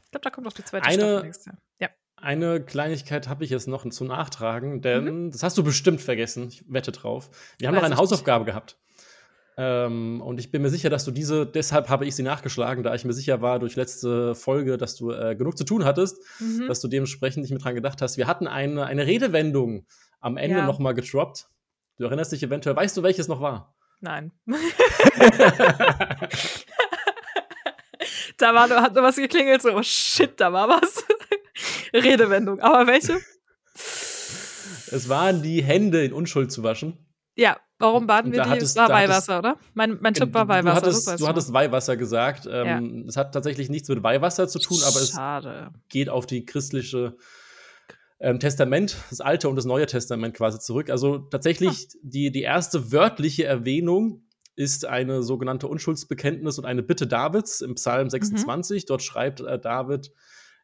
Ich 0.05 0.11
glaube, 0.11 0.25
da 0.25 0.31
kommt 0.31 0.47
auch 0.47 0.53
die 0.53 0.65
zweite 0.65 0.87
Eine, 0.87 1.03
Staffel 1.03 1.23
nächstes 1.23 1.47
Jahr. 1.47 1.59
Ja. 1.81 1.88
Eine 2.17 2.65
Kleinigkeit 2.65 3.29
habe 3.29 3.45
ich 3.45 3.50
jetzt 3.50 3.69
noch 3.69 3.88
zu 3.88 4.05
nachtragen, 4.05 4.81
denn 4.81 5.25
mhm. 5.25 5.31
das 5.31 5.43
hast 5.43 5.59
du 5.59 5.62
bestimmt 5.62 6.00
vergessen. 6.00 6.49
Ich 6.49 6.65
wette 6.69 6.93
drauf. 6.93 7.31
Wir 7.59 7.69
haben 7.69 7.75
Weiß 7.75 7.83
noch 7.83 7.87
eine 7.87 7.97
Hausaufgabe 7.97 8.45
nicht. 8.45 8.53
gehabt. 8.53 8.79
Ähm, 9.61 10.23
und 10.23 10.38
ich 10.38 10.53
bin 10.53 10.62
mir 10.62 10.71
sicher, 10.71 10.88
dass 10.88 11.05
du 11.05 11.11
diese, 11.11 11.45
deshalb 11.45 11.88
habe 11.88 12.07
ich 12.07 12.15
sie 12.15 12.23
nachgeschlagen, 12.23 12.85
da 12.85 12.95
ich 12.95 13.05
mir 13.05 13.12
sicher 13.12 13.43
war 13.43 13.59
durch 13.59 13.75
letzte 13.75 14.37
Folge, 14.37 14.79
dass 14.79 14.95
du 14.95 15.11
äh, 15.11 15.35
genug 15.35 15.59
zu 15.59 15.65
tun 15.65 15.85
hattest, 15.85 16.23
mhm. 16.38 16.69
dass 16.69 16.81
du 16.81 16.87
dementsprechend 16.87 17.43
nicht 17.43 17.50
mehr 17.50 17.59
dran 17.59 17.75
gedacht 17.75 18.00
hast. 18.00 18.17
Wir 18.17 18.29
hatten 18.29 18.47
eine, 18.47 18.87
eine 18.87 19.05
Redewendung 19.05 19.85
am 20.21 20.37
Ende 20.37 20.59
ja. 20.59 20.67
noch 20.67 20.79
mal 20.79 20.93
gedroppt. 20.93 21.49
Du 21.97 22.05
erinnerst 22.05 22.31
dich 22.31 22.45
eventuell, 22.45 22.77
weißt 22.77 22.97
du, 22.97 23.03
welches 23.03 23.27
noch 23.27 23.41
war? 23.41 23.75
Nein. 24.00 24.31
da 28.38 28.55
war, 28.55 28.71
hat 28.71 28.95
nur 28.95 29.03
was 29.03 29.17
geklingelt, 29.17 29.61
so, 29.61 29.75
oh 29.75 29.83
shit, 29.83 30.38
da 30.41 30.53
war 30.53 30.69
was. 30.69 31.05
Redewendung. 31.93 32.61
Aber 32.61 32.87
welche? 32.87 33.19
Es 33.75 35.09
waren 35.09 35.43
die 35.43 35.65
Hände 35.65 36.05
in 36.05 36.12
Unschuld 36.12 36.53
zu 36.53 36.62
waschen. 36.62 37.08
Ja, 37.38 37.57
warum 37.78 38.09
baden 38.09 38.33
wir 38.33 38.42
die? 38.42 38.50
Hattest, 38.50 38.71
es 38.71 38.76
war 38.76 38.88
Weihwasser, 38.88 39.38
oder? 39.38 39.59
Mein, 39.75 39.99
mein 40.00 40.12
Tipp 40.12 40.35
war 40.35 40.49
Weihwasser. 40.49 40.80
Du 40.80 40.87
hattest, 40.87 41.21
du 41.21 41.28
hattest 41.28 41.52
Weihwasser 41.52 41.97
gesagt. 41.97 42.49
Ähm, 42.50 42.66
ja. 42.66 43.04
Es 43.07 43.16
hat 43.16 43.33
tatsächlich 43.33 43.68
nichts 43.68 43.88
mit 43.88 44.02
Weihwasser 44.02 44.49
zu 44.49 44.59
tun, 44.59 44.78
aber 44.85 44.99
Schade. 44.99 45.71
es 45.73 45.88
geht 45.88 46.09
auf 46.09 46.26
die 46.26 46.45
christliche 46.45 47.16
ähm, 48.18 48.40
Testament, 48.40 48.97
das 49.11 49.21
Alte 49.21 49.49
und 49.49 49.54
das 49.54 49.66
Neue 49.66 49.87
Testament 49.87 50.35
quasi 50.35 50.59
zurück. 50.59 50.90
Also 50.90 51.18
tatsächlich 51.18 51.88
ah. 51.92 51.99
die, 52.02 52.33
die 52.33 52.42
erste 52.42 52.90
wörtliche 52.90 53.45
Erwähnung 53.45 54.25
ist 54.57 54.85
eine 54.85 55.23
sogenannte 55.23 55.68
Unschuldsbekenntnis 55.68 56.59
und 56.59 56.64
eine 56.64 56.83
Bitte 56.83 57.07
Davids 57.07 57.61
im 57.61 57.76
Psalm 57.76 58.11
26. 58.11 58.83
Mhm. 58.83 58.87
Dort 58.88 59.02
schreibt 59.04 59.40
äh, 59.40 59.61
David, 59.61 60.11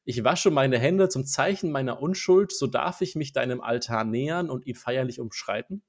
ich 0.04 0.24
wasche 0.24 0.50
meine 0.50 0.80
Hände 0.80 1.08
zum 1.08 1.24
Zeichen 1.24 1.70
meiner 1.70 2.02
Unschuld, 2.02 2.50
so 2.50 2.66
darf 2.66 3.00
ich 3.00 3.14
mich 3.14 3.32
deinem 3.32 3.60
Altar 3.60 4.02
nähern 4.02 4.50
und 4.50 4.66
ihn 4.66 4.74
feierlich 4.74 5.20
umschreiten. 5.20 5.84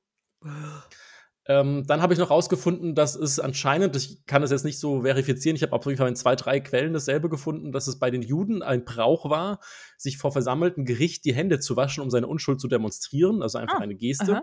Ähm, 1.47 1.85
dann 1.85 2.01
habe 2.01 2.13
ich 2.13 2.19
noch 2.19 2.31
rausgefunden, 2.31 2.95
dass 2.95 3.15
es 3.15 3.39
anscheinend, 3.39 3.95
ich 3.95 4.25
kann 4.25 4.41
es 4.41 4.49
jetzt 4.49 4.65
nicht 4.65 4.79
so 4.79 5.03
verifizieren, 5.03 5.55
ich 5.55 5.61
habe 5.61 5.73
auf 5.73 5.85
jeden 5.85 5.97
Fall 5.97 6.07
in 6.07 6.15
zwei, 6.15 6.35
drei 6.35 6.59
Quellen 6.59 6.93
dasselbe 6.93 7.29
gefunden, 7.29 7.71
dass 7.71 7.85
es 7.85 7.99
bei 7.99 8.09
den 8.09 8.23
Juden 8.23 8.63
ein 8.63 8.83
Brauch 8.83 9.29
war, 9.29 9.59
sich 9.95 10.17
vor 10.17 10.31
versammeltem 10.31 10.85
Gericht 10.85 11.23
die 11.23 11.35
Hände 11.35 11.59
zu 11.59 11.75
waschen, 11.75 12.01
um 12.01 12.09
seine 12.09 12.25
Unschuld 12.25 12.59
zu 12.59 12.67
demonstrieren, 12.67 13.43
also 13.43 13.59
einfach 13.59 13.79
ah, 13.79 13.83
eine 13.83 13.95
Geste. 13.95 14.41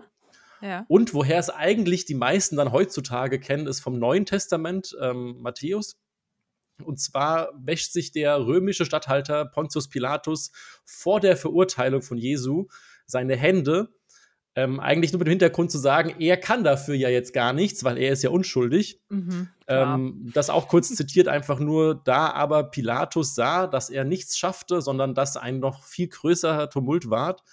Ja. 0.61 0.85
Und 0.87 1.13
woher 1.13 1.39
es 1.39 1.49
eigentlich 1.49 2.05
die 2.05 2.13
meisten 2.13 2.55
dann 2.55 2.71
heutzutage 2.71 3.37
kennen, 3.37 3.67
ist 3.67 3.81
vom 3.81 3.99
Neuen 3.99 4.25
Testament, 4.25 4.95
ähm, 5.01 5.35
Matthäus. 5.41 5.99
Und 6.81 7.01
zwar 7.01 7.49
wäscht 7.57 7.91
sich 7.91 8.13
der 8.13 8.45
römische 8.45 8.85
Statthalter 8.85 9.45
Pontius 9.45 9.89
Pilatus 9.89 10.51
vor 10.85 11.19
der 11.19 11.35
Verurteilung 11.35 12.01
von 12.01 12.17
Jesu 12.17 12.67
seine 13.05 13.35
Hände 13.35 13.89
ähm, 14.55 14.79
eigentlich 14.79 15.11
nur 15.11 15.19
mit 15.19 15.27
dem 15.27 15.31
Hintergrund 15.31 15.71
zu 15.71 15.79
sagen, 15.79 16.15
er 16.19 16.37
kann 16.37 16.63
dafür 16.63 16.93
ja 16.93 17.09
jetzt 17.09 17.33
gar 17.33 17.53
nichts, 17.53 17.83
weil 17.83 17.97
er 17.97 18.13
ist 18.13 18.23
ja 18.23 18.29
unschuldig. 18.29 19.01
Mhm, 19.09 19.49
ähm, 19.67 20.31
das 20.33 20.49
auch 20.49 20.67
kurz 20.67 20.93
zitiert 20.93 21.27
einfach 21.27 21.59
nur, 21.59 21.95
da 21.95 22.31
aber 22.31 22.63
Pilatus 22.65 23.33
sah, 23.33 23.65
dass 23.65 23.89
er 23.89 24.03
nichts 24.03 24.37
schaffte, 24.37 24.81
sondern 24.81 25.15
dass 25.15 25.37
ein 25.37 25.59
noch 25.59 25.83
viel 25.83 26.07
größerer 26.07 26.69
Tumult 26.69 27.09
ward, 27.09 27.43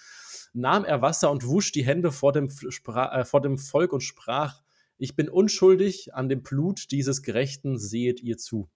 nahm 0.53 0.85
er 0.85 1.01
Wasser 1.01 1.31
und 1.31 1.47
wusch 1.47 1.71
die 1.71 1.85
Hände 1.85 2.11
vor 2.11 2.33
dem, 2.33 2.49
äh, 2.49 3.25
vor 3.25 3.41
dem 3.41 3.57
Volk 3.57 3.93
und 3.93 4.01
sprach, 4.01 4.61
ich 4.97 5.15
bin 5.15 5.29
unschuldig, 5.29 6.13
an 6.13 6.29
dem 6.29 6.43
Blut 6.43 6.91
dieses 6.91 7.23
Gerechten 7.23 7.79
sehet 7.79 8.21
ihr 8.21 8.37
zu. 8.37 8.69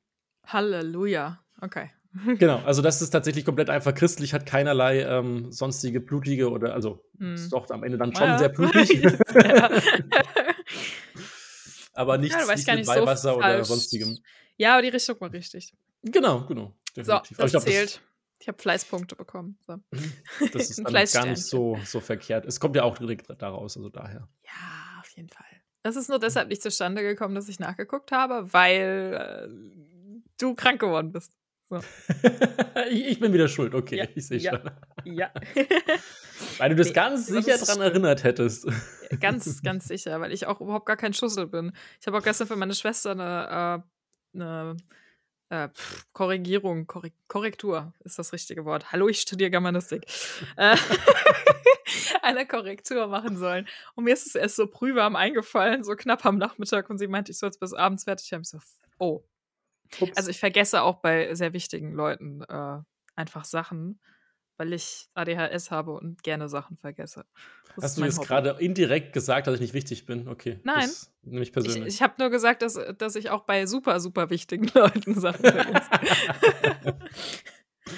Halleluja. 0.48 1.44
Okay. 1.62 1.92
Genau, 2.38 2.60
also 2.60 2.82
das 2.82 3.02
ist 3.02 3.10
tatsächlich 3.10 3.44
komplett 3.44 3.70
einfach 3.70 3.94
christlich, 3.94 4.34
hat 4.34 4.46
keinerlei 4.46 5.02
ähm, 5.02 5.52
sonstige 5.52 6.00
blutige 6.00 6.50
oder, 6.50 6.74
also 6.74 7.04
mm. 7.18 7.34
ist 7.34 7.50
doch 7.52 7.70
am 7.70 7.84
Ende 7.84 7.98
dann 7.98 8.16
schon 8.16 8.28
ja. 8.28 8.38
sehr 8.38 8.50
blutig. 8.50 9.06
aber 11.94 12.18
nichts, 12.18 12.36
ja, 12.48 12.56
nicht 12.56 12.68
mit 12.68 12.88
Weihwasser 12.88 13.34
so 13.34 13.38
oder 13.38 13.64
sonstigem. 13.66 14.18
Ja, 14.58 14.74
aber 14.74 14.84
die 14.84 14.90
Richtung 14.90 15.20
war 15.20 15.32
richtig. 15.34 15.74
Genau, 16.04 16.46
genau. 16.46 16.74
Definitiv. 16.96 17.38
So, 17.38 17.44
das 17.44 17.52
glaub, 17.52 17.64
zählt. 17.64 17.96
Das, 17.96 18.02
ich 18.40 18.48
habe 18.48 18.62
Fleißpunkte 18.62 19.16
bekommen. 19.16 19.58
So. 19.66 19.78
Das 20.54 20.70
ist 20.70 20.84
dann 20.84 20.94
gar 20.94 21.26
nicht 21.26 21.44
so, 21.44 21.78
so 21.84 22.00
verkehrt. 22.00 22.46
Es 22.46 22.60
kommt 22.60 22.76
ja 22.76 22.84
auch 22.84 22.98
direkt 22.98 23.30
daraus, 23.42 23.76
also 23.76 23.90
daher. 23.90 24.28
Ja, 24.44 25.00
auf 25.00 25.10
jeden 25.16 25.30
Fall. 25.30 25.46
Das 25.84 25.96
ist 25.96 26.10
nur 26.10 26.20
deshalb 26.20 26.50
nicht 26.50 26.62
zustande 26.62 27.02
gekommen, 27.02 27.36
dass 27.36 27.48
ich 27.48 27.60
nachgeguckt 27.60 28.12
habe, 28.12 28.54
weil 28.54 29.50
äh, 29.50 30.22
du 30.40 30.56
krank 30.56 30.80
geworden 30.80 31.12
bist. 31.12 31.32
So. 31.70 31.80
ich, 32.92 33.20
bin 33.20 33.34
wieder 33.34 33.48
schuld, 33.48 33.74
okay, 33.74 33.98
ja, 33.98 34.06
ich 34.14 34.28
sehe 34.28 34.38
ja, 34.38 34.52
schon. 34.52 34.72
Ja. 35.06 35.32
weil 36.58 36.70
du 36.70 36.76
das 36.76 36.88
nee, 36.88 36.94
ganz 36.94 37.26
sicher 37.26 37.58
daran 37.58 37.82
erinnert 37.82 38.24
hättest. 38.24 38.68
Ganz, 39.20 39.62
ganz 39.64 39.88
sicher, 39.88 40.22
weil 40.22 40.32
ich 40.32 40.46
auch 40.46 40.62
überhaupt 40.62 40.86
gar 40.86 40.98
kein 40.98 41.14
Schussel 41.14 41.48
bin. 41.48 41.72
Ich 42.00 42.06
habe 42.06 42.18
auch 42.18 42.24
gestern 42.24 42.48
für 42.48 42.56
meine 42.56 42.76
Schwester 42.76 43.12
eine, 43.12 43.84
äh, 44.36 44.40
eine 44.40 44.78
äh, 45.50 45.70
Korrigierung, 46.14 46.86
Korre 46.86 47.12
Korrektur 47.28 47.94
ist 48.04 48.20
das 48.20 48.32
richtige 48.32 48.66
Wort. 48.66 48.92
Hallo, 48.92 49.08
ich 49.08 49.22
studiere 49.22 49.50
Germanistik. 49.50 50.06
Äh, 50.58 50.78
eine 52.22 52.46
Korrektur 52.46 53.08
machen 53.08 53.38
sollen. 53.38 53.68
Und 53.96 54.04
mir 54.04 54.14
ist 54.14 54.28
es 54.28 54.36
erst 54.36 54.56
so 54.56 54.68
prühwarm 54.68 55.16
eingefallen, 55.16 55.84
so 55.84 55.96
knapp 55.96 56.26
am 56.26 56.38
Nachmittag, 56.38 56.90
und 56.92 57.00
sie 57.00 57.08
meinte, 57.08 57.32
ich 57.32 57.40
soll 57.40 57.50
es 57.50 57.58
bis 57.58 57.74
abends 57.74 58.04
fertig 58.04 58.32
haben. 58.34 58.42
Ich 58.42 58.50
so, 58.50 58.60
oh, 59.00 59.24
Ups. 60.00 60.18
Also 60.18 60.30
ich 60.30 60.40
vergesse 60.40 60.82
auch 60.82 61.02
bei 61.02 61.34
sehr 61.34 61.54
wichtigen 61.54 61.94
Leuten 61.94 62.42
äh, 62.44 62.80
einfach 63.16 63.46
Sachen, 63.46 64.00
weil 64.58 64.74
ich 64.74 65.10
ADHS 65.14 65.72
habe 65.72 65.92
und 65.92 66.24
gerne 66.24 66.48
Sachen 66.48 66.78
vergesse. 66.78 67.26
Das 67.76 67.86
Hast 67.86 67.98
du 67.98 68.06
jetzt 68.06 68.22
gerade 68.22 68.56
indirekt 68.60 69.14
gesagt, 69.14 69.48
dass 69.48 69.56
ich 69.56 69.62
nicht 69.62 69.74
wichtig 69.74 70.06
bin? 70.06 70.28
Okay. 70.28 70.60
Nein. 70.64 70.90
Nämlich 71.24 71.52
persönlich. 71.52 71.88
Ich, 71.88 71.96
ich 71.96 72.02
habe 72.02 72.14
nur 72.20 72.30
gesagt, 72.30 72.62
dass, 72.62 72.80
dass 72.98 73.16
ich 73.16 73.30
auch 73.30 73.44
bei 73.44 73.66
super, 73.66 74.00
super 74.00 74.30
wichtigen 74.30 74.68
Leuten 74.74 75.20
Sachen 75.20 75.42
vergesse. 75.42 75.90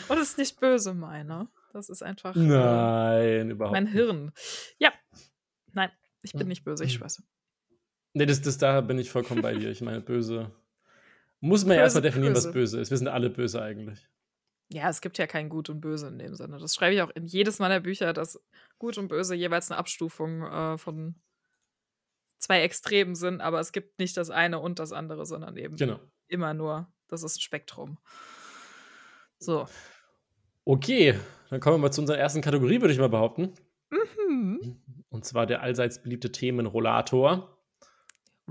und 0.10 0.18
es 0.18 0.30
ist 0.30 0.38
nicht 0.38 0.60
böse 0.60 0.94
meine. 0.94 1.48
Das 1.74 1.90
ist 1.90 2.02
einfach. 2.02 2.36
Äh, 2.36 2.40
Nein, 2.40 3.50
äh, 3.50 3.52
überhaupt 3.52 3.74
Mein 3.74 3.88
Hirn. 3.88 4.32
Ja. 4.80 4.92
Nein, 5.74 5.92
ich 6.24 6.32
bin 6.32 6.42
hm. 6.42 6.48
nicht 6.48 6.64
böse, 6.64 6.84
ich 6.84 6.94
hm. 6.94 7.10
schwöre. 7.10 7.24
Nee, 8.14 8.26
das, 8.26 8.42
das, 8.42 8.58
da 8.58 8.82
bin 8.82 8.98
ich 8.98 9.12
vollkommen 9.12 9.44
bei 9.44 9.54
dir. 9.54 9.70
Ich 9.70 9.82
meine, 9.82 10.02
böse 10.02 10.52
muss 11.40 11.66
man 11.66 11.76
ja 11.76 11.84
erstmal 11.84 12.02
definieren, 12.02 12.34
böse. 12.34 12.48
was 12.48 12.54
böse 12.54 12.80
ist. 12.82 12.90
Wir 12.90 12.98
sind 12.98 13.08
alle 13.08 13.30
böse 13.30 13.62
eigentlich. 13.62 14.08
Ja, 14.70 14.90
es 14.90 15.02
gibt 15.02 15.18
ja 15.18 15.28
kein 15.28 15.50
Gut 15.50 15.70
und 15.70 15.80
Böse 15.80 16.08
in 16.08 16.20
dem 16.20 16.36
Sinne. 16.36 16.58
Das 16.58 16.76
schreibe 16.76 16.94
ich 16.94 17.02
auch 17.02 17.10
in 17.12 17.26
jedes 17.26 17.60
meiner 17.60 17.80
Bücher, 17.80 18.12
dass 18.12 18.42
Gut 18.80 18.98
und 18.98 19.08
Böse 19.08 19.34
jeweils 19.34 19.72
eine 19.72 19.78
Abstufung 19.78 20.42
äh, 20.44 20.78
von 20.78 21.16
zwei 22.40 22.62
Extremen 22.62 23.16
sind, 23.16 23.42
aber 23.42 23.60
es 23.60 23.72
gibt 23.72 24.00
nicht 24.00 24.18
das 24.18 24.30
eine 24.30 24.60
und 24.60 24.80
das 24.80 24.92
andere, 24.92 25.26
sondern 25.26 25.56
eben 25.58 25.78
genau. 25.78 26.00
immer 26.28 26.54
nur, 26.54 26.92
das 27.08 27.24
ist 27.24 27.38
ein 27.38 27.42
Spektrum. 27.42 27.98
So. 29.40 29.68
Okay, 30.66 31.18
dann 31.50 31.62
kommen 31.62 31.76
wir 31.76 31.88
mal 31.88 31.92
zu 31.92 32.02
unserer 32.02 32.18
ersten 32.18 32.42
Kategorie, 32.42 32.82
würde 32.82 32.94
ich 32.94 33.00
mal 33.00 33.10
behaupten. 33.10 33.54
Mhm. 33.90 34.82
Und 35.10 35.26
zwar 35.26 35.46
der 35.46 35.62
allseits 35.62 36.02
beliebte 36.02 36.32
Themenrollator. 36.32 37.58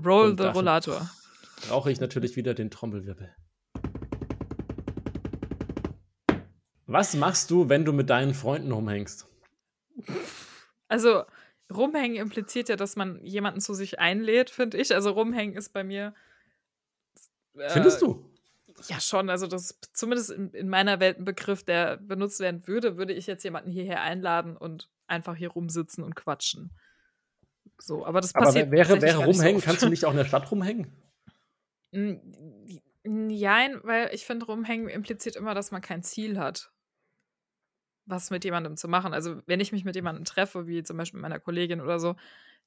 Roll 0.03 0.35
the 0.37 0.45
Rollator 0.45 1.07
brauche 1.67 1.91
ich 1.91 1.99
natürlich 1.99 2.35
wieder 2.35 2.53
den 2.53 2.69
Trommelwirbel. 2.69 3.33
Was 6.85 7.15
machst 7.15 7.51
du, 7.51 7.67
wenn 7.67 7.83
du 7.83 7.91
mit 7.91 8.09
deinen 8.09 8.33
Freunden 8.33 8.71
rumhängst? 8.71 9.27
Also, 10.87 11.23
rumhängen 11.73 12.17
impliziert 12.17 12.69
ja, 12.69 12.77
dass 12.77 12.95
man 12.95 13.23
jemanden 13.25 13.59
zu 13.59 13.73
sich 13.73 13.99
einlädt, 13.99 14.49
finde 14.49 14.77
ich. 14.77 14.95
Also, 14.95 15.11
rumhängen 15.11 15.55
ist 15.55 15.73
bei 15.73 15.83
mir. 15.83 16.13
Äh, 17.55 17.69
Findest 17.69 18.01
du? 18.01 18.31
Ja, 18.87 19.01
schon. 19.01 19.29
Also, 19.29 19.47
das 19.47 19.71
ist 19.71 19.97
zumindest 19.97 20.31
in, 20.31 20.51
in, 20.51 20.69
meiner 20.69 21.01
Welt 21.01 21.19
ein 21.19 21.25
Begriff, 21.25 21.63
der 21.63 21.97
benutzt 21.97 22.39
werden 22.39 22.65
würde, 22.67 22.95
würde 22.95 23.13
ich 23.13 23.27
jetzt 23.27 23.43
jemanden 23.43 23.69
hierher 23.69 24.01
einladen 24.01 24.55
und 24.55 24.89
einfach 25.07 25.35
hier 25.35 25.49
rumsitzen 25.49 26.05
und 26.05 26.15
quatschen. 26.15 26.71
So, 27.79 28.05
aber 28.05 28.21
das 28.21 28.31
passiert. 28.31 28.67
Aber 28.67 28.71
wäre, 28.71 29.01
wäre 29.01 29.25
rumhängen, 29.25 29.59
so 29.59 29.65
kannst 29.65 29.83
du 29.83 29.89
nicht 29.89 30.05
auch 30.05 30.11
in 30.11 30.17
der 30.17 30.25
Stadt 30.25 30.49
rumhängen? 30.49 30.95
Nein, 33.03 33.79
weil 33.83 34.13
ich 34.13 34.25
finde, 34.25 34.45
rumhängen 34.45 34.89
impliziert 34.89 35.35
immer, 35.35 35.53
dass 35.53 35.71
man 35.71 35.81
kein 35.81 36.03
Ziel 36.03 36.39
hat. 36.39 36.71
was 38.05 38.29
mit 38.29 38.45
jemandem 38.45 38.77
zu 38.77 38.87
machen. 38.87 39.13
Also, 39.13 39.41
wenn 39.47 39.59
ich 39.59 39.71
mich 39.71 39.83
mit 39.85 39.95
jemandem 39.95 40.23
treffe, 40.25 40.67
wie 40.67 40.83
zum 40.83 40.97
Beispiel 40.97 41.17
mit 41.19 41.23
meiner 41.23 41.39
Kollegin 41.39 41.81
oder 41.81 41.99
so, 41.99 42.15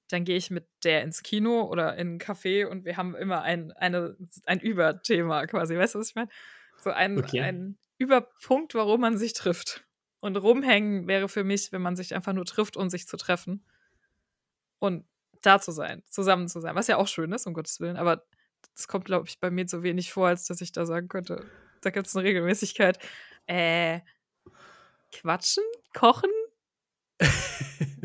dann 0.08 0.24
gehe 0.24 0.36
ich 0.36 0.50
mit 0.50 0.66
der 0.84 1.02
ins 1.02 1.22
Kino 1.22 1.62
oder 1.64 1.96
in 1.96 2.16
ein 2.16 2.20
Café 2.20 2.66
und 2.66 2.84
wir 2.84 2.96
haben 2.96 3.14
immer 3.14 3.42
ein, 3.42 3.72
eine, 3.72 4.16
ein 4.46 4.60
Überthema 4.60 5.46
quasi. 5.46 5.76
Weißt 5.78 5.94
du, 5.94 6.00
was 6.00 6.10
ich 6.10 6.14
meine? 6.16 6.28
So 6.76 6.90
ein, 6.90 7.24
Okay. 7.24 7.40
ein 7.40 7.78
Überpunkt, 7.98 8.74
warum 8.74 9.00
man 9.02 9.18
sich 9.18 9.32
trifft. 9.34 9.84
Und 10.20 10.36
rumhängen 10.36 11.06
wäre 11.08 11.28
für 11.28 11.44
mich, 11.44 11.72
wenn 11.72 11.82
man 11.82 11.96
sich 11.96 12.14
einfach 12.14 12.32
nur 12.34 12.44
trifft, 12.44 12.76
um 12.76 12.90
sich 12.90 13.06
zu 13.08 13.16
treffen. 13.16 13.64
Und 14.78 15.06
da 15.42 15.60
zu 15.60 15.72
sein, 15.72 16.02
zusammen 16.06 16.48
zu 16.48 16.60
sein. 16.60 16.74
Was 16.74 16.86
ja 16.86 16.96
auch 16.96 17.08
schön 17.08 17.32
ist, 17.32 17.46
um 17.46 17.54
Gottes 17.54 17.80
Willen. 17.80 17.96
Aber 17.96 18.24
das 18.74 18.88
kommt, 18.88 19.04
glaube 19.04 19.28
ich, 19.28 19.40
bei 19.40 19.50
mir 19.50 19.68
so 19.68 19.82
wenig 19.82 20.12
vor, 20.12 20.28
als 20.28 20.46
dass 20.46 20.60
ich 20.60 20.72
da 20.72 20.86
sagen 20.86 21.08
könnte, 21.08 21.44
da 21.80 21.90
gibt 21.90 22.06
es 22.06 22.16
eine 22.16 22.26
Regelmäßigkeit. 22.26 22.98
Äh, 23.46 24.00
quatschen? 25.12 25.64
Kochen? 25.94 26.30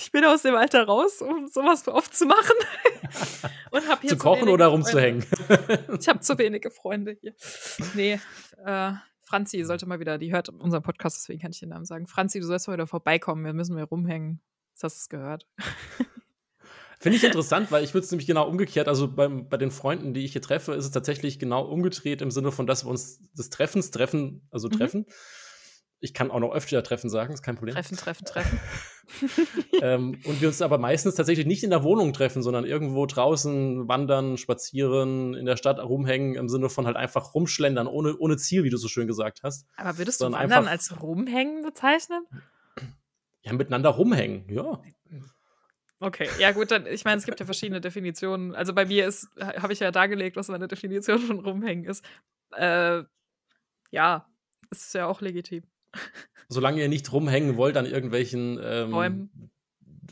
Ich 0.00 0.12
bin 0.12 0.24
aus 0.24 0.42
dem 0.42 0.54
Alter 0.54 0.84
raus, 0.84 1.20
um 1.20 1.48
sowas 1.48 1.86
oft 1.88 2.14
zu 2.14 2.24
machen. 2.24 2.54
Und 3.72 3.88
hab 3.88 4.00
hier 4.00 4.10
Zu 4.10 4.16
kochen 4.16 4.42
wenige 4.42 4.52
oder 4.52 4.66
rumzuhängen? 4.68 5.26
Ich 5.98 6.08
habe 6.08 6.20
zu 6.20 6.38
wenige 6.38 6.70
Freunde 6.70 7.16
hier. 7.20 7.34
Nee, 7.94 8.20
äh, 8.64 8.92
Franzi 9.22 9.64
sollte 9.64 9.86
mal 9.86 9.98
wieder, 9.98 10.16
die 10.16 10.32
hört 10.32 10.50
unseren 10.50 10.82
Podcast, 10.82 11.18
deswegen 11.18 11.40
kann 11.40 11.50
ich 11.50 11.58
den 11.58 11.70
Namen 11.70 11.84
sagen. 11.84 12.06
Franzi, 12.06 12.38
du 12.38 12.46
sollst 12.46 12.68
mal 12.68 12.74
wieder 12.74 12.86
vorbeikommen, 12.86 13.44
wir 13.44 13.52
müssen 13.52 13.74
mal 13.74 13.82
rumhängen. 13.82 14.40
Jetzt 14.70 14.84
hast 14.84 14.96
du 14.96 15.00
es 15.00 15.08
gehört. 15.08 15.46
Finde 17.00 17.16
ich 17.16 17.24
interessant, 17.24 17.70
weil 17.70 17.84
ich 17.84 17.94
würde 17.94 18.04
es 18.04 18.10
nämlich 18.10 18.26
genau 18.26 18.48
umgekehrt, 18.48 18.88
also 18.88 19.06
beim, 19.08 19.48
bei 19.48 19.56
den 19.56 19.70
Freunden, 19.70 20.14
die 20.14 20.24
ich 20.24 20.32
hier 20.32 20.42
treffe, 20.42 20.72
ist 20.74 20.84
es 20.84 20.90
tatsächlich 20.90 21.38
genau 21.38 21.64
umgedreht 21.64 22.22
im 22.22 22.30
Sinne 22.32 22.50
von, 22.50 22.66
dass 22.66 22.84
wir 22.84 22.90
uns 22.90 23.20
des 23.34 23.50
Treffens 23.50 23.90
treffen, 23.92 24.46
also 24.50 24.68
Mhm. 24.68 24.72
treffen. 24.72 25.06
Ich 26.00 26.14
kann 26.14 26.30
auch 26.30 26.38
noch 26.38 26.52
öfter 26.52 26.80
treffen 26.84 27.10
sagen, 27.10 27.34
ist 27.34 27.42
kein 27.42 27.56
Problem. 27.56 27.74
Treffen, 27.74 27.96
treffen, 27.96 28.24
treffen. 28.24 28.60
ähm, 29.82 30.20
und 30.24 30.40
wir 30.40 30.48
uns 30.48 30.60
aber 30.60 30.78
meistens 30.78 31.14
tatsächlich 31.14 31.46
nicht 31.46 31.64
in 31.64 31.70
der 31.70 31.82
Wohnung 31.82 32.12
treffen, 32.12 32.42
sondern 32.42 32.64
irgendwo 32.64 33.06
draußen 33.06 33.88
wandern, 33.88 34.36
spazieren, 34.36 35.34
in 35.34 35.46
der 35.46 35.56
Stadt 35.56 35.78
rumhängen, 35.80 36.34
im 36.34 36.48
Sinne 36.48 36.68
von 36.68 36.86
halt 36.86 36.96
einfach 36.96 37.34
rumschlendern, 37.34 37.86
ohne, 37.86 38.16
ohne 38.18 38.36
Ziel, 38.36 38.64
wie 38.64 38.70
du 38.70 38.76
so 38.76 38.86
schön 38.88 39.06
gesagt 39.06 39.40
hast. 39.42 39.66
Aber 39.76 39.98
würdest 39.98 40.20
du 40.20 40.24
Sondern 40.24 40.42
Wandern 40.42 40.58
einfach- 40.68 40.72
als 40.72 41.00
rumhängen 41.02 41.62
bezeichnen? 41.62 42.26
Ja, 43.42 43.52
miteinander 43.54 43.88
rumhängen, 43.90 44.44
ja. 44.50 44.80
Okay, 46.00 46.28
ja 46.38 46.52
gut, 46.52 46.70
dann, 46.70 46.86
ich 46.86 47.04
meine, 47.04 47.18
es 47.18 47.26
gibt 47.26 47.40
ja 47.40 47.46
verschiedene 47.46 47.80
Definitionen. 47.80 48.54
Also 48.54 48.72
bei 48.72 48.86
mir 48.86 49.06
ist, 49.06 49.28
habe 49.40 49.72
ich 49.72 49.80
ja 49.80 49.90
dargelegt, 49.90 50.36
was 50.36 50.48
meine 50.48 50.68
Definition 50.68 51.18
von 51.18 51.40
rumhängen 51.40 51.84
ist. 51.84 52.04
Äh, 52.52 53.02
ja, 53.90 54.28
ist 54.70 54.94
ja 54.94 55.06
auch 55.06 55.20
legitim. 55.20 55.64
Solange 56.48 56.80
ihr 56.80 56.88
nicht 56.88 57.12
rumhängen 57.12 57.56
wollt 57.56 57.76
an 57.76 57.84
irgendwelchen 57.84 58.58
ähm, 58.62 58.90
Bäumen. 58.90 59.50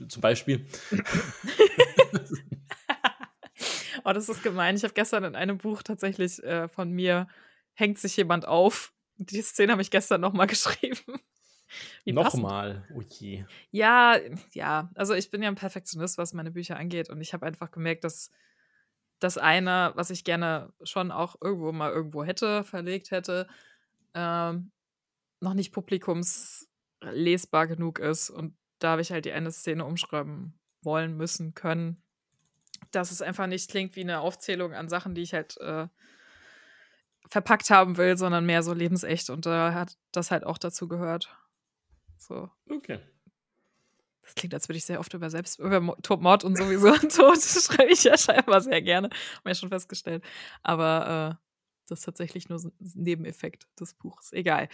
Zum 0.08 0.20
Beispiel. 0.20 0.66
Oh, 4.06 4.12
das 4.12 4.28
ist 4.28 4.44
gemein. 4.44 4.76
Ich 4.76 4.84
habe 4.84 4.94
gestern 4.94 5.24
in 5.24 5.34
einem 5.34 5.58
Buch 5.58 5.82
tatsächlich 5.82 6.40
äh, 6.44 6.68
von 6.68 6.92
mir 6.92 7.26
hängt 7.74 7.98
sich 7.98 8.16
jemand 8.16 8.46
auf. 8.46 8.92
Die 9.16 9.42
Szene 9.42 9.72
habe 9.72 9.82
ich 9.82 9.90
gestern 9.90 10.20
nochmal 10.20 10.46
geschrieben. 10.46 11.20
Nochmal. 12.04 12.84
Oh 12.94 13.00
je. 13.00 13.44
Ja, 13.70 14.18
ja. 14.52 14.90
Also 14.94 15.14
ich 15.14 15.30
bin 15.30 15.42
ja 15.42 15.48
ein 15.48 15.56
Perfektionist, 15.56 16.18
was 16.18 16.32
meine 16.32 16.50
Bücher 16.50 16.76
angeht. 16.76 17.10
Und 17.10 17.20
ich 17.20 17.32
habe 17.32 17.46
einfach 17.46 17.70
gemerkt, 17.70 18.04
dass 18.04 18.30
das 19.18 19.38
eine, 19.38 19.92
was 19.94 20.10
ich 20.10 20.24
gerne 20.24 20.72
schon 20.82 21.10
auch 21.10 21.36
irgendwo 21.40 21.72
mal 21.72 21.90
irgendwo 21.90 22.24
hätte, 22.24 22.64
verlegt 22.64 23.10
hätte, 23.10 23.48
ähm, 24.14 24.70
noch 25.40 25.54
nicht 25.54 25.72
publikumslesbar 25.72 27.66
genug 27.66 27.98
ist. 27.98 28.30
Und 28.30 28.56
da 28.78 28.92
habe 28.92 29.02
ich 29.02 29.10
halt 29.10 29.24
die 29.24 29.32
eine 29.32 29.50
Szene 29.50 29.84
umschreiben 29.84 30.58
wollen, 30.82 31.16
müssen, 31.16 31.54
können. 31.54 32.02
Dass 32.90 33.10
es 33.10 33.22
einfach 33.22 33.46
nicht 33.46 33.70
klingt 33.70 33.96
wie 33.96 34.02
eine 34.02 34.20
Aufzählung 34.20 34.74
an 34.74 34.88
Sachen, 34.88 35.14
die 35.14 35.22
ich 35.22 35.32
halt 35.32 35.56
äh, 35.58 35.88
verpackt 37.28 37.70
haben 37.70 37.96
will, 37.96 38.16
sondern 38.16 38.46
mehr 38.46 38.62
so 38.62 38.72
lebensecht. 38.72 39.30
Und 39.30 39.46
da 39.46 39.72
hat 39.74 39.96
das 40.12 40.30
halt 40.30 40.44
auch 40.44 40.58
dazu 40.58 40.88
gehört. 40.88 41.34
So. 42.18 42.50
Okay. 42.68 42.98
Das 44.22 44.34
klingt, 44.34 44.54
als 44.54 44.68
würde 44.68 44.78
ich 44.78 44.84
sehr 44.84 44.98
oft 44.98 45.14
über 45.14 45.30
Selbst, 45.30 45.58
über 45.60 45.78
Mo- 45.80 45.96
Tod, 46.02 46.20
Mord 46.20 46.42
und 46.42 46.56
sowieso 46.58 46.92
Tod 46.96 47.38
schreibe 47.40 47.92
ich 47.92 48.02
ja 48.04 48.18
scheinbar 48.18 48.60
sehr 48.60 48.82
gerne. 48.82 49.08
Haben 49.08 49.44
wir 49.44 49.50
ja 49.50 49.54
schon 49.54 49.68
festgestellt. 49.68 50.24
Aber 50.62 51.38
äh, 51.40 51.44
das 51.88 52.00
ist 52.00 52.04
tatsächlich 52.06 52.48
nur 52.48 52.58
so 52.58 52.68
ein 52.68 52.74
Nebeneffekt 52.94 53.68
des 53.78 53.94
Buchs. 53.94 54.32
Egal. 54.32 54.68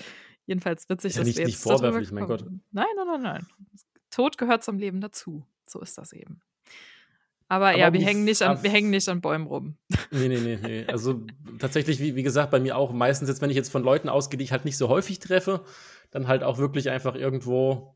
Jedenfalls 0.46 0.88
witzig, 0.88 1.14
ja 1.14 1.18
dass 1.20 1.26
nicht- 1.26 1.36
wir 1.38 1.44
nicht 1.44 1.54
jetzt 1.56 1.66
darüber 1.66 1.78
vorwerflich, 1.88 2.12
mein 2.12 2.26
Gott. 2.26 2.46
Nein, 2.70 2.86
nein, 2.96 3.06
nein, 3.06 3.22
nein. 3.22 3.46
Tod 4.10 4.38
gehört 4.38 4.64
zum 4.64 4.78
Leben 4.78 5.00
dazu. 5.02 5.46
So 5.66 5.80
ist 5.80 5.98
das 5.98 6.12
eben. 6.12 6.40
Aber, 7.52 7.68
Aber 7.68 7.78
ja, 7.78 7.92
wir 7.92 8.00
hängen, 8.00 8.24
nicht 8.24 8.40
an, 8.40 8.62
wir 8.62 8.70
hängen 8.70 8.88
nicht 8.88 9.06
an 9.10 9.20
Bäumen 9.20 9.46
rum. 9.46 9.76
Nee, 10.10 10.28
nee, 10.28 10.40
nee, 10.40 10.56
nee. 10.56 10.86
Also 10.86 11.20
tatsächlich, 11.58 12.00
wie, 12.00 12.16
wie 12.16 12.22
gesagt, 12.22 12.50
bei 12.50 12.58
mir 12.58 12.78
auch 12.78 12.92
meistens 12.92 13.28
jetzt, 13.28 13.42
wenn 13.42 13.50
ich 13.50 13.56
jetzt 13.56 13.70
von 13.70 13.82
Leuten 13.82 14.08
ausgehe, 14.08 14.38
die 14.38 14.44
ich 14.44 14.52
halt 14.52 14.64
nicht 14.64 14.78
so 14.78 14.88
häufig 14.88 15.18
treffe, 15.18 15.62
dann 16.10 16.28
halt 16.28 16.44
auch 16.44 16.56
wirklich 16.56 16.88
einfach 16.88 17.14
irgendwo 17.14 17.94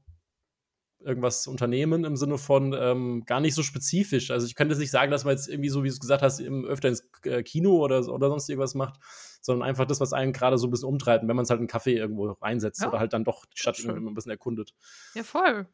irgendwas 1.01 1.47
unternehmen 1.47 2.05
im 2.05 2.17
Sinne 2.17 2.37
von 2.37 2.75
ähm, 2.79 3.25
gar 3.25 3.41
nicht 3.41 3.55
so 3.55 3.63
spezifisch. 3.63 4.31
Also 4.31 4.47
ich 4.47 4.57
könnte 4.57 4.75
jetzt 4.75 4.81
nicht 4.81 4.91
sagen, 4.91 5.11
dass 5.11 5.25
man 5.25 5.35
jetzt 5.35 5.49
irgendwie 5.49 5.71
so, 5.71 5.83
wie 5.85 5.89
du 5.89 5.95
es 5.95 6.01
gesagt 6.01 6.21
hast, 6.21 6.39
im, 6.39 6.67
öfter 6.67 6.89
ins 6.89 7.09
äh, 7.23 7.43
Kino 7.43 7.79
oder, 7.79 8.07
oder 8.13 8.29
sonst 8.29 8.51
irgendwas 8.51 8.75
macht, 8.75 9.01
sondern 9.41 9.67
einfach 9.67 9.87
das, 9.87 10.01
was 10.01 10.13
einen 10.13 10.35
gerade 10.35 10.59
so 10.59 10.67
ein 10.67 10.71
bisschen 10.71 10.89
umtreibt, 10.89 11.27
wenn 11.27 11.35
man 11.35 11.45
es 11.45 11.49
halt 11.49 11.61
in 11.61 11.71
einen 11.71 11.81
Café 11.81 11.93
irgendwo 11.93 12.31
reinsetzt 12.43 12.83
Ja, 12.83 12.89
oder 12.89 12.99
halt 12.99 13.15
dann 13.15 13.25
doch 13.25 13.47
die 13.47 13.59
Stadt 13.59 13.79
ein 13.89 14.13
bisschen 14.13 14.33
erkundet. 14.33 14.75
Ja, 15.15 15.23
voll. 15.23 15.67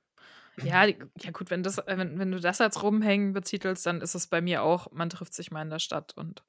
Ja, 0.63 0.85
ja 0.85 1.31
gut, 1.33 1.51
wenn, 1.51 1.63
das, 1.63 1.79
äh, 1.79 1.97
wenn, 1.97 2.19
wenn 2.19 2.31
du 2.31 2.41
das 2.41 2.61
als 2.61 2.83
Rumhängen 2.83 3.33
betitelst, 3.33 3.87
dann 3.87 4.01
ist 4.01 4.15
es 4.15 4.27
bei 4.27 4.41
mir 4.41 4.63
auch, 4.63 4.91
man 4.93 5.11
trifft 5.11 5.35
sich 5.35 5.51
mal 5.51 5.63
in 5.63 5.71
der 5.71 5.79
Stadt 5.79 6.13
und 6.17 6.43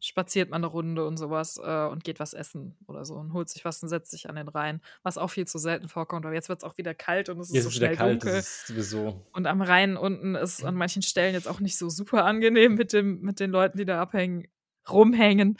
spaziert 0.00 0.50
mal 0.50 0.56
eine 0.56 0.66
Runde 0.66 1.06
und 1.06 1.16
sowas 1.16 1.60
äh, 1.62 1.86
und 1.86 2.04
geht 2.04 2.20
was 2.20 2.32
essen 2.32 2.76
oder 2.86 3.04
so 3.04 3.14
und 3.14 3.32
holt 3.32 3.48
sich 3.48 3.64
was 3.64 3.82
und 3.82 3.88
setzt 3.88 4.10
sich 4.10 4.28
an 4.28 4.36
den 4.36 4.48
Rhein, 4.48 4.80
was 5.02 5.18
auch 5.18 5.28
viel 5.28 5.46
zu 5.46 5.58
selten 5.58 5.88
vorkommt. 5.88 6.24
Aber 6.24 6.34
jetzt 6.34 6.48
wird 6.48 6.60
es 6.60 6.64
auch 6.64 6.78
wieder 6.78 6.94
kalt 6.94 7.28
und 7.28 7.40
es 7.40 7.48
ist 7.48 7.54
Jetzt 7.54 7.64
so 7.64 7.68
ist 7.70 7.76
wieder 7.76 7.86
schnell 7.86 7.96
kalt, 7.96 8.22
dunkel. 8.22 8.42
sowieso. 8.42 9.26
Und 9.32 9.46
am 9.46 9.60
Rhein 9.60 9.96
unten 9.96 10.34
ist 10.34 10.64
an 10.64 10.74
manchen 10.74 11.02
Stellen 11.02 11.34
jetzt 11.34 11.48
auch 11.48 11.60
nicht 11.60 11.76
so 11.76 11.88
super 11.88 12.24
angenehm 12.24 12.74
mit, 12.74 12.92
dem, 12.92 13.20
mit 13.22 13.40
den 13.40 13.50
Leuten, 13.50 13.78
die 13.78 13.84
da 13.84 14.00
abhängen, 14.00 14.46
rumhängen. 14.88 15.58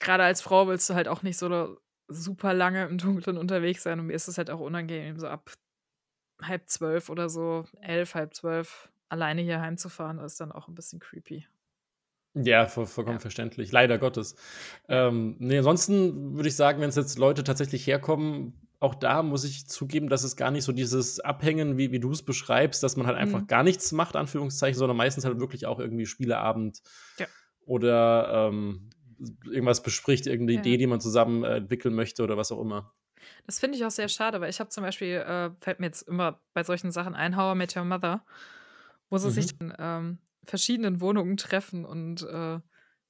Gerade 0.00 0.24
als 0.24 0.42
Frau 0.42 0.68
willst 0.68 0.88
du 0.90 0.94
halt 0.94 1.08
auch 1.08 1.22
nicht 1.22 1.38
so 1.38 1.78
super 2.08 2.52
lange 2.52 2.84
im 2.86 2.98
Dunkeln 2.98 3.38
unterwegs 3.38 3.82
sein. 3.82 3.98
Und 3.98 4.08
mir 4.08 4.14
ist 4.14 4.28
es 4.28 4.36
halt 4.36 4.50
auch 4.50 4.60
unangenehm, 4.60 5.18
so 5.18 5.26
ab 5.26 5.52
halb 6.48 6.68
zwölf 6.68 7.08
oder 7.08 7.28
so, 7.28 7.64
elf, 7.80 8.14
halb 8.14 8.34
zwölf, 8.34 8.90
alleine 9.08 9.42
hier 9.42 9.60
heimzufahren, 9.60 10.18
ist 10.18 10.40
dann 10.40 10.52
auch 10.52 10.68
ein 10.68 10.74
bisschen 10.74 11.00
creepy. 11.00 11.46
Ja, 12.34 12.66
voll, 12.66 12.86
vollkommen 12.86 13.16
Ja. 13.18 13.20
verständlich. 13.20 13.72
Leider 13.72 13.98
Gottes. 13.98 14.36
Ähm, 14.88 15.36
nee, 15.38 15.58
ansonsten 15.58 16.34
würde 16.34 16.48
ich 16.48 16.56
sagen, 16.56 16.80
wenn 16.80 16.88
es 16.88 16.96
jetzt 16.96 17.18
Leute 17.18 17.44
tatsächlich 17.44 17.86
herkommen, 17.86 18.54
auch 18.80 18.94
da 18.94 19.22
muss 19.22 19.44
ich 19.44 19.68
zugeben, 19.68 20.08
dass 20.08 20.24
es 20.24 20.34
gar 20.34 20.50
nicht 20.50 20.64
so 20.64 20.72
dieses 20.72 21.20
Abhängen, 21.20 21.76
wie, 21.76 21.92
wie 21.92 22.00
du 22.00 22.10
es 22.10 22.22
beschreibst, 22.24 22.82
dass 22.82 22.96
man 22.96 23.06
halt 23.06 23.16
einfach 23.18 23.42
Mhm. 23.42 23.46
gar 23.48 23.62
nichts 23.62 23.92
macht, 23.92 24.16
Anführungszeichen, 24.16 24.78
sondern 24.78 24.96
meistens 24.96 25.24
halt 25.26 25.38
wirklich 25.40 25.66
auch 25.66 25.78
irgendwie 25.78 26.06
Spieleabend 26.06 26.82
Ja. 27.18 27.26
oder 27.66 28.48
ähm, 28.50 28.90
irgendwas 29.44 29.82
bespricht, 29.82 30.26
irgendeine 30.26 30.54
Ja. 30.54 30.60
Idee, 30.60 30.78
die 30.78 30.86
man 30.86 31.00
zusammen 31.00 31.44
äh, 31.44 31.56
entwickeln 31.58 31.94
möchte 31.94 32.22
oder 32.24 32.36
was 32.38 32.50
auch 32.50 32.60
immer. 32.60 32.92
Das 33.46 33.58
finde 33.60 33.76
ich 33.78 33.84
auch 33.84 33.90
sehr 33.90 34.08
schade, 34.08 34.40
weil 34.40 34.50
ich 34.50 34.60
habe 34.60 34.70
zum 34.70 34.82
Beispiel, 34.84 35.16
äh, 35.16 35.50
fällt 35.60 35.80
mir 35.80 35.86
jetzt 35.86 36.02
immer 36.02 36.40
bei 36.54 36.64
solchen 36.64 36.92
Sachen 36.92 37.14
ein, 37.14 37.36
How 37.36 37.54
I 37.54 37.58
Met 37.58 37.76
Your 37.76 37.84
Mother, 37.84 38.24
wo 39.10 39.18
sie 39.18 39.30
Mhm. 39.30 39.30
sich 39.30 39.50
in 39.60 39.72
ähm, 39.78 40.18
verschiedenen 40.44 41.00
Wohnungen 41.00 41.36
treffen 41.36 41.84
und 41.84 42.22
äh, 42.22 42.60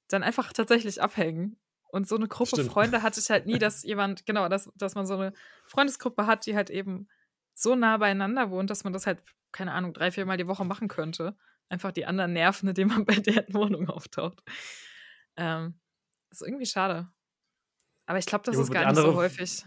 dann 0.09 0.23
einfach 0.23 0.53
tatsächlich 0.53 1.01
abhängen. 1.01 1.57
Und 1.89 2.07
so 2.07 2.15
eine 2.15 2.27
Gruppe 2.27 2.57
Stimmt. 2.57 2.71
Freunde 2.71 3.03
hatte 3.03 3.19
ich 3.19 3.29
halt 3.29 3.45
nie, 3.45 3.57
dass 3.59 3.83
jemand, 3.83 4.25
genau, 4.25 4.49
dass, 4.49 4.71
dass 4.75 4.95
man 4.95 5.05
so 5.05 5.15
eine 5.15 5.33
Freundesgruppe 5.65 6.25
hat, 6.27 6.45
die 6.45 6.55
halt 6.55 6.69
eben 6.69 7.07
so 7.53 7.75
nah 7.75 7.97
beieinander 7.97 8.49
wohnt, 8.51 8.69
dass 8.69 8.83
man 8.83 8.93
das 8.93 9.05
halt, 9.07 9.21
keine 9.51 9.73
Ahnung, 9.73 9.93
drei, 9.93 10.11
viermal 10.11 10.37
die 10.37 10.47
Woche 10.47 10.65
machen 10.65 10.87
könnte. 10.87 11.37
Einfach 11.69 11.91
die 11.91 12.05
anderen 12.05 12.33
nerven, 12.33 12.69
indem 12.69 12.89
man 12.89 13.05
bei 13.05 13.15
deren 13.15 13.53
Wohnung 13.53 13.89
auftaucht. 13.89 14.41
Ähm, 15.37 15.79
ist 16.31 16.41
irgendwie 16.41 16.65
schade. 16.65 17.11
Aber 18.05 18.17
ich 18.19 18.25
glaube, 18.25 18.43
das 18.45 18.57
Ja, 18.57 18.63
ist 18.63 18.71
gar 18.71 18.85
nicht 18.85 18.97
so 18.99 19.13
häufig. 19.15 19.63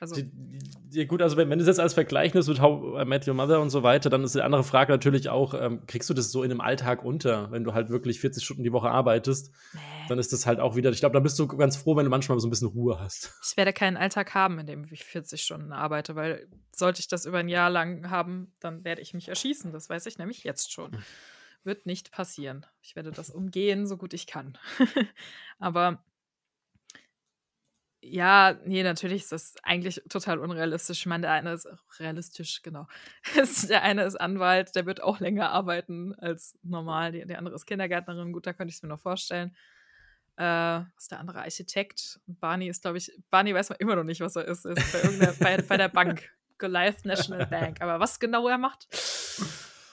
Also, 0.00 0.14
die, 0.22 1.06
gut, 1.06 1.22
also 1.22 1.36
wenn, 1.36 1.50
wenn 1.50 1.58
du 1.58 1.62
es 1.62 1.66
jetzt 1.66 1.80
als 1.80 1.94
Vergleich 1.94 2.32
nimmst 2.32 2.48
mit 2.48 2.60
How 2.60 3.02
I 3.02 3.04
Met 3.04 3.26
Your 3.26 3.34
Mother 3.34 3.60
und 3.60 3.70
so 3.70 3.82
weiter, 3.82 4.10
dann 4.10 4.22
ist 4.22 4.34
die 4.34 4.42
andere 4.42 4.62
Frage 4.62 4.92
natürlich 4.92 5.28
auch, 5.28 5.54
ähm, 5.54 5.86
kriegst 5.86 6.08
du 6.08 6.14
das 6.14 6.30
so 6.30 6.44
in 6.44 6.52
einem 6.52 6.60
Alltag 6.60 7.04
unter, 7.04 7.50
wenn 7.50 7.64
du 7.64 7.74
halt 7.74 7.88
wirklich 7.88 8.20
40 8.20 8.44
Stunden 8.44 8.62
die 8.62 8.72
Woche 8.72 8.90
arbeitest, 8.90 9.52
nee. 9.72 9.80
dann 10.08 10.20
ist 10.20 10.32
das 10.32 10.46
halt 10.46 10.60
auch 10.60 10.76
wieder, 10.76 10.90
ich 10.90 11.00
glaube, 11.00 11.14
da 11.14 11.20
bist 11.20 11.36
du 11.38 11.48
ganz 11.48 11.76
froh, 11.76 11.96
wenn 11.96 12.04
du 12.04 12.10
manchmal 12.10 12.38
so 12.38 12.46
ein 12.46 12.50
bisschen 12.50 12.68
Ruhe 12.68 13.00
hast. 13.00 13.34
Ich 13.44 13.56
werde 13.56 13.72
keinen 13.72 13.96
Alltag 13.96 14.34
haben, 14.34 14.60
in 14.60 14.66
dem 14.66 14.86
ich 14.88 15.04
40 15.04 15.42
Stunden 15.42 15.72
arbeite, 15.72 16.14
weil 16.14 16.46
sollte 16.70 17.00
ich 17.00 17.08
das 17.08 17.26
über 17.26 17.38
ein 17.38 17.48
Jahr 17.48 17.70
lang 17.70 18.08
haben, 18.08 18.54
dann 18.60 18.84
werde 18.84 19.02
ich 19.02 19.14
mich 19.14 19.28
erschießen. 19.28 19.72
Das 19.72 19.88
weiß 19.88 20.06
ich 20.06 20.18
nämlich 20.18 20.44
jetzt 20.44 20.72
schon. 20.72 20.96
Wird 21.64 21.86
nicht 21.86 22.12
passieren. 22.12 22.64
Ich 22.82 22.94
werde 22.94 23.10
das 23.10 23.30
umgehen, 23.30 23.88
so 23.88 23.96
gut 23.96 24.14
ich 24.14 24.28
kann. 24.28 24.56
Aber 25.58 26.04
Ja, 28.10 28.58
nee, 28.64 28.82
natürlich 28.82 29.22
ist 29.22 29.32
das 29.32 29.54
eigentlich 29.62 30.02
total 30.08 30.38
unrealistisch. 30.38 31.00
Ich 31.00 31.06
meine, 31.06 31.22
der 31.22 31.32
eine 31.32 31.52
ist 31.52 31.68
realistisch, 31.98 32.62
genau. 32.62 32.86
der 33.68 33.82
eine 33.82 34.04
ist 34.04 34.16
Anwalt, 34.16 34.74
der 34.74 34.86
wird 34.86 35.02
auch 35.02 35.20
länger 35.20 35.50
arbeiten 35.50 36.14
als 36.14 36.58
normal. 36.62 37.12
Die, 37.12 37.26
der 37.26 37.38
andere 37.38 37.54
ist 37.54 37.66
Kindergärtnerin, 37.66 38.32
gut, 38.32 38.46
da 38.46 38.52
könnte 38.52 38.70
ich 38.70 38.76
es 38.76 38.82
mir 38.82 38.88
noch 38.88 39.00
vorstellen. 39.00 39.54
Äh, 40.38 40.80
ist 40.96 41.10
der 41.10 41.20
andere 41.20 41.40
Architekt? 41.40 42.20
Barney 42.26 42.68
ist, 42.68 42.82
glaube 42.82 42.98
ich, 42.98 43.12
Barney 43.30 43.54
weiß 43.54 43.70
man 43.70 43.78
immer 43.78 43.96
noch 43.96 44.04
nicht, 44.04 44.20
was 44.20 44.36
er 44.36 44.44
ist. 44.44 44.64
Er 44.64 44.76
ist 44.76 45.40
bei, 45.40 45.56
bei, 45.56 45.62
bei 45.62 45.76
der 45.76 45.88
Bank, 45.88 46.30
Goliath 46.58 47.04
National 47.04 47.46
Bank. 47.46 47.80
Aber 47.80 48.00
was 48.00 48.20
genau 48.20 48.48
er 48.48 48.58
macht, 48.58 48.86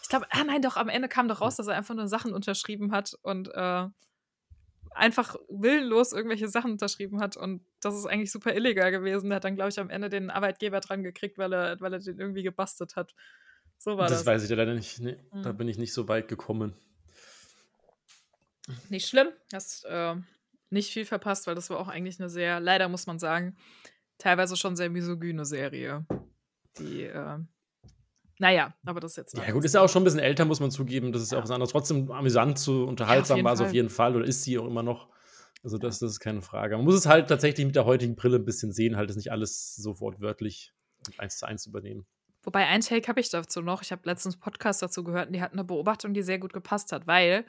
ich 0.06 0.10
glaube, 0.10 0.28
ah 0.30 0.44
nein, 0.44 0.62
doch, 0.62 0.78
am 0.78 0.88
Ende 0.88 1.08
kam 1.08 1.28
doch 1.28 1.42
raus, 1.42 1.56
dass 1.56 1.66
er 1.66 1.76
einfach 1.76 1.96
nur 1.96 2.08
Sachen 2.08 2.32
unterschrieben 2.32 2.92
hat 2.92 3.18
und 3.24 3.48
äh, 3.56 3.88
einfach 4.96 5.36
willenlos 5.50 6.14
irgendwelche 6.14 6.48
Sachen 6.48 6.72
unterschrieben 6.72 7.20
hat 7.20 7.38
und 7.38 7.66
das 7.82 7.96
ist 7.96 8.06
eigentlich 8.06 8.32
super 8.32 8.56
illegal 8.56 8.92
gewesen. 8.92 9.30
Der 9.30 9.38
hat 9.38 9.44
dann, 9.44 9.56
glaube 9.56 9.70
ich, 9.70 9.80
am 9.80 9.90
Ende 9.90 10.10
den 10.10 10.30
Arbeitgeber 10.30 10.80
dran 10.80 11.04
gekriegt, 11.04 11.38
weil 11.38 11.54
er, 11.54 11.80
weil 11.82 11.94
er 11.94 12.00
den 12.00 12.20
irgendwie 12.20 12.44
gebastelt 12.44 12.96
hat. 12.96 13.14
So 13.78 13.98
war 13.98 14.08
das. 14.08 14.20
Das 14.20 14.26
weiß 14.26 14.44
ich 14.44 14.50
ja 14.50 14.56
leider 14.56 14.74
nicht. 14.74 15.00
Nee, 15.00 15.18
mhm. 15.32 15.44
Da 15.44 15.52
bin 15.52 15.68
ich 15.68 15.78
nicht 15.78 15.94
so 15.94 16.08
weit 16.08 16.28
gekommen. 16.28 16.74
Nicht 18.90 19.08
schlimm. 19.08 19.28
Hast 19.54 19.86
äh, 19.86 20.16
nicht 20.70 20.92
viel 20.92 21.06
verpasst, 21.06 21.46
weil 21.46 21.56
das 21.56 21.70
war 21.70 21.80
auch 21.80 21.88
eigentlich 21.88 22.20
eine 22.20 22.30
sehr, 22.30 22.60
leider 22.60 22.90
muss 22.90 23.06
man 23.06 23.20
sagen, 23.20 23.58
teilweise 24.18 24.56
schon 24.56 24.76
sehr 24.76 24.90
misogyne 24.90 25.46
Serie. 25.46 26.06
Die 26.80 27.04
äh, 27.04 27.40
naja, 28.40 28.74
aber 28.86 29.00
das 29.00 29.12
ist 29.12 29.18
jetzt. 29.18 29.38
Ja, 29.38 29.52
gut, 29.52 29.64
ist 29.64 29.74
ja 29.74 29.82
auch 29.82 29.90
schon 29.90 30.02
ein 30.02 30.06
bisschen 30.06 30.20
älter, 30.20 30.46
muss 30.46 30.60
man 30.60 30.72
zugeben. 30.72 31.12
Das 31.12 31.22
ist 31.22 31.32
ja 31.32 31.40
auch 31.40 31.44
was 31.44 31.52
anderes. 31.52 31.72
Trotzdem 31.72 32.12
amüsant, 32.12 32.60
zu 32.60 32.86
unterhaltsam 32.86 33.38
ja, 33.38 33.44
war 33.44 33.54
es 33.54 33.62
auf 33.62 33.74
jeden 33.74 33.90
Fall 33.90 34.16
oder 34.16 34.26
ist 34.26 34.44
sie 34.44 34.58
auch 34.58 34.66
immer 34.66 34.84
noch. 34.84 35.10
Also, 35.64 35.78
das, 35.78 36.00
das 36.00 36.12
ist 36.12 36.20
keine 36.20 36.42
Frage. 36.42 36.76
Man 36.76 36.86
muss 36.86 36.96
es 36.96 37.06
halt 37.06 37.28
tatsächlich 37.28 37.66
mit 37.66 37.76
der 37.76 37.86
heutigen 37.86 38.16
Brille 38.16 38.38
ein 38.38 38.46
bisschen 38.46 38.72
sehen, 38.72 38.98
halt 38.98 39.10
es 39.10 39.16
nicht 39.16 39.32
alles 39.32 39.76
so 39.76 40.00
wortwörtlich 40.00 40.74
eins 41.18 41.38
zu 41.38 41.48
eins 41.48 41.66
übernehmen. 41.66 42.06
Wobei, 42.44 42.68
ein 42.68 42.82
Take 42.82 43.08
habe 43.08 43.20
ich 43.20 43.30
dazu 43.30 43.62
noch. 43.62 43.82
Ich 43.82 43.92
habe 43.92 44.04
letztens 44.06 44.38
Podcast 44.38 44.82
dazu 44.82 45.04
gehört 45.04 45.28
und 45.28 45.34
die 45.34 45.42
hatten 45.42 45.58
eine 45.58 45.64
Beobachtung, 45.64 46.14
die 46.14 46.22
sehr 46.22 46.38
gut 46.38 46.54
gepasst 46.54 46.92
hat, 46.92 47.08
weil 47.08 47.46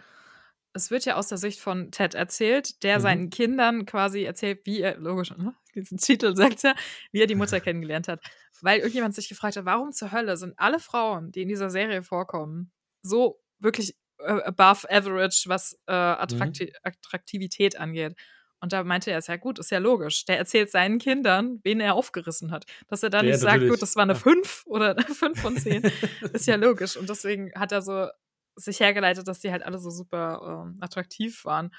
es 0.73 0.91
wird 0.91 1.05
ja 1.05 1.17
aus 1.17 1.29
der 1.29 1.39
Sicht 1.39 1.61
von 1.61 1.91
Ted 1.91 2.15
erzählt, 2.15 2.83
der 2.83 2.99
mhm. 2.99 3.03
seinen 3.03 3.31
Kindern 3.31 3.87
quasi 3.87 4.23
erzählt, 4.23 4.61
wie 4.65 4.81
er, 4.81 4.97
logisch, 4.99 5.37
ne? 5.37 5.55
diesen 5.75 5.99
Titel 5.99 6.35
sagt 6.37 6.63
ja, 6.63 6.75
wie 7.13 7.21
er 7.21 7.27
die 7.27 7.35
Mutter 7.35 7.61
kennengelernt 7.61 8.09
hat. 8.09 8.21
Weil 8.63 8.79
irgendjemand 8.79 9.15
sich 9.15 9.29
gefragt 9.29 9.57
hat, 9.57 9.65
warum 9.65 9.93
zur 9.93 10.13
Hölle 10.13 10.37
sind 10.37 10.55
alle 10.57 10.81
Frauen, 10.81 11.33
die 11.33 11.43
in 11.43 11.49
dieser 11.49 11.71
Serie 11.71 12.03
vorkommen, 12.03 12.73
so 13.03 13.41
wirklich 13.59 13.97
äh, 14.19 14.43
above 14.43 14.91
average, 14.91 15.45
was 15.47 15.79
äh, 15.87 15.93
Attrakti 15.93 16.67
mhm. 16.67 16.71
Attraktivität 16.83 17.79
angeht. 17.79 18.15
Und 18.61 18.73
da 18.73 18.83
meinte 18.85 19.11
er, 19.11 19.19
ist 19.19 19.29
ja 19.29 19.37
gut, 19.37 19.59
ist 19.59 19.71
ja 19.71 19.79
logisch. 19.79 20.25
Der 20.25 20.39
erzählt 20.39 20.71
seinen 20.71 20.99
Kindern, 20.99 21.61
wen 21.63 21.79
er 21.79 21.95
aufgerissen 21.95 22.51
hat. 22.51 22.65
Dass 22.89 23.03
er 23.03 23.11
dann 23.11 23.27
ja, 23.27 23.33
nicht 23.33 23.41
sagt, 23.41 23.69
gut, 23.69 23.83
das 23.83 23.97
war 23.97 24.05
eine 24.05 24.15
5 24.15 24.63
oder 24.67 24.91
eine 24.97 25.05
5 25.05 25.41
von 25.41 25.57
10, 25.57 25.83
ist 26.33 26.47
ja 26.47 26.57
logisch. 26.57 26.97
Und 26.97 27.09
deswegen 27.09 27.53
hat 27.55 27.73
er 27.73 27.83
so 27.83 28.09
sich 28.57 28.81
hergeleitet, 28.81 29.29
dass 29.29 29.41
die 29.41 29.53
halt 29.53 29.63
alle 29.63 29.79
so 29.79 29.91
super 29.91 30.73
äh, 30.75 30.85
attraktiv 30.85 31.45
waren. 31.45 31.75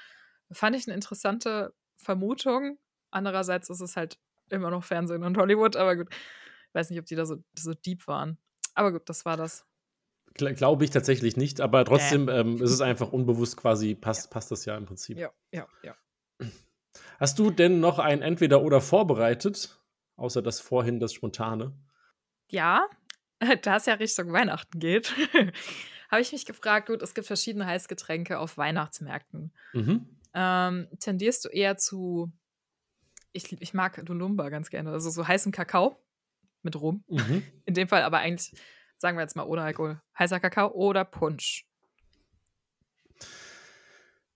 Fand 0.52 0.76
ich 0.76 0.86
eine 0.86 0.94
interessante 0.94 1.74
Vermutung. 1.96 2.78
Andererseits 3.10 3.68
ist 3.70 3.80
es 3.80 3.96
halt 3.96 4.18
immer 4.48 4.70
noch 4.70 4.84
Fernsehen 4.84 5.24
und 5.24 5.36
Hollywood, 5.36 5.76
aber 5.76 5.96
gut. 5.96 6.08
Ich 6.78 6.80
weiß 6.80 6.90
nicht, 6.90 7.00
ob 7.00 7.06
die 7.06 7.16
da 7.16 7.26
so, 7.26 7.42
so 7.58 7.74
deep 7.74 8.06
waren. 8.06 8.38
Aber 8.76 8.92
gut, 8.92 9.08
das 9.08 9.24
war 9.24 9.36
das. 9.36 9.66
Glaube 10.34 10.84
ich 10.84 10.90
tatsächlich 10.90 11.36
nicht, 11.36 11.60
aber 11.60 11.84
trotzdem 11.84 12.28
äh. 12.28 12.38
ähm, 12.38 12.62
ist 12.62 12.70
es 12.70 12.80
einfach 12.80 13.12
unbewusst 13.12 13.56
quasi, 13.56 13.96
passt, 13.96 14.26
ja. 14.26 14.30
passt 14.30 14.52
das 14.52 14.64
ja 14.64 14.76
im 14.76 14.86
Prinzip. 14.86 15.18
Ja, 15.18 15.32
ja, 15.50 15.66
ja. 15.82 15.96
Hast 17.18 17.36
du 17.40 17.50
denn 17.50 17.80
noch 17.80 17.98
ein 17.98 18.22
Entweder-Oder 18.22 18.80
vorbereitet, 18.80 19.76
außer 20.14 20.40
das 20.40 20.60
vorhin, 20.60 21.00
das 21.00 21.12
Spontane? 21.12 21.72
Ja, 22.48 22.86
da 23.62 23.78
es 23.78 23.86
ja 23.86 23.94
Richtung 23.94 24.32
Weihnachten 24.32 24.78
geht, 24.78 25.16
habe 26.12 26.22
ich 26.22 26.30
mich 26.30 26.46
gefragt, 26.46 26.86
gut, 26.86 27.02
es 27.02 27.12
gibt 27.12 27.26
verschiedene 27.26 27.66
Heißgetränke 27.66 28.38
auf 28.38 28.56
Weihnachtsmärkten. 28.56 29.52
Mhm. 29.72 30.06
Ähm, 30.32 30.86
tendierst 31.00 31.44
du 31.44 31.48
eher 31.48 31.76
zu, 31.76 32.30
ich, 33.32 33.60
ich 33.60 33.74
mag 33.74 34.00
Dolumba 34.06 34.48
ganz 34.48 34.70
gerne, 34.70 34.92
also 34.92 35.10
so 35.10 35.26
heißen 35.26 35.50
Kakao 35.50 36.00
mit 36.62 36.80
Rum. 36.80 37.04
Mhm. 37.08 37.42
In 37.64 37.74
dem 37.74 37.88
Fall 37.88 38.02
aber 38.02 38.18
eigentlich, 38.18 38.52
sagen 38.96 39.16
wir 39.16 39.22
jetzt 39.22 39.36
mal 39.36 39.44
ohne 39.44 39.62
Alkohol, 39.62 40.00
heißer 40.18 40.40
Kakao 40.40 40.70
oder 40.72 41.04
Punsch. 41.04 41.64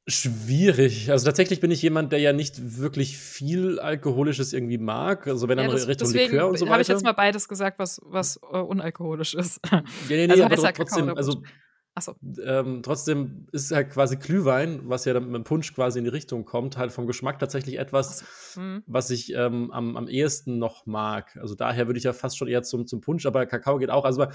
Schwierig. 0.09 1.13
Also 1.13 1.27
tatsächlich 1.27 1.61
bin 1.61 1.71
ich 1.71 1.81
jemand, 1.81 2.11
der 2.11 2.19
ja 2.19 2.33
nicht 2.33 2.79
wirklich 2.79 3.17
viel 3.17 3.79
Alkoholisches 3.79 4.53
irgendwie 4.53 4.79
mag. 4.79 5.29
Also 5.29 5.49
wenn 5.49 5.59
dann 5.59 5.71
ja, 5.71 5.77
Richtung 5.77 6.11
Likör 6.11 6.49
und 6.49 6.59
so 6.59 6.65
weiter. 6.65 6.73
habe 6.73 6.83
ich 6.83 6.89
jetzt 6.89 7.05
mal 7.05 7.13
beides 7.13 7.47
gesagt, 7.47 7.79
was, 7.79 8.01
was 8.05 8.41
uh, 8.43 8.59
unalkoholisch 8.59 9.35
ist. 9.35 9.61
Ja, 9.71 9.83
nee, 10.09 10.27
nee, 10.27 10.33
also 10.33 10.45
aber 10.45 10.73
trotzdem, 10.73 11.09
also 11.17 11.43
Achso. 11.95 12.17
Ähm, 12.43 12.83
trotzdem 12.83 13.47
ist 13.53 13.71
halt 13.71 13.91
quasi 13.91 14.17
Glühwein, 14.17 14.81
was 14.89 15.05
ja 15.05 15.13
dann 15.13 15.27
mit 15.27 15.35
dem 15.35 15.45
Punsch 15.45 15.75
quasi 15.75 15.99
in 15.99 16.05
die 16.05 16.11
Richtung 16.11 16.47
kommt, 16.47 16.79
halt 16.79 16.91
vom 16.91 17.07
Geschmack 17.07 17.39
tatsächlich 17.39 17.79
etwas, 17.79 18.55
so. 18.55 18.61
mhm. 18.63 18.83
was 18.87 19.11
ich 19.11 19.35
ähm, 19.35 19.71
am, 19.73 19.99
am 19.99 20.09
ehesten 20.09 20.59
noch 20.59 20.87
mag. 20.87 21.37
Also 21.37 21.55
daher 21.55 21.89
würde 21.89 21.99
ich 21.99 22.05
ja 22.05 22.15
fast 22.15 22.39
schon 22.39 22.49
eher 22.49 22.63
zum, 22.63 22.87
zum 22.87 23.03
Punsch, 23.03 23.27
aber 23.27 23.45
Kakao 23.45 23.77
geht 23.77 23.91
auch. 23.91 24.07
Also 24.07 24.27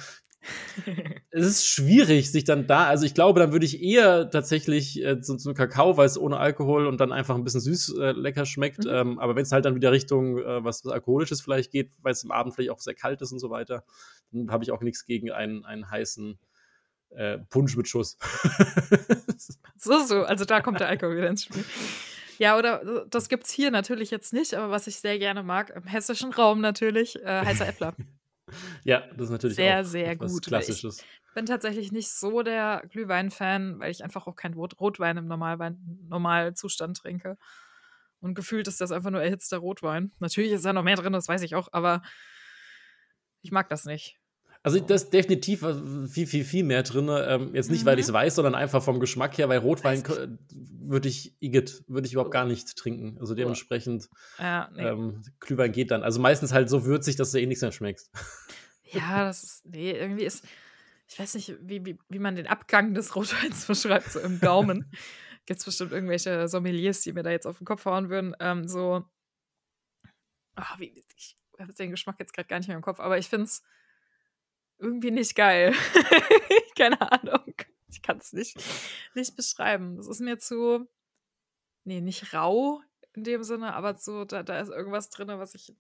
es 1.32 1.46
ist 1.48 1.68
schwierig, 1.68 2.32
sich 2.32 2.44
dann 2.44 2.68
da, 2.68 2.86
also 2.86 3.08
ich 3.08 3.16
glaube, 3.16 3.40
dann 3.40 3.52
würde 3.52 3.66
ich 3.66 3.82
eher 3.82 4.30
tatsächlich 4.30 5.04
äh, 5.04 5.20
zum, 5.20 5.40
zum 5.40 5.56
Kakao, 5.56 5.98
weil 5.98 6.06
es 6.06 6.20
ohne 6.20 6.38
Alkohol 6.38 6.86
und 6.86 7.02
dann 7.02 7.12
einfach 7.12 7.34
ein 7.34 7.44
bisschen 7.44 7.62
süß 7.62 7.96
äh, 7.98 8.12
lecker 8.12 8.46
schmeckt. 8.46 8.86
Mhm. 8.86 8.92
Ähm, 8.92 9.20
aber 9.20 9.36
wenn 9.36 9.44
es 9.44 9.52
halt 9.52 9.66
dann 9.66 9.74
wieder 9.74 9.92
Richtung 9.92 10.38
äh, 10.38 10.64
was, 10.64 10.86
was 10.86 10.94
Alkoholisches 10.94 11.42
vielleicht 11.42 11.72
geht, 11.72 11.92
weil 12.04 12.12
es 12.12 12.24
im 12.24 12.30
Abend 12.30 12.54
vielleicht 12.54 12.70
auch 12.70 12.80
sehr 12.80 12.94
kalt 12.94 13.20
ist 13.24 13.32
und 13.32 13.40
so 13.40 13.50
weiter, 13.50 13.84
dann 14.32 14.52
habe 14.52 14.64
ich 14.64 14.72
auch 14.72 14.82
nichts 14.82 15.06
gegen 15.06 15.32
einen, 15.32 15.66
einen 15.66 15.90
heißen 15.90 16.38
äh, 17.10 17.38
Punsch 17.50 17.76
mit 17.76 17.88
Schuss. 17.88 18.18
so, 19.78 20.04
so, 20.04 20.24
also 20.24 20.46
da 20.46 20.62
kommt 20.62 20.80
der 20.80 20.88
Alkohol 20.88 21.18
wieder 21.18 21.30
ins 21.30 21.46
Spiel. 21.46 21.64
Ja, 22.38 22.58
oder 22.58 23.06
das 23.10 23.30
gibt 23.30 23.46
es 23.46 23.52
hier 23.52 23.72
natürlich 23.72 24.12
jetzt 24.12 24.34
nicht, 24.34 24.54
aber 24.54 24.70
was 24.70 24.88
ich 24.88 24.98
sehr 24.98 25.18
gerne 25.18 25.44
mag, 25.44 25.72
im 25.72 25.84
hessischen 25.84 26.32
Raum 26.32 26.62
natürlich, 26.62 27.16
äh, 27.24 27.46
heißer 27.46 27.68
Äppler. 27.68 27.96
ja, 28.84 29.04
das 29.16 29.26
ist 29.26 29.32
natürlich 29.32 29.56
sehr, 29.56 29.82
auch 29.82 29.86
sehr 29.86 30.16
gut. 30.16 30.46
Klassisches. 30.46 31.00
Ich 31.00 31.34
bin 31.34 31.46
tatsächlich 31.46 31.92
nicht 31.92 32.10
so 32.10 32.42
der 32.44 32.84
Glühwein-Fan, 32.90 33.80
weil 33.80 33.92
ich 33.92 34.04
einfach 34.04 34.28
auch 34.28 34.36
kein 34.36 34.54
Rot 34.54 34.80
Rotwein 34.80 35.18
im 35.18 35.28
Normalwein 35.28 35.80
Normalzustand 36.10 36.98
trinke. 36.98 37.38
Und 38.20 38.34
gefühlt 38.34 38.68
ist 38.68 38.82
das 38.82 38.92
einfach 38.92 39.12
nur 39.12 39.22
erhitzter 39.22 39.58
Rotwein. 39.58 40.12
Natürlich 40.20 40.52
ist 40.52 40.66
da 40.66 40.74
noch 40.74 40.84
mehr 40.84 40.96
drin, 40.96 41.14
das 41.14 41.28
weiß 41.28 41.44
ich 41.44 41.56
auch, 41.56 41.70
aber 41.72 42.02
ich 43.42 43.52
mag 43.52 43.70
das 43.70 43.86
nicht. 43.86 44.20
Also 44.68 44.82
das 44.82 45.04
ist 45.04 45.14
definitiv 45.14 45.66
viel, 46.12 46.28
viel, 46.28 46.44
viel 46.44 46.66
mehr 46.66 46.84
drin. 46.84 47.08
Ähm, 47.10 47.56
jetzt 47.56 47.72
nicht, 47.72 47.84
mhm. 47.84 47.86
weil 47.86 48.00
ich 48.00 48.06
es 48.06 48.12
weiß, 48.12 48.36
sondern 48.36 48.54
einfach 48.54 48.84
vom 48.84 49.00
Geschmack 49.00 49.38
her, 49.38 49.48
weil 49.48 49.60
Rotwein 49.60 50.04
würde 50.04 51.08
ich, 51.08 51.42
Igitt, 51.42 51.86
würde 51.88 52.06
ich 52.06 52.12
überhaupt 52.12 52.34
gar 52.34 52.44
nicht 52.44 52.76
trinken. 52.76 53.16
Also 53.18 53.34
dementsprechend, 53.34 54.10
ja, 54.38 54.70
nee. 54.76 54.84
ähm, 54.84 55.22
Glühwein 55.40 55.72
geht 55.72 55.92
dann. 55.92 56.04
Also 56.04 56.20
meistens 56.20 56.52
halt 56.52 56.70
so 56.70 56.84
würzig, 56.84 57.16
dass 57.16 57.32
du 57.32 57.40
eh 57.40 57.46
nichts 57.46 57.62
mehr 57.62 57.72
schmeckst. 57.72 58.12
Ja, 58.92 59.24
das 59.24 59.44
ist, 59.44 59.66
nee, 59.68 59.92
irgendwie 59.92 60.26
ist, 60.26 60.46
ich 61.08 61.18
weiß 61.18 61.36
nicht, 61.36 61.56
wie, 61.62 61.86
wie, 61.86 61.98
wie 62.10 62.20
man 62.20 62.36
den 62.36 62.48
Abgang 62.48 62.94
des 62.94 63.16
Rotweins 63.16 63.66
beschreibt, 63.68 64.12
so 64.12 64.20
im 64.20 64.42
Gaumen. 64.42 64.92
Gibt 65.46 65.62
es 65.62 65.66
bestimmt 65.66 65.94
irgendwelche 65.94 66.50
Sommeliers, 66.50 67.00
die 67.04 67.14
mir 67.14 67.24
da 67.24 67.30
jetzt 67.30 67.48
auf 67.48 67.60
den 67.60 67.66
Kopf 67.66 67.86
hauen 67.86 68.10
würden. 68.10 68.36
Ähm, 68.42 68.68
so, 68.68 69.06
oh, 70.58 70.78
wie, 70.78 71.06
ich 71.16 71.38
habe 71.58 71.74
den 71.74 71.92
Geschmack 71.92 72.18
jetzt 72.20 72.34
gerade 72.34 72.50
gar 72.50 72.58
nicht 72.58 72.68
mehr 72.68 72.76
im 72.76 72.84
Kopf, 72.84 73.00
aber 73.00 73.18
ich 73.18 73.30
finde 73.30 73.46
es 73.46 73.64
irgendwie 74.80 75.12
nicht 75.12 75.36
geil. 75.36 75.74
Keine 76.78 77.00
Ahnung. 77.12 77.54
Ich 77.90 78.02
kann 78.02 78.18
es 78.18 78.34
nicht, 78.34 78.58
nicht 79.16 79.36
beschreiben. 79.36 79.98
Das 79.98 80.08
ist 80.08 80.20
mir 80.20 80.38
zu, 80.40 80.88
nee, 81.84 82.02
nicht 82.02 82.34
rau 82.34 82.82
in 83.14 83.24
dem 83.24 83.44
Sinne, 83.44 83.74
aber 83.74 83.96
so, 83.96 84.26
da, 84.26 84.44
da 84.44 84.60
ist 84.60 84.70
irgendwas 84.70 85.10
drin, 85.10 85.30
was 85.30 85.56
ich 85.56 85.74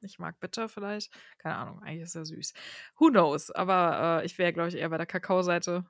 nicht 0.00 0.18
mag. 0.18 0.38
Bitter 0.40 0.68
vielleicht? 0.68 1.12
Keine 1.38 1.56
Ahnung, 1.56 1.82
eigentlich 1.82 2.02
ist 2.02 2.16
er 2.16 2.24
süß. 2.24 2.52
Who 2.98 3.08
knows? 3.08 3.50
Aber 3.50 4.20
äh, 4.22 4.26
ich 4.26 4.36
wäre, 4.38 4.52
glaube 4.52 4.68
ich, 4.68 4.74
eher 4.74 4.88
bei 4.88 4.96
der 4.96 5.06
Kakaoseite. 5.06 5.86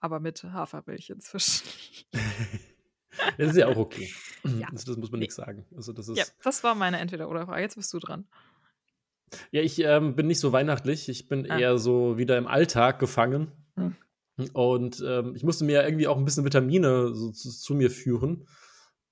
Aber 0.00 0.20
mit 0.20 0.44
Hafermilch 0.44 1.10
inzwischen. 1.10 1.66
das 3.38 3.50
ist 3.50 3.56
ja 3.56 3.66
auch 3.66 3.76
okay. 3.76 4.12
Ja. 4.44 4.68
Also, 4.68 4.92
das 4.92 4.96
muss 4.96 5.10
man 5.10 5.18
nee. 5.18 5.24
nichts 5.24 5.36
sagen. 5.36 5.66
Also, 5.74 5.92
das 5.92 6.08
ist 6.08 6.18
ja, 6.18 6.24
das 6.42 6.62
war 6.62 6.74
meine 6.74 6.98
Entweder-Oder-Frage. 6.98 7.62
Jetzt 7.62 7.74
bist 7.74 7.92
du 7.92 7.98
dran. 7.98 8.28
Ja, 9.50 9.62
ich 9.62 9.78
ähm, 9.80 10.14
bin 10.14 10.26
nicht 10.26 10.40
so 10.40 10.52
weihnachtlich. 10.52 11.08
Ich 11.08 11.28
bin 11.28 11.50
ah. 11.50 11.58
eher 11.58 11.78
so 11.78 12.18
wieder 12.18 12.36
im 12.38 12.46
Alltag 12.46 12.98
gefangen. 12.98 13.52
Hm. 13.76 13.96
Und 14.52 15.02
ähm, 15.06 15.34
ich 15.34 15.42
musste 15.42 15.64
mir 15.64 15.84
irgendwie 15.84 16.06
auch 16.06 16.16
ein 16.16 16.24
bisschen 16.24 16.44
Vitamine 16.44 17.14
so 17.14 17.30
zu, 17.30 17.50
zu, 17.50 17.74
mir 17.74 17.90
führen. 17.90 18.46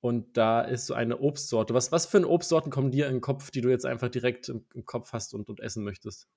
Und 0.01 0.37
da 0.37 0.61
ist 0.61 0.87
so 0.87 0.95
eine 0.95 1.19
Obstsorte. 1.19 1.75
Was, 1.75 1.91
was 1.91 2.07
für 2.07 2.19
eine 2.19 2.29
Obstsorten 2.29 2.71
kommen 2.71 2.93
dir 2.93 3.07
in 3.07 3.15
den 3.15 3.21
Kopf, 3.21 3.51
die 3.51 3.61
du 3.61 3.69
jetzt 3.69 3.87
einfach 3.87 4.09
direkt 4.09 4.49
im, 4.49 4.65
im 4.75 4.85
Kopf 4.85 5.13
hast 5.13 5.35
und, 5.35 5.49
und 5.49 5.61
essen 5.61 5.83
möchtest? 5.83 6.29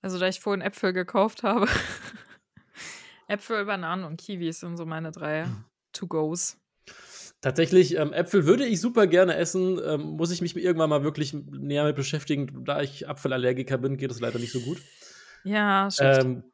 Also, 0.00 0.18
da 0.18 0.28
ich 0.28 0.38
vorhin 0.38 0.60
Äpfel 0.60 0.92
gekauft 0.92 1.42
habe. 1.42 1.66
Äpfel, 3.26 3.64
Bananen 3.64 4.04
und 4.04 4.20
Kiwis 4.20 4.60
sind 4.60 4.76
so 4.76 4.86
meine 4.86 5.10
drei 5.10 5.46
hm. 5.46 5.64
Tatsächlich, 7.44 7.94
ähm, 7.98 8.14
Äpfel 8.14 8.46
würde 8.46 8.64
ich 8.64 8.80
super 8.80 9.06
gerne 9.06 9.36
essen. 9.36 9.78
Ähm, 9.84 10.00
muss 10.16 10.30
ich 10.30 10.40
mich 10.40 10.56
irgendwann 10.56 10.88
mal 10.88 11.04
wirklich 11.04 11.34
näher 11.34 11.84
mit 11.84 11.94
beschäftigen. 11.94 12.64
Da 12.64 12.80
ich 12.80 13.06
Apfelallergiker 13.06 13.76
bin, 13.76 13.98
geht 13.98 14.10
es 14.10 14.18
leider 14.18 14.38
nicht 14.38 14.50
so 14.50 14.60
gut. 14.60 14.78
Ja, 15.42 15.90
ähm, 16.00 16.44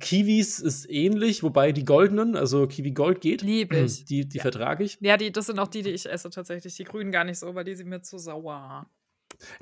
Kiwis 0.00 0.58
ist 0.58 0.90
ähnlich, 0.90 1.44
wobei 1.44 1.70
die 1.70 1.84
goldenen, 1.84 2.34
also 2.34 2.66
Kiwi 2.66 2.90
Gold 2.90 3.20
geht. 3.20 3.42
Liebe 3.42 3.78
ich. 3.78 4.06
Die, 4.06 4.28
die 4.28 4.38
ja. 4.38 4.42
vertrage 4.42 4.82
ich. 4.82 4.98
Ja, 5.00 5.16
die, 5.16 5.30
das 5.30 5.46
sind 5.46 5.60
auch 5.60 5.68
die, 5.68 5.82
die 5.82 5.90
ich 5.90 6.10
esse 6.10 6.30
tatsächlich. 6.30 6.74
Die 6.74 6.82
grünen 6.82 7.12
gar 7.12 7.22
nicht 7.22 7.38
so, 7.38 7.54
weil 7.54 7.62
die 7.62 7.76
sind 7.76 7.88
mir 7.88 8.02
zu 8.02 8.18
sauer. 8.18 8.90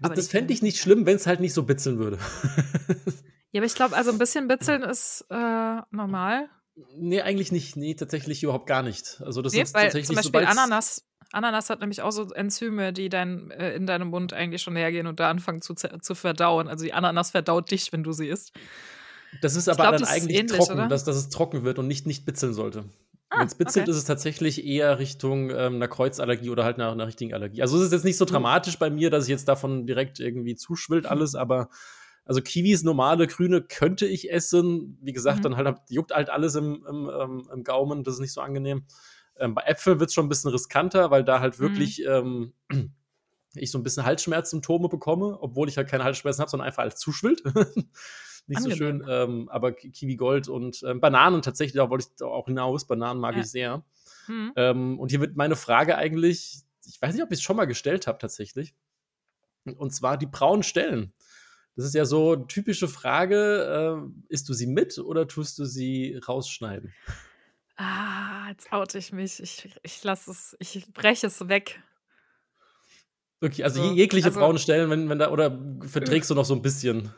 Das, 0.01 0.14
das 0.14 0.29
fände 0.29 0.55
ich 0.55 0.62
nicht 0.62 0.79
schlimm, 0.79 1.05
wenn 1.05 1.16
es 1.16 1.27
halt 1.27 1.40
nicht 1.40 1.53
so 1.53 1.64
bitzeln 1.64 1.98
würde. 1.98 2.16
ja, 3.53 3.61
aber 3.61 3.66
ich 3.66 3.74
glaube, 3.74 3.94
also 3.94 4.11
ein 4.11 4.16
bisschen 4.16 4.48
bitzeln 4.48 4.83
ist 4.85 5.27
äh, 5.29 5.81
normal. 5.90 6.48
Nee, 6.97 7.23
eigentlich 7.23 7.53
nicht. 7.53 7.77
Nee, 7.77 7.95
tatsächlich 7.95 8.43
überhaupt 8.43 8.67
gar 8.67 8.83
nicht. 8.83 9.21
Also 9.25 9.43
das 9.43 9.53
nee, 9.53 9.62
ist 9.62 9.73
tatsächlich 9.73 10.07
zum 10.07 10.17
Beispiel 10.17 10.45
Ananas. 10.45 11.05
Ananas 11.33 11.69
hat 11.69 11.81
nämlich 11.81 12.01
auch 12.03 12.11
so 12.11 12.31
Enzyme, 12.33 12.93
die 12.93 13.09
dein, 13.09 13.51
äh, 13.51 13.75
in 13.75 13.87
deinem 13.87 14.09
Mund 14.09 14.33
eigentlich 14.33 14.62
schon 14.62 14.77
hergehen 14.77 15.07
und 15.07 15.21
da 15.21 15.29
anfangen 15.29 15.61
zu, 15.61 15.75
zu 15.75 16.14
verdauen. 16.14 16.69
Also 16.69 16.85
die 16.85 16.95
Ananas 16.95 17.33
verdaut 17.33 17.71
dich, 17.71 17.93
wenn 17.93 18.03
du 18.03 18.12
sie 18.12 18.29
isst. 18.29 18.53
Das 19.43 19.57
ist 19.57 19.69
aber 19.69 19.83
glaub, 19.83 19.97
dann 19.99 20.05
eigentlich 20.05 20.38
ähnlich, 20.38 20.59
trocken, 20.59 20.88
dass, 20.88 21.05
dass 21.05 21.17
es 21.17 21.29
trocken 21.29 21.64
wird 21.64 21.79
und 21.79 21.87
nicht, 21.87 22.07
nicht 22.07 22.25
bitzeln 22.25 22.55
sollte. 22.55 22.85
Ah, 23.31 23.41
Wenn 23.41 23.47
es 23.47 23.57
bitzelt, 23.57 23.85
okay. 23.85 23.91
ist 23.91 23.99
es 23.99 24.05
tatsächlich 24.05 24.64
eher 24.64 24.99
Richtung 24.99 25.51
ähm, 25.51 25.75
einer 25.75 25.88
Kreuzallergie 25.88 26.49
oder 26.49 26.64
halt 26.64 26.77
einer, 26.77 26.91
einer 26.93 27.07
richtigen 27.07 27.35
Allergie. 27.35 27.61
Also 27.61 27.77
es 27.77 27.85
ist 27.85 27.93
jetzt 27.93 28.05
nicht 28.05 28.17
so 28.17 28.25
mhm. 28.25 28.31
dramatisch 28.31 28.79
bei 28.79 28.88
mir, 28.88 29.11
dass 29.11 29.25
ich 29.25 29.31
jetzt 29.31 29.49
davon 29.49 29.87
direkt 29.87 30.19
irgendwie 30.19 30.57
zuschwillt 30.57 31.05
alles, 31.05 31.35
aber 31.35 31.69
also 32.29 32.43
Kiwis, 32.43 32.83
normale, 32.85 33.27
grüne 33.27 33.62
könnte 33.62 34.07
ich 34.07 34.31
essen. 34.31 34.99
Wie 35.01 35.14
gesagt, 35.14 35.38
mhm. 35.38 35.43
dann 35.45 35.57
halt 35.57 35.79
juckt 35.88 36.14
halt 36.14 36.29
alles 36.29 36.55
im, 36.55 36.85
im, 36.87 37.11
ähm, 37.11 37.49
im 37.51 37.64
Gaumen, 37.64 38.05
das 38.05 38.14
ist 38.14 38.21
nicht 38.21 38.35
so 38.35 38.43
angenehm. 38.43 38.85
Ähm, 39.38 39.55
bei 39.55 39.62
Äpfeln 39.62 39.99
wird 39.99 40.11
es 40.11 40.14
schon 40.14 40.27
ein 40.27 40.29
bisschen 40.29 40.51
riskanter, 40.51 41.11
weil 41.11 41.25
da 41.25 41.41
halt 41.41 41.59
mhm. 41.59 41.62
wirklich 41.62 42.05
ähm, 42.05 42.53
ich 43.55 43.71
so 43.71 43.79
ein 43.79 43.83
bisschen 43.83 44.05
Halsschmerzsymptome 44.05 44.91
bekomme, 44.91 45.38
obwohl 45.41 45.71
ich 45.71 45.79
halt 45.79 45.88
keine 45.88 46.05
Halsschmerzen 46.05 46.43
habe, 46.43 46.51
sondern 46.51 46.67
einfach 46.67 46.83
alles 46.83 46.97
zuschwillt. 46.97 47.43
nicht 48.47 48.59
Angenehm. 48.59 48.71
so 48.71 48.77
schön. 48.77 49.07
Ähm, 49.09 49.49
aber 49.49 49.73
Kiwi 49.73 50.17
Gold 50.17 50.49
und 50.49 50.83
ähm, 50.87 51.01
Bananen 51.01 51.41
tatsächlich, 51.41 51.77
da 51.77 51.88
wollte 51.88 52.09
ich 52.14 52.23
auch 52.23 52.47
hinaus. 52.47 52.87
Bananen 52.87 53.21
mag 53.21 53.37
ja. 53.37 53.41
ich 53.41 53.51
sehr. 53.51 53.85
Mhm. 54.27 54.53
Ähm, 54.55 55.01
und 55.01 55.11
hier 55.11 55.21
wird 55.21 55.35
meine 55.35 55.57
Frage 55.57 55.97
eigentlich, 55.97 56.59
ich 56.85 57.01
weiß 57.01 57.14
nicht, 57.14 57.23
ob 57.23 57.33
ich 57.33 57.38
es 57.38 57.43
schon 57.43 57.57
mal 57.57 57.64
gestellt 57.64 58.07
habe 58.07 58.19
tatsächlich. 58.19 58.75
Und 59.64 59.95
zwar 59.95 60.19
die 60.19 60.27
braunen 60.27 60.62
Stellen. 60.62 61.14
Das 61.79 61.87
ist 61.87 61.95
ja 61.95 62.05
so 62.05 62.33
eine 62.33 62.49
typische 62.49 62.88
Frage: 62.88 64.03
äh, 64.03 64.33
Isst 64.33 64.49
du 64.49 64.53
sie 64.53 64.67
mit 64.67 64.99
oder 64.99 65.29
tust 65.29 65.61
du 65.61 65.64
sie 65.64 66.21
rausschneiden? 66.27 66.93
Ah, 67.77 68.49
jetzt 68.51 68.73
oute 68.73 68.99
ich 68.99 69.12
mich. 69.12 69.41
Ich, 69.41 69.79
ich 69.85 70.03
lasse 70.03 70.33
es, 70.33 70.57
ich 70.59 70.93
breche 70.93 71.29
es 71.29 71.49
weg. 71.49 71.81
Okay, 73.41 73.62
also 73.62 73.81
so, 73.81 73.93
jegliche 73.93 74.27
also, 74.27 74.41
braunen 74.41 74.59
Stellen, 74.59 74.91
wenn, 74.91 75.09
wenn 75.09 75.21
da, 75.21 75.31
oder 75.31 75.57
verträgst 75.83 76.29
du 76.29 76.35
noch 76.35 76.45
so 76.45 76.57
ein 76.57 76.62
bisschen? 76.62 77.14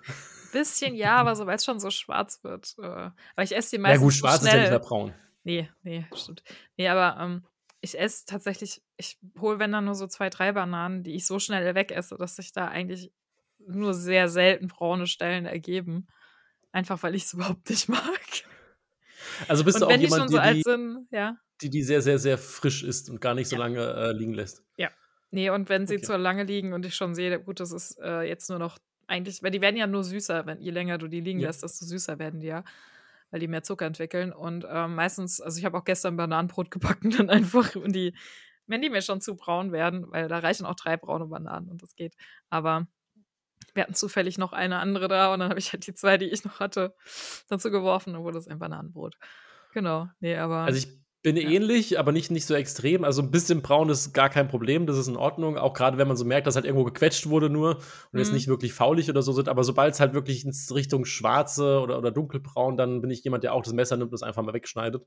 bisschen 0.52 0.94
ja, 0.94 1.16
aber 1.16 1.36
sobald 1.36 1.60
es 1.60 1.64
schon 1.64 1.80
so 1.80 1.90
schwarz 1.90 2.44
wird. 2.44 2.74
Äh, 2.80 2.82
aber 2.82 3.42
ich 3.42 3.56
esse 3.56 3.76
die 3.76 3.78
meistens. 3.78 4.02
Ja, 4.02 4.04
gut, 4.04 4.12
schwarz 4.12 4.42
so 4.42 4.46
ist 4.46 4.52
ja 4.52 4.60
nicht 4.60 4.68
mehr 4.68 4.78
braun. 4.78 5.14
Nee, 5.42 5.70
nee, 5.84 6.04
stimmt. 6.14 6.42
Nee, 6.76 6.88
aber 6.88 7.18
ähm, 7.18 7.46
ich 7.80 7.98
esse 7.98 8.26
tatsächlich, 8.26 8.82
ich 8.98 9.18
hole, 9.40 9.58
wenn 9.58 9.72
dann 9.72 9.86
nur 9.86 9.94
so 9.94 10.06
zwei, 10.06 10.28
drei 10.28 10.52
Bananen, 10.52 11.02
die 11.02 11.14
ich 11.14 11.24
so 11.24 11.38
schnell 11.38 11.74
wegesse, 11.74 12.18
dass 12.18 12.36
sich 12.36 12.52
da 12.52 12.68
eigentlich 12.68 13.10
nur 13.66 13.94
sehr 13.94 14.28
selten 14.28 14.68
braune 14.68 15.06
Stellen 15.06 15.46
ergeben. 15.46 16.06
Einfach 16.72 17.02
weil 17.02 17.14
ich 17.14 17.24
es 17.24 17.32
überhaupt 17.34 17.68
nicht 17.70 17.88
mag. 17.88 18.20
Also 19.48 19.64
bist 19.64 19.76
und 19.76 19.82
du 19.82 19.94
auch 19.94 19.98
jemand, 19.98 20.30
die, 20.30 20.34
so 20.34 20.40
die, 20.40 20.62
sind, 20.62 21.08
ja. 21.10 21.36
die, 21.60 21.70
die 21.70 21.82
sehr, 21.82 22.02
sehr, 22.02 22.18
sehr 22.18 22.38
frisch 22.38 22.82
ist 22.82 23.10
und 23.10 23.20
gar 23.20 23.34
nicht 23.34 23.48
so 23.48 23.56
ja. 23.56 23.62
lange 23.62 23.80
äh, 23.80 24.12
liegen 24.12 24.34
lässt. 24.34 24.64
Ja. 24.76 24.90
Nee, 25.30 25.50
und 25.50 25.68
wenn 25.68 25.86
sie 25.86 25.96
okay. 25.96 26.04
zu 26.04 26.16
lange 26.16 26.44
liegen 26.44 26.72
und 26.72 26.84
ich 26.84 26.94
schon 26.94 27.14
sehe, 27.14 27.38
gut, 27.40 27.60
das 27.60 27.72
ist 27.72 27.98
äh, 28.02 28.22
jetzt 28.22 28.50
nur 28.50 28.58
noch 28.58 28.78
eigentlich, 29.06 29.42
weil 29.42 29.50
die 29.50 29.60
werden 29.60 29.76
ja 29.76 29.86
nur 29.86 30.04
süßer, 30.04 30.46
wenn 30.46 30.60
je 30.60 30.70
länger 30.70 30.98
du 30.98 31.08
die 31.08 31.20
liegen 31.20 31.40
ja. 31.40 31.48
lässt, 31.48 31.62
desto 31.62 31.84
süßer 31.84 32.18
werden 32.18 32.40
die 32.40 32.48
ja, 32.48 32.64
weil 33.30 33.40
die 33.40 33.48
mehr 33.48 33.62
Zucker 33.62 33.86
entwickeln. 33.86 34.32
Und 34.32 34.66
ähm, 34.68 34.94
meistens, 34.94 35.40
also 35.40 35.58
ich 35.58 35.64
habe 35.64 35.78
auch 35.78 35.84
gestern 35.84 36.16
Bananenbrot 36.16 36.70
gebacken, 36.70 37.10
dann 37.16 37.30
einfach 37.30 37.74
und 37.76 37.94
die, 37.94 38.14
wenn 38.66 38.82
die 38.82 38.90
mir 38.90 39.02
schon 39.02 39.20
zu 39.20 39.36
braun 39.36 39.72
werden, 39.72 40.10
weil 40.10 40.28
da 40.28 40.38
reichen 40.38 40.66
auch 40.66 40.76
drei 40.76 40.96
braune 40.96 41.26
Bananen 41.26 41.68
und 41.68 41.82
das 41.82 41.94
geht. 41.94 42.14
Aber 42.50 42.86
wir 43.74 43.82
hatten 43.82 43.94
zufällig 43.94 44.38
noch 44.38 44.52
eine 44.52 44.78
andere 44.78 45.08
da 45.08 45.32
und 45.32 45.40
dann 45.40 45.50
habe 45.50 45.58
ich 45.58 45.72
halt 45.72 45.86
die 45.86 45.94
zwei, 45.94 46.18
die 46.18 46.26
ich 46.26 46.44
noch 46.44 46.60
hatte, 46.60 46.94
dazu 47.48 47.70
geworfen 47.70 48.14
und 48.16 48.24
wurde 48.24 48.38
es 48.38 48.48
ein 48.48 48.58
Bananenbrot. 48.58 49.16
Genau, 49.72 50.08
nee, 50.20 50.36
aber. 50.36 50.62
Also 50.62 50.78
ich 50.78 51.00
bin 51.22 51.36
ja. 51.36 51.48
ähnlich, 51.48 51.98
aber 51.98 52.12
nicht, 52.12 52.30
nicht 52.30 52.46
so 52.46 52.54
extrem. 52.54 53.04
Also 53.04 53.20
ein 53.20 53.30
bisschen 53.30 53.60
braun 53.60 53.90
ist 53.90 54.14
gar 54.14 54.30
kein 54.30 54.48
Problem, 54.48 54.86
das 54.86 54.96
ist 54.96 55.08
in 55.08 55.16
Ordnung. 55.16 55.58
Auch 55.58 55.74
gerade 55.74 55.98
wenn 55.98 56.08
man 56.08 56.16
so 56.16 56.24
merkt, 56.24 56.46
dass 56.46 56.56
halt 56.56 56.64
irgendwo 56.64 56.84
gequetscht 56.84 57.28
wurde 57.28 57.50
nur 57.50 57.76
und 57.76 57.84
mhm. 58.12 58.20
jetzt 58.20 58.32
nicht 58.32 58.48
wirklich 58.48 58.72
faulig 58.72 59.10
oder 59.10 59.22
so 59.22 59.32
sind. 59.32 59.48
Aber 59.48 59.62
sobald 59.62 59.92
es 59.94 60.00
halt 60.00 60.14
wirklich 60.14 60.44
in 60.44 60.52
Richtung 60.74 61.04
schwarze 61.04 61.80
oder, 61.80 61.98
oder 61.98 62.10
dunkelbraun, 62.10 62.76
dann 62.76 63.02
bin 63.02 63.10
ich 63.10 63.22
jemand, 63.22 63.44
der 63.44 63.52
auch 63.52 63.62
das 63.62 63.74
Messer 63.74 63.96
nimmt 63.96 64.08
und 64.08 64.14
das 64.14 64.22
einfach 64.22 64.42
mal 64.42 64.54
wegschneidet. 64.54 65.06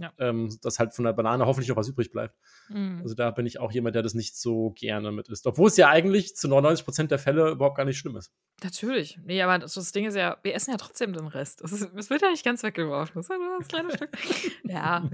Ja. 0.00 0.14
Ähm, 0.16 0.56
dass 0.62 0.78
halt 0.78 0.94
von 0.94 1.04
der 1.04 1.12
Banane 1.12 1.44
hoffentlich 1.44 1.68
noch 1.68 1.76
was 1.76 1.88
übrig 1.88 2.10
bleibt. 2.10 2.34
Mhm. 2.70 3.00
Also 3.02 3.14
da 3.14 3.30
bin 3.30 3.44
ich 3.44 3.60
auch 3.60 3.70
jemand, 3.70 3.94
der 3.94 4.02
das 4.02 4.14
nicht 4.14 4.34
so 4.34 4.70
gerne 4.70 5.12
mit 5.12 5.28
isst. 5.28 5.46
Obwohl 5.46 5.68
es 5.68 5.76
ja 5.76 5.90
eigentlich 5.90 6.36
zu 6.36 6.48
99 6.48 6.86
Prozent 6.86 7.10
der 7.10 7.18
Fälle 7.18 7.50
überhaupt 7.50 7.76
gar 7.76 7.84
nicht 7.84 7.98
schlimm 7.98 8.16
ist. 8.16 8.32
Natürlich. 8.64 9.18
Nee, 9.24 9.42
aber 9.42 9.58
das, 9.58 9.74
das 9.74 9.92
Ding 9.92 10.06
ist 10.06 10.14
ja, 10.14 10.38
wir 10.42 10.54
essen 10.54 10.70
ja 10.70 10.78
trotzdem 10.78 11.12
den 11.12 11.26
Rest. 11.26 11.60
Es 11.60 12.10
wird 12.10 12.22
ja 12.22 12.30
nicht 12.30 12.44
ganz 12.44 12.62
weggeworfen. 12.62 13.12
Das 13.16 13.26
ist 13.26 13.30
ja 13.30 13.36
nur 13.36 13.58
das 13.58 13.68
kleine 13.68 13.94
Stück. 13.94 14.10
ja. 14.64 15.06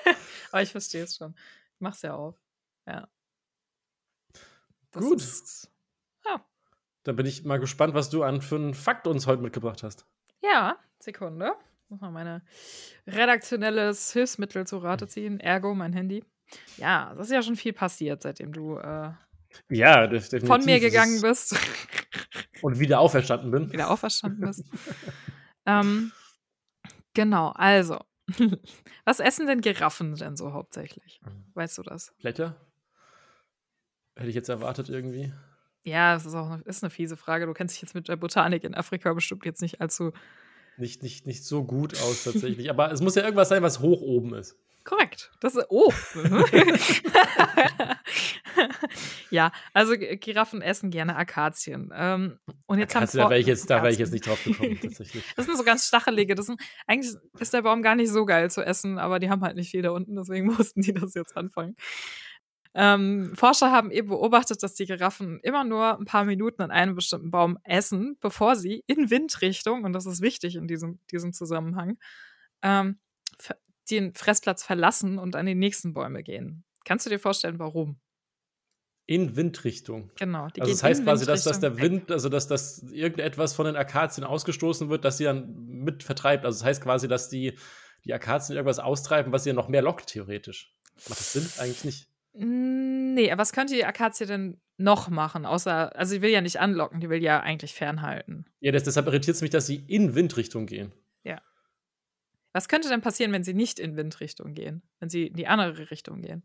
aber 0.52 0.62
ich 0.62 0.70
verstehe 0.72 1.04
es 1.04 1.16
schon. 1.16 1.34
Ich 1.74 1.80
mach's 1.80 2.02
ja 2.02 2.14
auf. 2.14 2.36
Ja. 2.86 3.08
Das 4.90 5.04
Gut. 5.04 5.16
Ist, 5.16 5.70
ja. 6.26 6.44
Dann 7.04 7.16
bin 7.16 7.24
ich 7.24 7.44
mal 7.44 7.58
gespannt, 7.58 7.94
was 7.94 8.10
du 8.10 8.22
an 8.22 8.42
für 8.42 8.56
einen 8.56 8.74
Fakt 8.74 9.06
uns 9.06 9.26
heute 9.26 9.40
mitgebracht 9.40 9.82
hast. 9.82 10.04
Ja, 10.42 10.76
Sekunde 10.98 11.54
muss 11.94 12.00
mal 12.00 12.10
meine 12.10 12.42
redaktionelles 13.06 14.12
Hilfsmittel 14.12 14.66
zu 14.66 14.78
Rate 14.78 15.06
ziehen, 15.06 15.38
ergo 15.38 15.74
mein 15.74 15.92
Handy. 15.92 16.24
Ja, 16.76 17.14
das 17.14 17.28
ist 17.28 17.32
ja 17.32 17.42
schon 17.42 17.56
viel 17.56 17.72
passiert, 17.72 18.22
seitdem 18.22 18.52
du 18.52 18.76
äh, 18.78 19.12
ja, 19.70 20.20
von 20.44 20.64
mir 20.64 20.80
gegangen 20.80 21.20
bist. 21.20 21.56
Und 22.62 22.80
wieder 22.80 22.98
auferstanden 22.98 23.50
bin. 23.50 23.72
Wieder 23.72 23.90
auferstanden 23.90 24.40
bist. 24.40 24.64
ähm, 25.66 26.10
genau, 27.14 27.50
also. 27.50 28.00
Was 29.04 29.20
essen 29.20 29.46
denn 29.46 29.60
Giraffen 29.60 30.16
denn 30.16 30.36
so 30.36 30.52
hauptsächlich? 30.52 31.20
Weißt 31.54 31.78
du 31.78 31.82
das? 31.82 32.12
Blätter? 32.18 32.56
Hätte 34.16 34.30
ich 34.30 34.34
jetzt 34.34 34.48
erwartet 34.48 34.88
irgendwie. 34.88 35.32
Ja, 35.84 36.14
das 36.14 36.24
ist 36.26 36.34
auch 36.34 36.50
eine, 36.50 36.62
ist 36.62 36.82
eine 36.82 36.90
fiese 36.90 37.16
Frage. 37.16 37.46
Du 37.46 37.52
kennst 37.52 37.74
dich 37.74 37.82
jetzt 37.82 37.94
mit 37.94 38.08
der 38.08 38.16
Botanik 38.16 38.64
in 38.64 38.74
Afrika 38.74 39.12
bestimmt 39.12 39.44
jetzt 39.44 39.62
nicht 39.62 39.80
allzu 39.80 40.12
nicht, 40.78 41.02
nicht, 41.02 41.26
nicht 41.26 41.44
so 41.44 41.64
gut 41.64 42.00
aus 42.02 42.24
tatsächlich. 42.24 42.70
Aber 42.70 42.92
es 42.92 43.00
muss 43.00 43.14
ja 43.14 43.22
irgendwas 43.22 43.48
sein, 43.48 43.62
was 43.62 43.80
hoch 43.80 44.00
oben 44.00 44.34
ist. 44.34 44.56
Korrekt. 44.84 45.32
Das 45.40 45.56
ist. 45.56 45.64
Oh. 45.70 45.90
ja, 49.30 49.50
also 49.72 49.94
Giraffen 49.96 50.60
essen 50.60 50.90
gerne 50.90 51.16
Akazien. 51.16 51.90
Ähm, 51.94 52.38
und 52.66 52.78
jetzt 52.78 52.94
Akazien, 52.94 53.22
haben 53.22 53.28
da 53.28 53.30
wäre 53.30 53.40
ich, 53.40 53.46
jetzt, 53.46 53.66
wär 53.70 53.82
ich 53.88 53.98
jetzt 53.98 54.12
nicht 54.12 54.26
drauf 54.26 54.44
gekommen, 54.44 54.78
tatsächlich. 54.80 55.24
das 55.36 55.46
sind 55.46 55.56
so 55.56 55.64
ganz 55.64 55.88
stachelige. 55.88 56.34
Das 56.34 56.46
sind, 56.46 56.60
eigentlich 56.86 57.14
ist 57.38 57.54
der 57.54 57.62
Baum 57.62 57.80
gar 57.82 57.94
nicht 57.94 58.10
so 58.10 58.26
geil 58.26 58.50
zu 58.50 58.60
essen, 58.60 58.98
aber 58.98 59.18
die 59.20 59.30
haben 59.30 59.40
halt 59.40 59.56
nicht 59.56 59.70
viel 59.70 59.80
da 59.80 59.90
unten, 59.90 60.16
deswegen 60.16 60.46
mussten 60.54 60.82
die 60.82 60.92
das 60.92 61.14
jetzt 61.14 61.34
anfangen. 61.34 61.76
Ähm, 62.76 63.32
Forscher 63.36 63.70
haben 63.70 63.92
eben 63.92 64.08
beobachtet, 64.08 64.62
dass 64.62 64.74
die 64.74 64.86
Giraffen 64.86 65.38
immer 65.40 65.62
nur 65.62 65.96
ein 65.96 66.06
paar 66.06 66.24
Minuten 66.24 66.60
an 66.60 66.72
einem 66.72 66.96
bestimmten 66.96 67.30
Baum 67.30 67.58
essen, 67.62 68.16
bevor 68.20 68.56
sie 68.56 68.82
in 68.86 69.10
Windrichtung, 69.10 69.84
und 69.84 69.92
das 69.92 70.06
ist 70.06 70.20
wichtig 70.20 70.56
in 70.56 70.66
diesem, 70.66 70.98
diesem 71.12 71.32
Zusammenhang, 71.32 71.98
ähm, 72.62 72.98
den 73.90 74.14
Fressplatz 74.14 74.64
verlassen 74.64 75.18
und 75.18 75.36
an 75.36 75.46
die 75.46 75.54
nächsten 75.54 75.92
Bäume 75.92 76.22
gehen. 76.22 76.64
Kannst 76.84 77.06
du 77.06 77.10
dir 77.10 77.18
vorstellen, 77.18 77.58
warum? 77.58 78.00
In 79.06 79.36
Windrichtung. 79.36 80.10
Genau. 80.18 80.44
also 80.44 80.72
das 80.72 80.82
heißt 80.82 81.04
quasi, 81.04 81.26
dass, 81.26 81.44
dass 81.44 81.60
der 81.60 81.78
Wind, 81.78 82.10
also 82.10 82.30
dass, 82.30 82.48
dass 82.48 82.82
irgendetwas 82.90 83.54
von 83.54 83.66
den 83.66 83.76
Akazien 83.76 84.24
ausgestoßen 84.24 84.88
wird, 84.88 85.04
das 85.04 85.18
sie 85.18 85.24
dann 85.24 85.54
mit 85.66 86.02
vertreibt. 86.02 86.44
Also 86.46 86.58
das 86.58 86.64
heißt 86.64 86.82
quasi, 86.82 87.06
dass 87.06 87.28
die, 87.28 87.58
die 88.04 88.14
Akazien 88.14 88.56
irgendwas 88.56 88.78
austreiben, 88.78 89.30
was 89.32 89.44
sie 89.44 89.52
noch 89.52 89.68
mehr 89.68 89.82
lockt, 89.82 90.06
theoretisch. 90.06 90.74
Macht 91.08 91.20
das 91.20 91.32
Sinn? 91.34 91.46
Eigentlich 91.58 91.84
nicht. 91.84 92.13
Nee, 92.36 93.32
was 93.36 93.52
könnte 93.52 93.74
die 93.74 93.84
Akazie 93.84 94.26
denn 94.26 94.60
noch 94.76 95.08
machen? 95.08 95.46
Außer, 95.46 95.96
also 95.96 96.10
sie 96.10 96.22
will 96.22 96.30
ja 96.30 96.40
nicht 96.40 96.58
anlocken, 96.58 97.00
die 97.00 97.08
will 97.08 97.22
ja 97.22 97.40
eigentlich 97.40 97.74
fernhalten. 97.74 98.46
Ja, 98.60 98.72
das, 98.72 98.82
deshalb 98.82 99.06
irritiert 99.06 99.36
es 99.36 99.42
mich, 99.42 99.50
dass 99.50 99.66
sie 99.66 99.84
in 99.86 100.16
Windrichtung 100.16 100.66
gehen. 100.66 100.92
Ja. 101.22 101.40
Was 102.52 102.68
könnte 102.68 102.88
denn 102.88 103.00
passieren, 103.02 103.32
wenn 103.32 103.44
sie 103.44 103.54
nicht 103.54 103.78
in 103.78 103.96
Windrichtung 103.96 104.54
gehen? 104.54 104.82
Wenn 104.98 105.08
sie 105.08 105.28
in 105.28 105.36
die 105.36 105.46
andere 105.46 105.90
Richtung 105.92 106.22
gehen? 106.22 106.42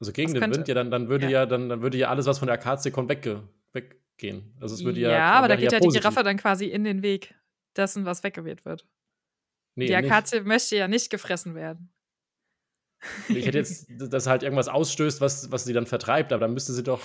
Also 0.00 0.12
gegen 0.12 0.28
was 0.28 0.34
den 0.34 0.40
könnte, 0.40 0.58
Wind, 0.58 0.68
ja, 0.68 0.74
dann, 0.74 0.90
dann 0.90 1.08
würde 1.08 1.26
ja. 1.26 1.40
ja, 1.40 1.46
dann, 1.46 1.68
dann 1.70 1.80
würde 1.80 1.96
ja 1.96 2.08
alles, 2.08 2.26
was 2.26 2.38
von 2.38 2.46
der 2.46 2.54
Akazie 2.54 2.90
kommt, 2.90 3.08
wegge 3.08 3.48
weggehen. 3.72 4.54
Also 4.60 4.74
es 4.74 4.84
würde 4.84 5.00
ja. 5.00 5.10
Ja, 5.10 5.32
aber 5.32 5.48
da 5.48 5.56
geht 5.56 5.72
ja, 5.72 5.78
ja 5.78 5.80
die 5.80 5.88
Giraffe 5.88 6.22
dann 6.22 6.36
quasi 6.36 6.66
in 6.66 6.84
den 6.84 7.02
Weg 7.02 7.34
dessen, 7.76 8.04
was 8.04 8.22
weggeweht 8.22 8.64
wird. 8.64 8.86
Nee, 9.76 9.86
die 9.86 9.94
Akazie 9.94 10.36
nicht. 10.36 10.46
möchte 10.46 10.76
ja 10.76 10.88
nicht 10.88 11.10
gefressen 11.10 11.54
werden. 11.54 11.92
Ich 13.28 13.46
hätte 13.46 13.58
jetzt, 13.58 13.86
dass 13.88 14.26
halt 14.26 14.42
irgendwas 14.42 14.68
ausstößt, 14.68 15.20
was, 15.20 15.50
was 15.50 15.64
sie 15.64 15.72
dann 15.72 15.86
vertreibt, 15.86 16.32
aber 16.32 16.40
dann 16.46 16.54
müsste 16.54 16.72
sie 16.72 16.82
doch. 16.82 17.00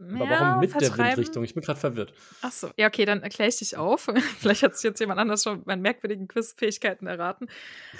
Aber 0.00 0.24
Ja, 0.24 0.30
warum 0.30 0.60
mit 0.60 0.80
der. 0.80 0.96
Windrichtung? 0.96 1.42
Ich 1.42 1.54
bin 1.54 1.62
gerade 1.62 1.80
verwirrt. 1.80 2.14
Ach 2.42 2.52
so. 2.52 2.70
Ja, 2.76 2.86
okay, 2.86 3.04
dann 3.04 3.22
erkläre 3.22 3.48
ich 3.48 3.56
dich 3.58 3.76
auf. 3.76 4.08
Vielleicht 4.38 4.62
hat 4.62 4.76
sich 4.76 4.84
jetzt 4.84 5.00
jemand 5.00 5.18
anders 5.18 5.42
schon 5.42 5.62
meine 5.64 5.82
merkwürdigen 5.82 6.28
Quizfähigkeiten 6.28 7.06
erraten. 7.08 7.48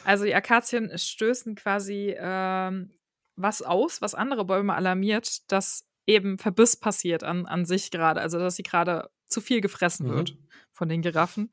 Also 0.05 0.25
die 0.25 0.35
Akazien 0.35 0.97
stößen 0.97 1.57
quasi 1.57 2.15
ähm, 2.17 2.93
was 3.37 3.63
aus, 3.63 4.01
was 4.01 4.15
andere 4.15 4.45
Bäume 4.45 4.75
alarmiert, 4.75 5.51
dass 5.51 5.87
eben 6.07 6.39
Verbiss 6.39 6.77
passiert 6.77 7.25
an, 7.25 7.47
an 7.47 7.65
sich 7.65 7.91
gerade. 7.91 8.21
Also 8.21 8.39
dass 8.39 8.57
sie 8.57 8.63
gerade 8.63 9.11
zu 9.27 9.41
viel 9.41 9.61
gefressen 9.61 10.07
Mhm. 10.09 10.15
wird 10.15 10.37
von 10.73 10.89
den 10.89 11.03
Giraffen. 11.03 11.51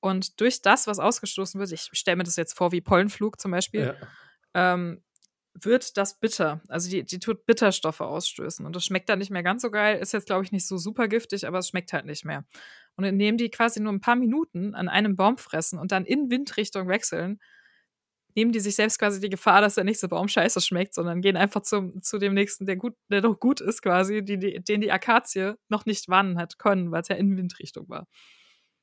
Und 0.00 0.40
durch 0.40 0.60
das, 0.62 0.86
was 0.86 0.98
ausgestoßen 0.98 1.58
wird, 1.58 1.72
ich 1.72 1.88
stelle 1.92 2.16
mir 2.18 2.24
das 2.24 2.36
jetzt 2.36 2.56
vor 2.56 2.72
wie 2.72 2.80
Pollenflug 2.80 3.40
zum 3.40 3.50
Beispiel, 3.52 3.86
Ja. 3.86 3.94
Ähm, 4.58 5.02
wird 5.54 5.96
das 5.96 6.18
bitter. 6.18 6.60
Also 6.68 6.90
die, 6.90 7.04
die 7.04 7.18
tut 7.18 7.46
Bitterstoffe 7.46 8.00
ausstößen. 8.00 8.64
Und 8.64 8.76
das 8.76 8.84
schmeckt 8.84 9.08
dann 9.08 9.18
nicht 9.18 9.30
mehr 9.30 9.42
ganz 9.42 9.62
so 9.62 9.70
geil. 9.70 9.98
Ist 9.98 10.12
jetzt, 10.12 10.26
glaube 10.26 10.44
ich, 10.44 10.52
nicht 10.52 10.66
so 10.66 10.76
super 10.76 11.08
giftig, 11.08 11.46
aber 11.46 11.58
es 11.58 11.68
schmeckt 11.68 11.92
halt 11.92 12.06
nicht 12.06 12.24
mehr. 12.24 12.44
Und 12.96 13.04
indem 13.04 13.36
die 13.36 13.50
quasi 13.50 13.80
nur 13.80 13.92
ein 13.92 14.00
paar 14.00 14.16
Minuten 14.16 14.74
an 14.74 14.88
einem 14.88 15.16
Baum 15.16 15.38
fressen 15.38 15.78
und 15.78 15.92
dann 15.92 16.04
in 16.04 16.30
Windrichtung 16.30 16.88
wechseln, 16.88 17.40
nehmen 18.34 18.52
die 18.52 18.60
sich 18.60 18.76
selbst 18.76 18.98
quasi 18.98 19.20
die 19.20 19.30
Gefahr, 19.30 19.60
dass 19.60 19.74
der 19.76 19.84
nächste 19.84 20.08
Baum 20.08 20.28
scheiße 20.28 20.60
schmeckt, 20.60 20.94
sondern 20.94 21.20
gehen 21.20 21.36
einfach 21.36 21.62
zum, 21.62 22.02
zu 22.02 22.18
dem 22.18 22.34
nächsten, 22.34 22.66
der 22.66 22.76
gut, 22.76 22.94
der 23.08 23.20
doch 23.20 23.40
gut 23.40 23.60
ist, 23.60 23.82
quasi, 23.82 24.24
die, 24.24 24.38
die, 24.38 24.60
den 24.62 24.80
die 24.80 24.92
Akazie 24.92 25.54
noch 25.68 25.86
nicht 25.86 26.08
warnen 26.08 26.38
hat 26.38 26.58
können, 26.58 26.92
weil 26.92 27.02
es 27.02 27.08
ja 27.08 27.16
in 27.16 27.36
Windrichtung 27.36 27.88
war. 27.88 28.06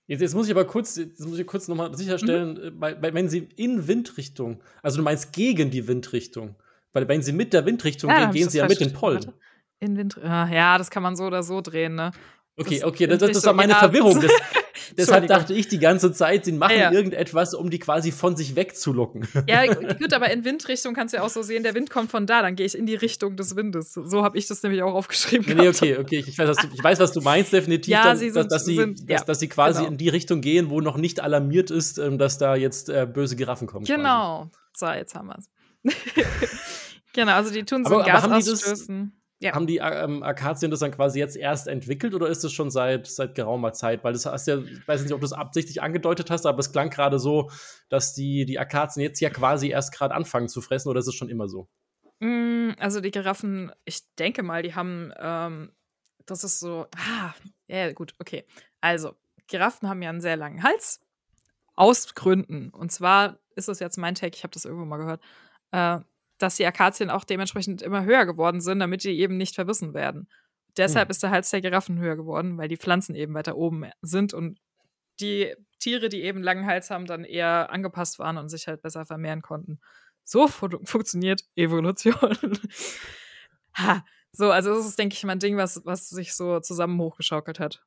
Jetzt, 0.07 0.21
jetzt 0.21 0.35
muss 0.35 0.45
ich 0.45 0.51
aber 0.51 0.65
kurz, 0.65 0.97
jetzt 0.97 1.25
muss 1.25 1.39
ich 1.39 1.47
kurz 1.47 1.67
nochmal 1.67 1.95
sicherstellen, 1.97 2.63
äh, 2.63 2.71
bei, 2.71 2.93
bei, 2.93 3.13
wenn 3.13 3.27
sie 3.27 3.49
in 3.55 3.87
Windrichtung, 3.87 4.61
also 4.83 4.97
du 4.97 5.03
meinst 5.03 5.33
gegen 5.33 5.71
die 5.71 5.87
Windrichtung, 5.87 6.55
weil 6.93 7.07
wenn 7.07 7.21
sie 7.21 7.33
mit 7.33 7.53
der 7.53 7.65
Windrichtung 7.65 8.11
Ja, 8.11 8.25
gehen, 8.25 8.31
gehen 8.31 8.49
sie 8.49 8.59
ja 8.59 8.67
mit 8.67 8.79
den. 8.79 8.93
Pollen. 8.93 9.31
In 9.79 9.97
Wind. 9.97 10.17
Ah, 10.23 10.47
Ja, 10.51 10.77
das 10.77 10.89
kann 10.89 11.03
man 11.03 11.15
so 11.15 11.25
oder 11.25 11.43
so 11.43 11.61
drehen, 11.61 11.95
ne? 11.95 12.11
Okay, 12.57 12.83
okay, 12.83 13.05
das, 13.07 13.19
das, 13.19 13.31
das 13.31 13.45
war 13.45 13.53
meine 13.53 13.75
Verwirrung. 13.75 14.21
Das, 14.21 14.31
deshalb 14.97 15.27
dachte 15.27 15.53
ich 15.53 15.67
die 15.67 15.77
ganze 15.79 16.13
Zeit, 16.13 16.45
sie 16.45 16.53
machen 16.53 16.71
Ja, 16.77 16.83
ja. 16.83 16.91
irgendetwas, 16.93 17.53
um 17.53 17.69
die 17.69 17.79
quasi 17.79 18.13
von 18.13 18.37
sich 18.37 18.55
wegzulocken. 18.55 19.27
Ja, 19.47 19.65
gut, 19.73 20.13
aber 20.13 20.29
in 20.31 20.45
Windrichtung 20.45 20.93
kannst 20.93 21.13
du 21.13 21.17
ja 21.17 21.23
auch 21.23 21.29
so 21.29 21.41
sehen, 21.41 21.63
der 21.63 21.75
Wind 21.75 21.89
kommt 21.89 22.11
von 22.11 22.25
da, 22.25 22.41
dann 22.41 22.55
gehe 22.55 22.65
ich 22.65 22.77
in 22.77 22.85
die 22.85 22.95
Richtung 22.95 23.35
des 23.35 23.57
Windes. 23.57 23.93
So 23.93 24.23
habe 24.23 24.37
ich 24.37 24.47
das 24.47 24.63
nämlich 24.63 24.83
auch 24.83 24.93
aufgeschrieben. 24.93 25.45
Nee, 25.47 25.63
gehabt. 25.63 25.81
okay, 25.81 25.97
okay. 25.97 26.23
Ich 26.25 26.37
weiß, 26.37 26.47
was 26.47 26.57
du, 26.57 26.67
ich 26.73 26.81
weiß, 26.83 26.99
was 26.99 27.11
du 27.11 27.19
meinst, 27.21 27.51
definitiv. 27.51 27.91
Ja, 27.91 28.03
dann, 28.05 28.17
sie 28.17 28.27
dass, 28.31 28.35
sind- 28.43 28.51
dass, 28.53 28.65
sie, 28.65 28.75
sind- 28.75 29.09
dass, 29.09 29.25
dass 29.25 29.39
sie 29.39 29.49
quasi 29.49 29.79
genau. 29.79 29.91
in 29.91 29.97
die 29.97 30.09
Richtung 30.09 30.39
gehen, 30.39 30.69
wo 30.69 30.79
noch 30.79 30.95
nicht 30.97 31.19
alarmiert 31.19 31.71
ist, 31.71 31.97
ähm, 31.97 32.17
dass 32.17 32.37
da 32.37 32.55
jetzt 32.55 32.87
äh, 32.89 33.05
böse 33.11 33.35
Giraffen 33.35 33.67
kommen. 33.67 33.85
Quasi. 33.85 33.97
Genau. 33.97 34.49
So, 34.77 34.87
jetzt 34.87 35.13
haben 35.15 35.27
wir 35.27 35.37
es. 35.37 35.49
genau, 37.13 37.33
also 37.33 37.51
die 37.51 37.63
tun 37.63 37.83
so 37.85 37.95
Aber- 37.95 38.05
ein 38.05 38.11
aber 38.11 38.29
Gas 38.29 38.45
das- 38.45 38.63
ausstößen. 38.63 39.11
Ja. 39.39 39.53
Haben 39.53 39.67
die 39.67 39.77
ähm, 39.77 40.23
Akazien 40.23 40.71
das 40.71 40.79
dann 40.79 40.91
quasi 40.91 41.19
jetzt 41.19 41.35
erst 41.35 41.67
entwickelt 41.67 42.13
oder 42.13 42.27
ist 42.27 42.43
es 42.45 42.53
schon 42.53 42.71
seit, 42.71 43.05
seit 43.05 43.35
geraumer 43.35 43.73
Zeit? 43.73 44.03
Weil 44.03 44.13
das 44.13 44.25
hast 44.25 44.47
ja, 44.47 44.59
ich 44.59 44.87
weiß 44.87 45.03
nicht, 45.03 45.13
ob 45.13 45.19
du 45.19 45.25
es 45.25 45.33
absichtlich 45.33 45.81
angedeutet 45.81 46.31
hast, 46.31 46.45
aber 46.45 46.59
es 46.59 46.71
klang 46.71 46.89
gerade 46.89 47.19
so, 47.19 47.51
dass 47.89 48.13
die, 48.13 48.45
die 48.45 48.59
Akazien 48.59 49.03
jetzt 49.03 49.19
ja 49.19 49.29
quasi 49.29 49.69
erst 49.69 49.93
gerade 49.93 50.15
anfangen 50.15 50.47
zu 50.47 50.61
fressen 50.61 50.89
oder 50.89 50.99
ist 50.99 51.07
es 51.07 51.15
schon 51.15 51.29
immer 51.29 51.49
so? 51.49 51.67
Mm, 52.19 52.71
Also 52.79 53.01
die 53.01 53.11
Giraffen, 53.11 53.71
ich 53.83 54.01
denke 54.15 54.41
mal, 54.41 54.63
die 54.63 54.73
haben, 54.73 55.11
ähm, 55.19 55.73
das 56.25 56.45
ist 56.45 56.59
so, 56.61 56.87
ah, 56.95 57.33
ja 57.67 57.91
gut, 57.91 58.13
okay. 58.19 58.45
Also, 58.79 59.15
Giraffen 59.47 59.89
haben 59.89 60.01
ja 60.01 60.09
einen 60.09 60.21
sehr 60.21 60.37
langen 60.37 60.63
Hals, 60.63 61.01
aus 61.75 62.15
Gründen. 62.15 62.69
Und 62.69 62.91
zwar 62.91 63.37
ist 63.55 63.69
es 63.69 63.79
jetzt 63.79 63.97
mein 63.97 64.15
Take, 64.15 64.35
ich 64.35 64.43
habe 64.43 64.53
das 64.53 64.65
irgendwo 64.65 64.85
mal 64.85 64.97
gehört, 64.97 65.21
äh, 65.71 65.99
dass 66.37 66.55
die 66.55 66.65
Akazien 66.65 67.09
auch 67.09 67.23
dementsprechend 67.23 67.81
immer 67.81 68.03
höher 68.03 68.25
geworden 68.25 68.61
sind, 68.61 68.79
damit 68.79 69.03
die 69.03 69.19
eben 69.19 69.37
nicht 69.37 69.55
verbissen 69.55 69.93
werden. 69.93 70.27
Deshalb 70.77 71.07
Hm. 71.07 71.11
ist 71.11 71.23
der 71.23 71.31
Hals 71.31 71.49
der 71.49 71.61
Giraffen 71.61 71.99
höher 71.99 72.15
geworden, 72.15 72.57
weil 72.57 72.67
die 72.67 72.77
Pflanzen 72.77 73.15
eben 73.15 73.33
weiter 73.33 73.55
oben 73.55 73.89
sind 74.01 74.33
und 74.33 74.59
die 75.21 75.55
Tiere, 75.79 76.09
die 76.09 76.23
eben 76.23 76.43
langen 76.43 76.65
Hals 76.65 76.89
haben, 76.89 77.05
dann 77.05 77.23
eher 77.23 77.69
angepasst 77.71 78.19
waren 78.19 78.37
und 78.37 78.49
sich 78.49 78.67
halt 78.67 78.81
besser 78.81 79.05
vermehren 79.05 79.41
konnten. 79.41 79.79
So 80.23 80.47
fu 80.47 80.67
funktioniert 80.83 81.43
Evolution. 81.55 82.37
ha. 83.75 84.03
So, 84.31 84.51
also 84.51 84.75
das 84.75 84.85
ist, 84.85 84.99
denke 84.99 85.13
ich, 85.13 85.23
mal 85.23 85.33
ein 85.33 85.39
Ding, 85.39 85.55
was, 85.55 85.85
was 85.85 86.09
sich 86.09 86.33
so 86.33 86.59
zusammen 86.59 86.99
hochgeschaukelt 86.99 87.59
hat. 87.59 87.85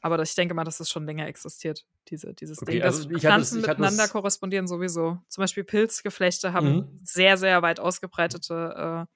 Aber 0.00 0.16
das, 0.16 0.30
ich 0.30 0.34
denke 0.36 0.54
mal, 0.54 0.62
dass 0.64 0.78
das 0.78 0.88
schon 0.90 1.04
länger 1.06 1.26
existiert, 1.26 1.84
diese, 2.08 2.32
dieses 2.32 2.62
Okay, 2.62 2.72
Ding. 2.74 2.82
also 2.82 3.02
Dass 3.02 3.10
ich 3.10 3.16
es- 3.16 3.20
Pflanzen 3.22 3.58
ich 3.60 3.68
hatte 3.68 3.80
miteinander 3.80 4.04
es- 4.04 4.10
korrespondieren 4.10 4.68
sowieso. 4.68 5.18
Zum 5.28 5.42
Beispiel 5.42 5.64
Pilzgeflechte 5.64 6.52
haben 6.52 6.76
Mhm. 6.76 7.00
sehr, 7.02 7.36
sehr 7.36 7.62
weit 7.62 7.80
ausgebreitete 7.80 9.06
äh, 9.08 9.14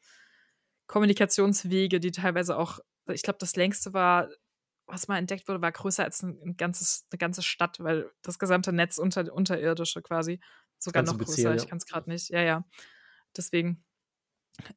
Kommunikationswege, 0.86 2.00
die 2.00 2.10
teilweise 2.10 2.56
auch, 2.56 2.80
ich 3.10 3.22
glaube, 3.22 3.38
das 3.38 3.56
längste 3.56 3.92
war, 3.92 4.28
was 4.86 5.08
mal 5.08 5.18
entdeckt 5.18 5.48
wurde, 5.48 5.62
war 5.62 5.72
größer 5.72 6.04
als 6.04 6.22
ein, 6.22 6.38
ein 6.44 6.56
ganzes, 6.56 7.06
eine 7.10 7.18
ganze 7.18 7.42
Stadt, 7.42 7.78
weil 7.80 8.10
das 8.22 8.38
gesamte 8.38 8.72
Netz 8.72 8.98
unter, 8.98 9.32
unterirdische 9.32 10.02
quasi 10.02 10.40
sogar 10.78 11.02
noch 11.04 11.16
größer. 11.16 11.54
Ich 11.54 11.62
ja. 11.62 11.68
kann 11.68 11.78
es 11.78 11.86
gerade 11.86 12.10
nicht. 12.10 12.28
Ja, 12.30 12.42
ja. 12.42 12.64
Deswegen 13.36 13.84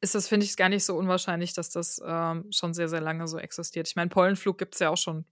ist 0.00 0.14
das, 0.14 0.28
finde 0.28 0.46
ich, 0.46 0.56
gar 0.56 0.68
nicht 0.70 0.84
so 0.84 0.96
unwahrscheinlich, 0.96 1.52
dass 1.52 1.68
das 1.70 2.00
ähm, 2.04 2.46
schon 2.50 2.72
sehr, 2.72 2.88
sehr 2.88 3.00
lange 3.02 3.28
so 3.28 3.38
existiert. 3.38 3.88
Ich 3.88 3.96
meine, 3.96 4.08
Pollenflug 4.08 4.56
gibt 4.56 4.74
es 4.74 4.80
ja 4.80 4.88
auch 4.90 4.96
schon, 4.96 5.26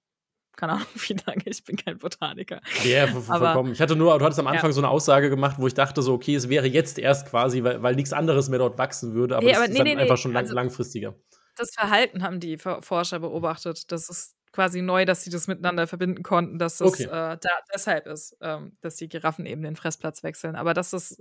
keine 0.56 0.72
Ahnung, 0.74 0.86
wie 0.94 1.16
lange. 1.26 1.42
Ich 1.46 1.64
bin 1.64 1.76
kein 1.76 1.98
Botaniker. 1.98 2.60
Ja, 2.84 3.04
Aber- 3.04 3.20
vollkommen. 3.22 3.72
Ich 3.72 3.80
hatte 3.80 3.96
nur, 3.96 4.18
du 4.18 4.24
hattest 4.24 4.38
am 4.40 4.46
Ja. 4.46 4.52
Anfang 4.52 4.72
so 4.72 4.80
eine 4.80 4.88
Aussage 4.88 5.30
gemacht, 5.30 5.56
wo 5.58 5.66
ich 5.66 5.74
dachte 5.74 6.02
so, 6.02 6.14
okay, 6.14 6.34
es 6.34 6.48
wäre 6.48 6.66
jetzt 6.66 6.98
erst 6.98 7.28
quasi, 7.28 7.62
weil, 7.64 7.82
weil 7.82 7.94
nichts 7.94 8.12
anderes 8.12 8.48
mehr 8.48 8.58
dort 8.58 8.78
wachsen 8.78 9.14
würde, 9.14 9.36
aber 9.36 9.46
Nee, 9.46 9.54
aber 9.54 9.64
ist 9.64 9.72
nee, 9.72 9.78
dann 9.78 9.86
nee, 9.86 9.96
einfach 9.96 10.18
schon 10.18 10.32
lang, 10.32 10.44
also- 10.44 10.54
langfristiger. 10.54 11.14
das 11.56 11.70
Verhalten 11.74 12.22
haben 12.22 12.40
die 12.40 12.58
For- 12.58 12.82
Forscher 12.82 13.20
beobachtet. 13.20 13.90
Das 13.92 14.08
ist 14.08 14.34
quasi 14.52 14.82
neu, 14.82 15.04
dass 15.04 15.22
sie 15.24 15.30
das 15.30 15.48
miteinander 15.48 15.86
verbinden 15.88 16.22
konnten, 16.22 16.58
dass 16.58 16.78
das 16.78 16.88
Okay. 16.88 17.04
äh, 17.04 17.36
da 17.40 17.50
deshalb 17.74 18.06
ist, 18.06 18.36
ähm, 18.40 18.72
dass 18.80 18.94
die 18.96 19.08
Giraffen 19.08 19.46
eben 19.46 19.62
den 19.62 19.74
Fressplatz 19.76 20.22
wechseln. 20.22 20.54
Aber 20.54 20.74
dass 20.74 20.90
das 20.90 21.20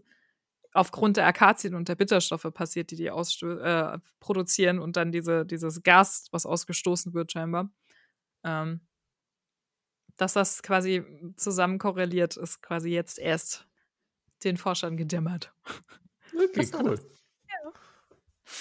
aufgrund 0.75 1.17
der 1.17 1.25
Akazien 1.27 1.75
und 1.75 1.88
der 1.89 1.95
Bitterstoffe 1.95 2.47
passiert, 2.53 2.89
die 2.91 2.95
die 2.95 3.07
äh, 3.07 3.97
produzieren 4.19 4.79
und 4.79 4.97
dann 4.97 5.11
diese, 5.11 5.45
dieses 5.45 5.81
Gas, 5.84 6.25
was 6.31 6.45
ausgestoßen 6.45 7.13
wird 7.13 7.31
scheinbar, 7.31 7.69
ähm, 8.43 8.81
dass 10.18 10.34
das 10.34 10.61
quasi 10.64 11.03
zusammen 11.38 11.80
korreliert, 11.80 12.38
ist 12.38 12.61
quasi 12.61 12.89
jetzt 12.89 13.20
erst 13.20 13.68
den 14.43 14.57
Forschern 14.57 14.97
gedämmert. 14.97 15.53
Okay, 16.34 16.70
cool. 16.80 16.97
das. 16.97 17.05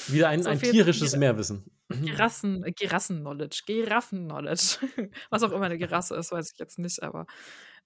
Wieder 0.08 0.28
ein, 0.28 0.42
So 0.42 0.50
ein 0.50 0.60
tierisches. 0.60 1.16
Mehrwissen. 1.16 1.64
Girassen, 1.88 2.64
äh, 2.64 2.72
Girassen-Knowledge, 2.72 3.62
Giraffen-Knowledge. 3.66 4.78
Was 5.30 5.42
auch 5.42 5.52
immer 5.52 5.66
eine 5.66 5.78
Girasse 5.78 6.16
ist, 6.16 6.32
weiß 6.32 6.52
ich 6.52 6.58
jetzt 6.58 6.78
nicht, 6.78 7.02
aber 7.02 7.26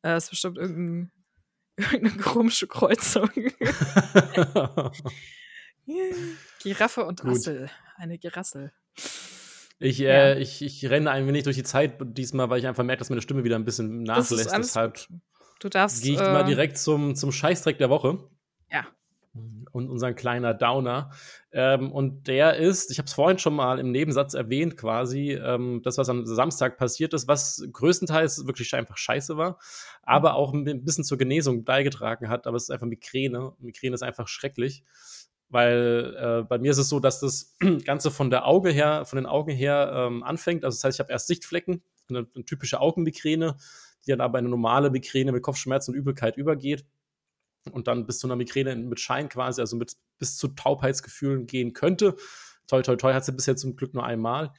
äh, 0.03 0.13
es 0.13 0.25
ist 0.25 0.31
bestimmt 0.31 0.59
irgendein, 0.59 1.11
irgendeine 1.77 2.23
komische 2.23 2.69
Kreuzung. 2.69 3.31
Giraffe 6.63 7.05
und 7.05 7.21
Gut. 7.21 7.31
Rassel. 7.31 7.71
Eine 7.97 8.19
Girassel. 8.19 8.73
Ich, 9.79 9.99
Ja. 9.99 10.09
äh, 10.11 10.39
ich, 10.41 10.63
ich 10.63 10.89
renne 10.89 11.11
ein 11.11 11.27
wenig 11.27 11.45
durch 11.45 11.57
die 11.57 11.63
Zeit 11.63 11.95
diesmal, 12.01 12.49
weil 12.51 12.59
ich 12.59 12.67
einfach 12.67 12.85
merke, 12.85 13.01
dass 13.01 13.11
meine 13.11 13.23
Stimme 13.23 13.45
wieder 13.45 13.57
ein 13.57 13.65
bisschen 13.65 14.03
nachlässt. 14.03 14.53
Deshalb. 14.57 15.07
Du 15.61 15.69
darfst. 15.69 16.03
gehe 16.03 16.15
ich 16.15 16.21
äh, 16.21 16.33
mal 16.33 16.45
direkt 16.45 16.79
zum, 16.79 17.15
zum 17.15 17.33
Scheißdreck 17.33 17.79
der 17.79 17.91
Woche. 17.91 18.19
Ja. 18.71 18.87
Und 19.73 19.91
unser 19.91 20.15
kleiner 20.15 20.55
Downer. 20.55 21.11
Ähm, 21.53 21.93
und 21.93 22.27
der 22.27 22.57
ist, 22.57 22.91
ich 22.91 22.99
habe 22.99 23.07
es 23.07 23.13
vorhin 23.13 23.39
schon 23.39 23.55
mal 23.55 23.79
im 23.79 23.91
Nebensatz 23.91 24.33
erwähnt, 24.35 24.77
quasi, 24.79 25.33
ähm, 25.33 25.81
das, 25.83 25.99
was 25.99 26.09
am 26.09 26.25
Samstag 26.25 26.79
passiert 26.79 27.13
ist, 27.15 27.29
was 27.29 27.63
größtenteils 27.73 28.47
wirklich 28.47 28.75
einfach 28.75 28.97
scheiße 28.97 29.37
war, 29.37 29.59
aber 30.03 30.35
auch 30.37 30.53
ein 30.55 30.85
bisschen 30.85 31.05
zur 31.05 31.19
Genesung 31.19 31.65
beigetragen 31.65 32.29
hat. 32.29 32.47
Aber 32.47 32.57
es 32.57 32.65
ist 32.65 32.71
einfach 32.71 32.87
Migräne. 32.87 33.53
Migräne 33.59 33.95
ist 33.95 34.03
einfach 34.03 34.29
schrecklich. 34.29 34.85
Weil 35.49 36.17
äh, 36.19 36.43
bei 36.43 36.59
mir 36.59 36.73
ist 36.73 36.79
es 36.79 36.89
so, 36.89 36.99
dass 36.99 37.21
das 37.21 37.57
Ganze 37.85 38.11
von 38.11 38.31
der 38.31 38.47
Auge 38.47 38.71
her, 38.71 39.05
von 39.05 39.17
den 39.17 39.27
Augen 39.27 39.53
her 39.53 39.93
ähm, 39.95 40.23
anfängt. 40.23 40.65
Also 40.65 40.77
das 40.77 40.85
heißt, 40.85 40.97
ich 40.97 41.01
habe 41.01 41.13
erst 41.13 41.29
Sichtflecken, 41.29 41.83
eine, 42.09 42.27
eine 42.35 42.45
typische 42.45 42.81
Augenmigräne, 42.81 43.57
die 44.07 44.11
dann 44.11 44.21
aber 44.21 44.39
in 44.39 44.45
eine 44.45 44.51
normale 44.51 44.91
Migräne 44.91 45.33
mit 45.33 45.43
Kopfschmerzen 45.43 45.93
und 45.93 45.99
Übelkeit 45.99 46.37
übergeht 46.37 46.85
und 47.73 47.89
dann 47.89 48.07
bis 48.07 48.19
zu 48.19 48.27
einer 48.27 48.37
Migräne 48.37 48.77
mit 48.77 49.01
Schein 49.01 49.29
quasi, 49.29 49.61
also 49.61 49.77
mit 49.77 49.97
bis 50.19 50.37
zu 50.37 50.49
Taubheitsgefühlen 50.49 51.47
gehen 51.47 51.73
könnte. 51.73 52.17
Toi, 52.67 52.83
toi, 52.83 52.97
toi 52.97 53.13
hat 53.13 53.25
sie 53.25 53.33
bisher 53.33 53.57
zum 53.57 53.77
Glück 53.77 53.95
nur 53.95 54.05
einmal. 54.05 54.53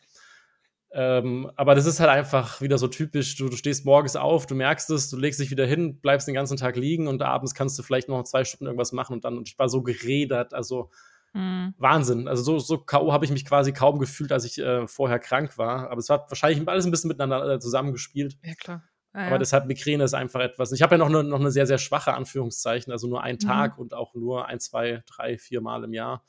Ähm, 0.92 1.52
aber 1.56 1.76
das 1.76 1.86
ist 1.86 2.00
halt 2.00 2.10
einfach 2.10 2.62
wieder 2.62 2.78
so 2.78 2.88
typisch. 2.88 3.36
Du, 3.36 3.50
du 3.50 3.58
stehst 3.58 3.86
morgens 3.86 4.16
auf, 4.16 4.46
du 4.48 4.56
merkst 4.56 4.90
es, 4.90 5.10
du 5.10 5.18
legst 5.18 5.40
dich 5.40 5.52
wieder 5.52 5.66
hin, 5.66 6.00
bleibst 6.00 6.28
den 6.28 6.34
ganzen 6.36 6.58
Tag 6.58 6.78
liegen 6.78 7.08
und 7.08 7.22
abends 7.22 7.54
kannst 7.54 7.78
du 7.78 7.84
vielleicht 7.84 8.08
noch 8.10 8.24
zwei 8.24 8.44
Stunden 8.46 8.66
irgendwas 8.68 8.94
machen 8.94 9.14
und 9.14 9.26
dann 9.26 9.38
und 9.38 9.50
ich 9.50 9.60
war 9.60 9.68
so 9.70 9.84
geredert, 9.84 10.54
also 10.54 10.90
mh, 11.34 11.74
Wahnsinn. 11.78 12.28
Also 12.28 12.44
so, 12.44 12.60
so 12.60 12.78
K.O. 12.80 13.12
habe 13.14 13.26
ich 13.26 13.32
mich 13.32 13.46
quasi 13.46 13.74
kaum 13.74 14.00
gefühlt, 14.00 14.32
als 14.32 14.46
ich 14.46 14.60
äh, 14.60 14.88
vorher 14.88 15.20
krank 15.20 15.58
war. 15.58 15.90
Aber 15.92 16.00
es 16.00 16.10
war 16.10 16.26
wahrscheinlich 16.30 16.68
alles 16.68 16.86
ein 16.86 16.92
bisschen 16.92 17.10
miteinander 17.10 17.56
äh, 17.56 17.60
zusammengespielt. 17.60 18.38
ja, 18.44 18.56
klar. 18.56 18.84
Ah, 19.14 19.26
Aber 19.26 19.32
ja. 19.34 19.38
deshalb 19.40 19.66
Migräne 19.68 20.04
ist 20.04 20.14
einfach 20.14 20.40
etwas. 20.42 20.72
Ich 20.72 20.82
habe 20.82 20.96
ja 20.96 21.00
noch 21.00 21.08
eine 21.08 21.24
noch 21.24 21.40
'ne 21.40 21.52
sehr, 21.52 21.66
sehr 21.68 21.78
schwache 21.80 22.14
Anführungszeichen, 22.14 22.92
also 22.94 23.08
nur 23.08 23.24
einen 23.24 23.40
Mhm. 23.42 23.48
Tag 23.48 23.78
und 23.78 23.94
auch 23.94 24.14
nur 24.16 24.46
ein, 24.48 24.60
zwei, 24.60 25.04
drei, 25.08 25.38
vier 25.38 25.62
Mal 25.62 25.84
im 25.84 25.94
Jahr. 25.94 26.24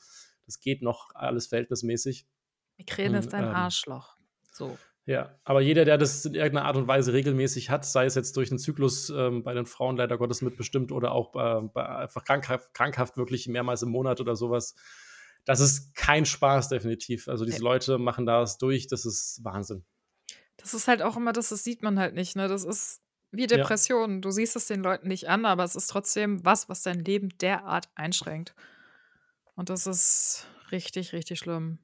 Das 0.46 0.60
geht 0.60 0.82
noch 0.82 1.10
alles 1.14 1.46
verhältnismäßig. 1.48 2.26
Migräne 2.78 3.18
Und, 3.18 3.26
ist 3.26 3.34
ein 3.34 3.44
ähm, 3.44 3.54
Arschloch. 3.54 4.17
So. 4.58 4.76
Ja, 5.06 5.34
aber 5.44 5.62
jeder, 5.62 5.86
der 5.86 5.96
das 5.96 6.26
in 6.26 6.34
irgendeiner 6.34 6.66
Art 6.66 6.76
und 6.76 6.86
Weise 6.86 7.14
regelmäßig 7.14 7.70
hat, 7.70 7.86
sei 7.86 8.04
es 8.04 8.14
jetzt 8.14 8.36
durch 8.36 8.50
den 8.50 8.58
Zyklus 8.58 9.08
ähm, 9.08 9.42
bei 9.42 9.54
den 9.54 9.64
Frauen 9.64 9.96
leider 9.96 10.18
Gottes 10.18 10.42
mitbestimmt 10.42 10.92
oder 10.92 11.12
auch 11.12 11.32
bei, 11.32 11.62
bei 11.62 11.88
einfach 11.88 12.24
krankhaft, 12.24 12.74
krankhaft 12.74 13.16
wirklich 13.16 13.48
mehrmals 13.48 13.82
im 13.82 13.88
Monat 13.88 14.20
oder 14.20 14.36
sowas, 14.36 14.74
das 15.46 15.60
ist 15.60 15.94
kein 15.94 16.26
Spaß 16.26 16.68
definitiv. 16.68 17.26
Also 17.28 17.46
diese. 17.46 17.62
Leute 17.62 17.96
machen 17.96 18.26
das 18.26 18.58
durch, 18.58 18.86
das 18.86 19.06
ist 19.06 19.40
Wahnsinn. 19.44 19.82
Das 20.58 20.74
ist 20.74 20.88
halt 20.88 21.00
auch 21.00 21.16
immer 21.16 21.32
das 21.32 21.48
das 21.48 21.64
sieht 21.64 21.82
man 21.82 21.98
halt 21.98 22.14
nicht, 22.14 22.36
ne? 22.36 22.48
Das 22.48 22.64
ist 22.64 23.00
wie 23.30 23.42
Ja. 23.42 23.46
Depressionen. 23.46 24.20
Du 24.20 24.30
siehst 24.30 24.56
es 24.56 24.66
den 24.66 24.82
Leuten 24.82 25.08
nicht 25.08 25.28
an, 25.28 25.46
aber 25.46 25.64
es 25.64 25.74
ist 25.74 25.86
trotzdem 25.86 26.44
was, 26.44 26.68
was 26.68 26.82
dein 26.82 27.02
Leben 27.02 27.30
derart 27.38 27.88
einschränkt. 27.94 28.54
Und 29.54 29.70
das 29.70 29.86
ist 29.86 30.46
richtig, 30.70 31.14
richtig 31.14 31.38
schlimm. 31.38 31.78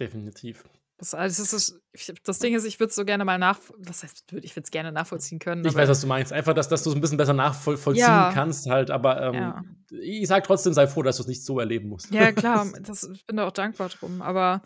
Definitiv. 0.00 0.64
Das 1.00 1.14
also, 1.14 1.42
das 1.42 1.52
ist 1.54 1.80
das 2.24 2.38
Ding 2.38 2.54
ist, 2.54 2.64
ich 2.66 2.78
würde 2.78 2.90
es 2.90 2.94
so 2.94 3.06
gerne 3.06 3.24
mal 3.24 3.38
nach 3.38 3.58
was 3.78 4.02
heißt 4.02 4.24
ich 4.42 4.54
würde 4.54 4.64
es 4.64 4.70
gerne 4.70 4.92
nachvollziehen 4.92 5.38
können, 5.38 5.64
Ich 5.64 5.74
weiß, 5.74 5.88
was 5.88 6.02
du 6.02 6.06
meinst. 6.06 6.32
Einfach, 6.32 6.52
dass, 6.52 6.68
dass 6.68 6.82
du 6.82 6.90
es 6.90 6.94
ein 6.94 7.00
bisschen 7.00 7.16
besser 7.16 7.32
nachvollziehen 7.32 7.96
Ja. 7.96 8.30
kannst, 8.32 8.66
halt, 8.68 8.90
aber 8.90 9.22
ähm, 9.22 9.34
Ja. 9.34 9.62
ich 9.90 10.28
sag 10.28 10.44
trotzdem, 10.44 10.74
sei 10.74 10.86
froh, 10.86 11.02
dass 11.02 11.16
du 11.16 11.22
es 11.22 11.26
nicht 11.28 11.42
so 11.42 11.58
erleben 11.58 11.88
musst. 11.88 12.10
Ja, 12.12 12.30
klar, 12.32 12.70
das 12.82 13.04
ich 13.04 13.24
bin 13.26 13.36
da 13.36 13.46
auch 13.48 13.52
dankbar 13.52 13.88
drum, 13.88 14.20
aber 14.20 14.62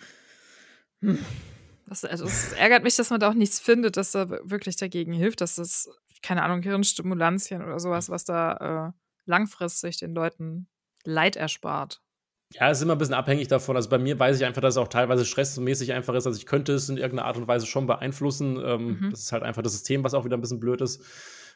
hm, 1.00 1.18
das 1.86 2.04
also, 2.04 2.24
es 2.24 2.52
ärgert 2.52 2.82
mich, 2.82 2.96
dass 2.96 3.10
man 3.10 3.20
da 3.20 3.30
auch 3.30 3.34
nichts 3.34 3.60
findet, 3.60 3.96
das 3.96 4.10
da 4.12 4.28
wirklich 4.28 4.76
dagegen 4.76 5.12
hilft, 5.12 5.40
dass 5.40 5.56
das, 5.56 5.88
keine 6.22 6.42
Ahnung, 6.42 6.62
Hirnstimulantien 6.62 7.62
oder 7.62 7.78
sowas, 7.78 8.08
was 8.08 8.24
da, 8.24 8.88
äh, 8.88 8.92
langfristig 9.26 9.98
den 9.98 10.14
Leuten 10.14 10.66
Leid 11.04 11.36
erspart. 11.36 12.00
Ja, 12.60 12.70
es 12.70 12.78
ist 12.78 12.82
immer 12.84 12.92
ein 12.94 12.98
bisschen 12.98 13.14
abhängig 13.14 13.48
davon. 13.48 13.74
Also 13.74 13.88
bei 13.88 13.98
mir 13.98 14.16
weiß 14.18 14.36
ich 14.38 14.44
einfach, 14.44 14.62
dass 14.62 14.74
es 14.74 14.78
auch 14.78 14.86
teilweise 14.86 15.24
stressmäßig 15.24 15.92
einfach 15.92 16.14
ist. 16.14 16.26
Also 16.26 16.38
ich 16.38 16.46
könnte 16.46 16.72
es 16.72 16.88
in 16.88 16.96
irgendeiner 16.96 17.26
Art 17.26 17.36
und 17.36 17.48
Weise 17.48 17.66
schon 17.66 17.86
beeinflussen. 17.86 18.56
Ähm, 18.64 18.86
Mhm. 19.00 19.10
Das 19.10 19.20
ist 19.20 19.32
halt 19.32 19.42
einfach 19.42 19.62
das 19.62 19.72
System, 19.72 20.04
was 20.04 20.14
auch 20.14 20.24
wieder 20.24 20.36
ein 20.36 20.40
bisschen 20.40 20.60
blöd 20.60 20.80
ist. 20.80 21.02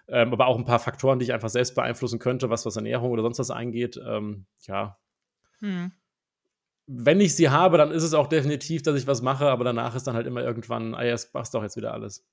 Ähm, 0.09 0.33
aber 0.33 0.47
auch 0.47 0.59
ein 0.59 0.65
paar 0.65 0.81
Faktoren, 0.81 1.19
die 1.21 1.27
ich 1.27 1.33
einfach 1.33 1.51
selbst 1.51 1.75
beeinflussen 1.77 2.19
könnte, 2.19 2.51
was 2.51 2.67
was 2.67 2.77
Ernährung 2.77 3.13
oder 3.13 3.23
sonst 3.23 3.39
was 3.39 3.51
angeht. 3.51 4.01
Ähm, 4.05 4.47
ja, 4.63 4.99
Mhm. 5.61 5.93
wenn 6.87 7.21
ich 7.21 7.37
sie 7.37 7.51
habe, 7.51 7.77
dann 7.79 7.91
ist 7.91 8.03
es 8.03 8.15
auch 8.15 8.27
definitiv, 8.27 8.83
dass 8.83 8.97
ich 8.97 9.07
was 9.07 9.21
mache, 9.23 9.47
aber 9.51 9.63
danach 9.65 9.95
ist 9.95 10.07
dann 10.07 10.15
halt 10.15 10.27
immer 10.27 10.43
irgendwann, 10.43 10.95
ah 10.95 11.05
ja, 11.05 11.13
es 11.13 11.31
passt 11.31 11.55
doch 11.55 11.63
jetzt 11.63 11.77
wieder 11.77 11.93
alles. 11.93 12.27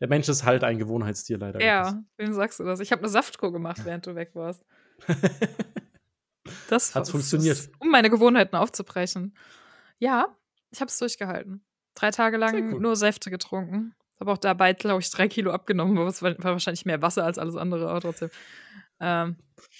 Der 0.00 0.08
Mensch 0.08 0.28
ist 0.28 0.44
halt 0.44 0.62
ein 0.62 0.78
Gewohnheitstier 0.78 1.38
leider. 1.38 1.60
Ja, 1.60 2.02
wem 2.16 2.32
sagst 2.32 2.60
du 2.60 2.64
das? 2.64 2.80
Ich 2.80 2.92
habe 2.92 3.02
'ne 3.02 3.08
Saftkur 3.08 3.52
gemacht, 3.52 3.80
während 3.84 4.06
du 4.06 4.14
weg 4.14 4.30
warst. 4.34 4.64
Das 6.66 6.92
das 6.94 7.10
funktioniert? 7.10 7.58
ist 7.58 7.70
um 7.80 7.90
meine 7.90 8.10
Gewohnheiten 8.10 8.56
aufzubrechen. 8.56 9.36
Ja, 9.98 10.36
ich 10.70 10.80
habe 10.80 10.88
es 10.90 10.98
durchgehalten. 10.98 11.64
3 11.94 12.10
Tage 12.10 12.36
lang 12.36 12.78
nur 12.80 12.96
Säfte 12.96 13.30
getrunken. 13.30 13.94
Habe 14.20 14.32
auch 14.32 14.38
dabei, 14.38 14.72
glaube 14.74 15.00
ich, 15.02 15.10
3 15.10 15.28
Kilo 15.28 15.52
abgenommen, 15.52 15.98
aber 15.98 16.08
es 16.08 16.22
war 16.22 16.32
war 16.38 16.52
wahrscheinlich 16.52 16.86
mehr 16.86 17.02
Wasser 17.02 17.24
als 17.24 17.38
alles 17.38 17.56
andere, 17.56 17.88
aber 17.90 18.00
trotzdem. 18.00 18.30
Ähm, 19.00 19.36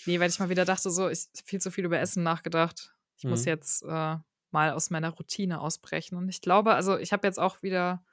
ne, 0.07 0.21
weil 0.21 0.31
ich 0.31 0.39
mal 0.39 0.49
wieder 0.51 0.64
dachte 0.64 0.91
so, 0.91 1.09
ich 1.09 1.27
viel 1.45 1.61
zu 1.61 1.71
viel 1.71 1.85
über 1.87 1.99
Essen 2.01 2.23
nachgedacht. 2.23 2.95
Ich 3.17 3.27
muss 3.29 3.45
Mhm. 3.45 3.47
jetzt, 3.47 3.83
äh, 3.85 4.17
mal 4.53 4.73
aus 4.73 4.91
meiner 4.91 5.11
Routine 5.11 5.61
ausbrechen 5.61 6.17
und 6.17 6.29
ich 6.29 6.41
glaube 6.43 6.75
also, 6.75 6.99
ich 6.99 7.12
habe 7.12 7.27
jetzt 7.27 7.39
auch 7.41 7.62
wieder 7.62 8.05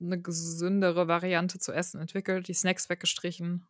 'ne 0.00 0.20
gesündere 0.22 1.08
Variante 1.08 1.58
zu 1.58 1.72
essen 1.72 2.00
entwickelt, 2.00 2.46
die 2.48 2.54
Snacks 2.54 2.88
weggestrichen. 2.88 3.66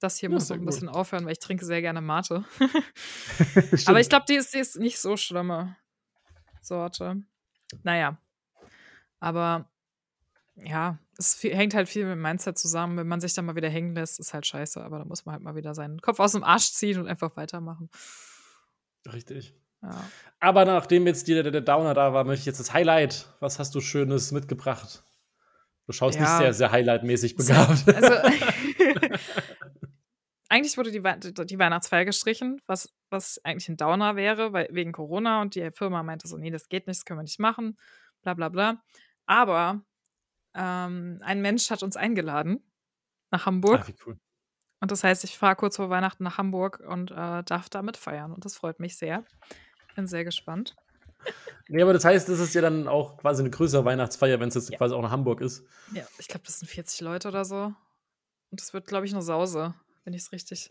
Das 0.00 0.18
hier 0.18 0.28
Ja, 0.28 0.34
muss 0.34 0.48
noch 0.48 0.56
'n 0.56 0.60
gut. 0.60 0.66
bisschen 0.66 0.88
aufhören, 0.88 1.24
weil 1.24 1.32
ich 1.32 1.38
trinke 1.38 1.64
sehr 1.64 1.80
gerne 1.80 2.00
Mate. 2.00 2.44
Aber 3.86 4.00
ich 4.00 4.08
glaube, 4.08 4.26
die 4.28 4.34
ist 4.36 4.52
die 4.54 4.58
ist 4.58 4.76
nicht 4.78 4.98
so 4.98 5.16
schlimme 5.16 5.76
Sorte. 6.60 7.22
Na 7.82 7.96
ja. 7.96 8.18
Aber 9.20 9.70
ja, 10.56 10.98
es 11.18 11.42
vi 11.42 11.50
hängt 11.54 11.74
halt 11.74 11.88
viel 11.88 12.04
mit 12.04 12.12
dem 12.12 12.22
Mindset 12.22 12.58
zusammen. 12.58 12.96
Wenn 12.98 13.08
man 13.08 13.20
sich 13.20 13.34
dann 13.34 13.46
mal 13.46 13.56
wieder 13.56 13.68
hängen 13.70 13.94
lässt, 13.94 14.20
ist 14.20 14.34
halt 14.34 14.46
scheiße, 14.46 14.82
aber 14.82 14.98
da 14.98 15.04
muss 15.04 15.24
man 15.24 15.34
halt 15.34 15.42
mal 15.42 15.54
wieder 15.54 15.74
seinen 15.74 16.00
Kopf 16.00 16.20
aus'm 16.20 16.42
Arsch 16.42 16.72
ziehen 16.72 16.98
und 17.00 17.08
einfach 17.08 17.36
weitermachen. 17.36 17.88
Richtig. 19.12 19.54
Ja. 19.82 20.04
Aber 20.40 20.64
nachdem 20.64 21.06
jetzt 21.06 21.26
die 21.28 21.34
der 21.34 21.50
der 21.50 21.60
Downer 21.60 21.94
da 21.94 22.12
war, 22.12 22.24
möchte 22.24 22.40
ich 22.40 22.46
jetzt 22.46 22.60
das 22.60 22.72
Highlight. 22.72 23.28
Was 23.40 23.58
hast 23.58 23.74
du 23.74 23.80
Schönes 23.80 24.32
mitgebracht? 24.32 25.02
Du 25.86 25.92
schaust 25.92 26.18
nicht 26.18 26.28
Ja. 26.28 26.38
sehr, 26.38 26.52
sehr 26.54 26.72
highlightmäßig 26.72 27.36
begabt. 27.36 27.86
also 27.88 28.12
eigentlich 30.48 30.76
wurde 30.78 30.90
die 30.92 31.02
Wei 31.04 31.16
d 31.16 31.32
die 31.46 31.58
Weihnachtsfeier 31.58 32.04
gestrichen, 32.04 32.60
was 32.66 32.94
was 33.10 33.40
eigentlich 33.44 33.68
'n 33.68 33.76
Downer 33.76 34.16
wäre, 34.16 34.52
weil 34.52 34.68
wegen 34.72 34.92
Corona 34.92 35.42
und 35.42 35.54
die 35.54 35.70
Firma 35.72 36.02
meinte 36.02 36.28
so: 36.28 36.36
„Ne, 36.38 36.50
das 36.50 36.68
geht 36.68 36.86
nicht, 36.86 37.00
das 37.00 37.04
können 37.04 37.18
wir 37.20 37.24
nicht 37.24 37.40
machen, 37.40 37.78
bla 38.22 38.34
bla 38.34 38.48
bla.“ 38.48 38.82
Aber, 39.26 39.82
ähm, 40.54 41.20
ein 41.22 41.42
Mensch 41.42 41.70
hat 41.70 41.82
uns 41.84 41.96
eingeladen 41.96 42.64
nach 43.32 43.46
Hamburg. 43.46 43.80
Ah, 43.80 43.86
wie 43.86 43.94
cool. 44.06 44.18
Und 44.82 44.90
das 44.92 45.04
heißt, 45.04 45.24
ich 45.24 45.38
fahre 45.38 45.56
kurz 45.56 45.76
vor 45.76 45.90
Weihnachten 45.90 46.24
nach 46.24 46.38
Hamburg 46.38 46.80
und, 46.86 47.10
äh, 47.12 47.44
darf 47.44 47.68
da 47.70 47.82
mitfeiern 47.82 48.32
und 48.32 48.44
das 48.46 48.56
freut 48.56 48.80
mich 48.80 48.96
sehr. 48.98 49.26
Bin 49.96 50.06
sehr 50.08 50.24
gespannt. 50.24 50.76
Ne, 51.68 51.82
aber 51.82 51.92
das 51.92 52.04
heißt, 52.04 52.28
das 52.28 52.38
ist 52.38 52.54
ja 52.54 52.60
dann 52.60 52.86
auch 52.86 53.16
quasi 53.18 53.42
'ne 53.42 53.50
größere 53.50 53.84
Weihnachtsfeier, 53.84 54.38
wenn's 54.38 54.54
jetzt 54.54 54.72
Ja. 54.72 54.78
quasi 54.78 54.94
auch 54.94 55.00
in 55.02 55.10
Hamburg 55.10 55.40
ist. 55.40 55.66
Ja, 55.88 56.08
ich 56.18 56.26
glaube, 56.28 56.44
das 56.46 56.58
sind 56.58 56.68
40 56.68 57.00
Leute 57.00 57.28
oder 57.28 57.44
so. 57.44 57.56
Und 58.50 58.60
das 58.60 58.74
wird, 58.74 58.86
glaube 58.88 59.06
ich, 59.06 59.12
'ne 59.14 59.22
Sause, 59.22 59.74
wenn 60.06 60.14
ich's 60.14 60.32
richtig 60.32 60.70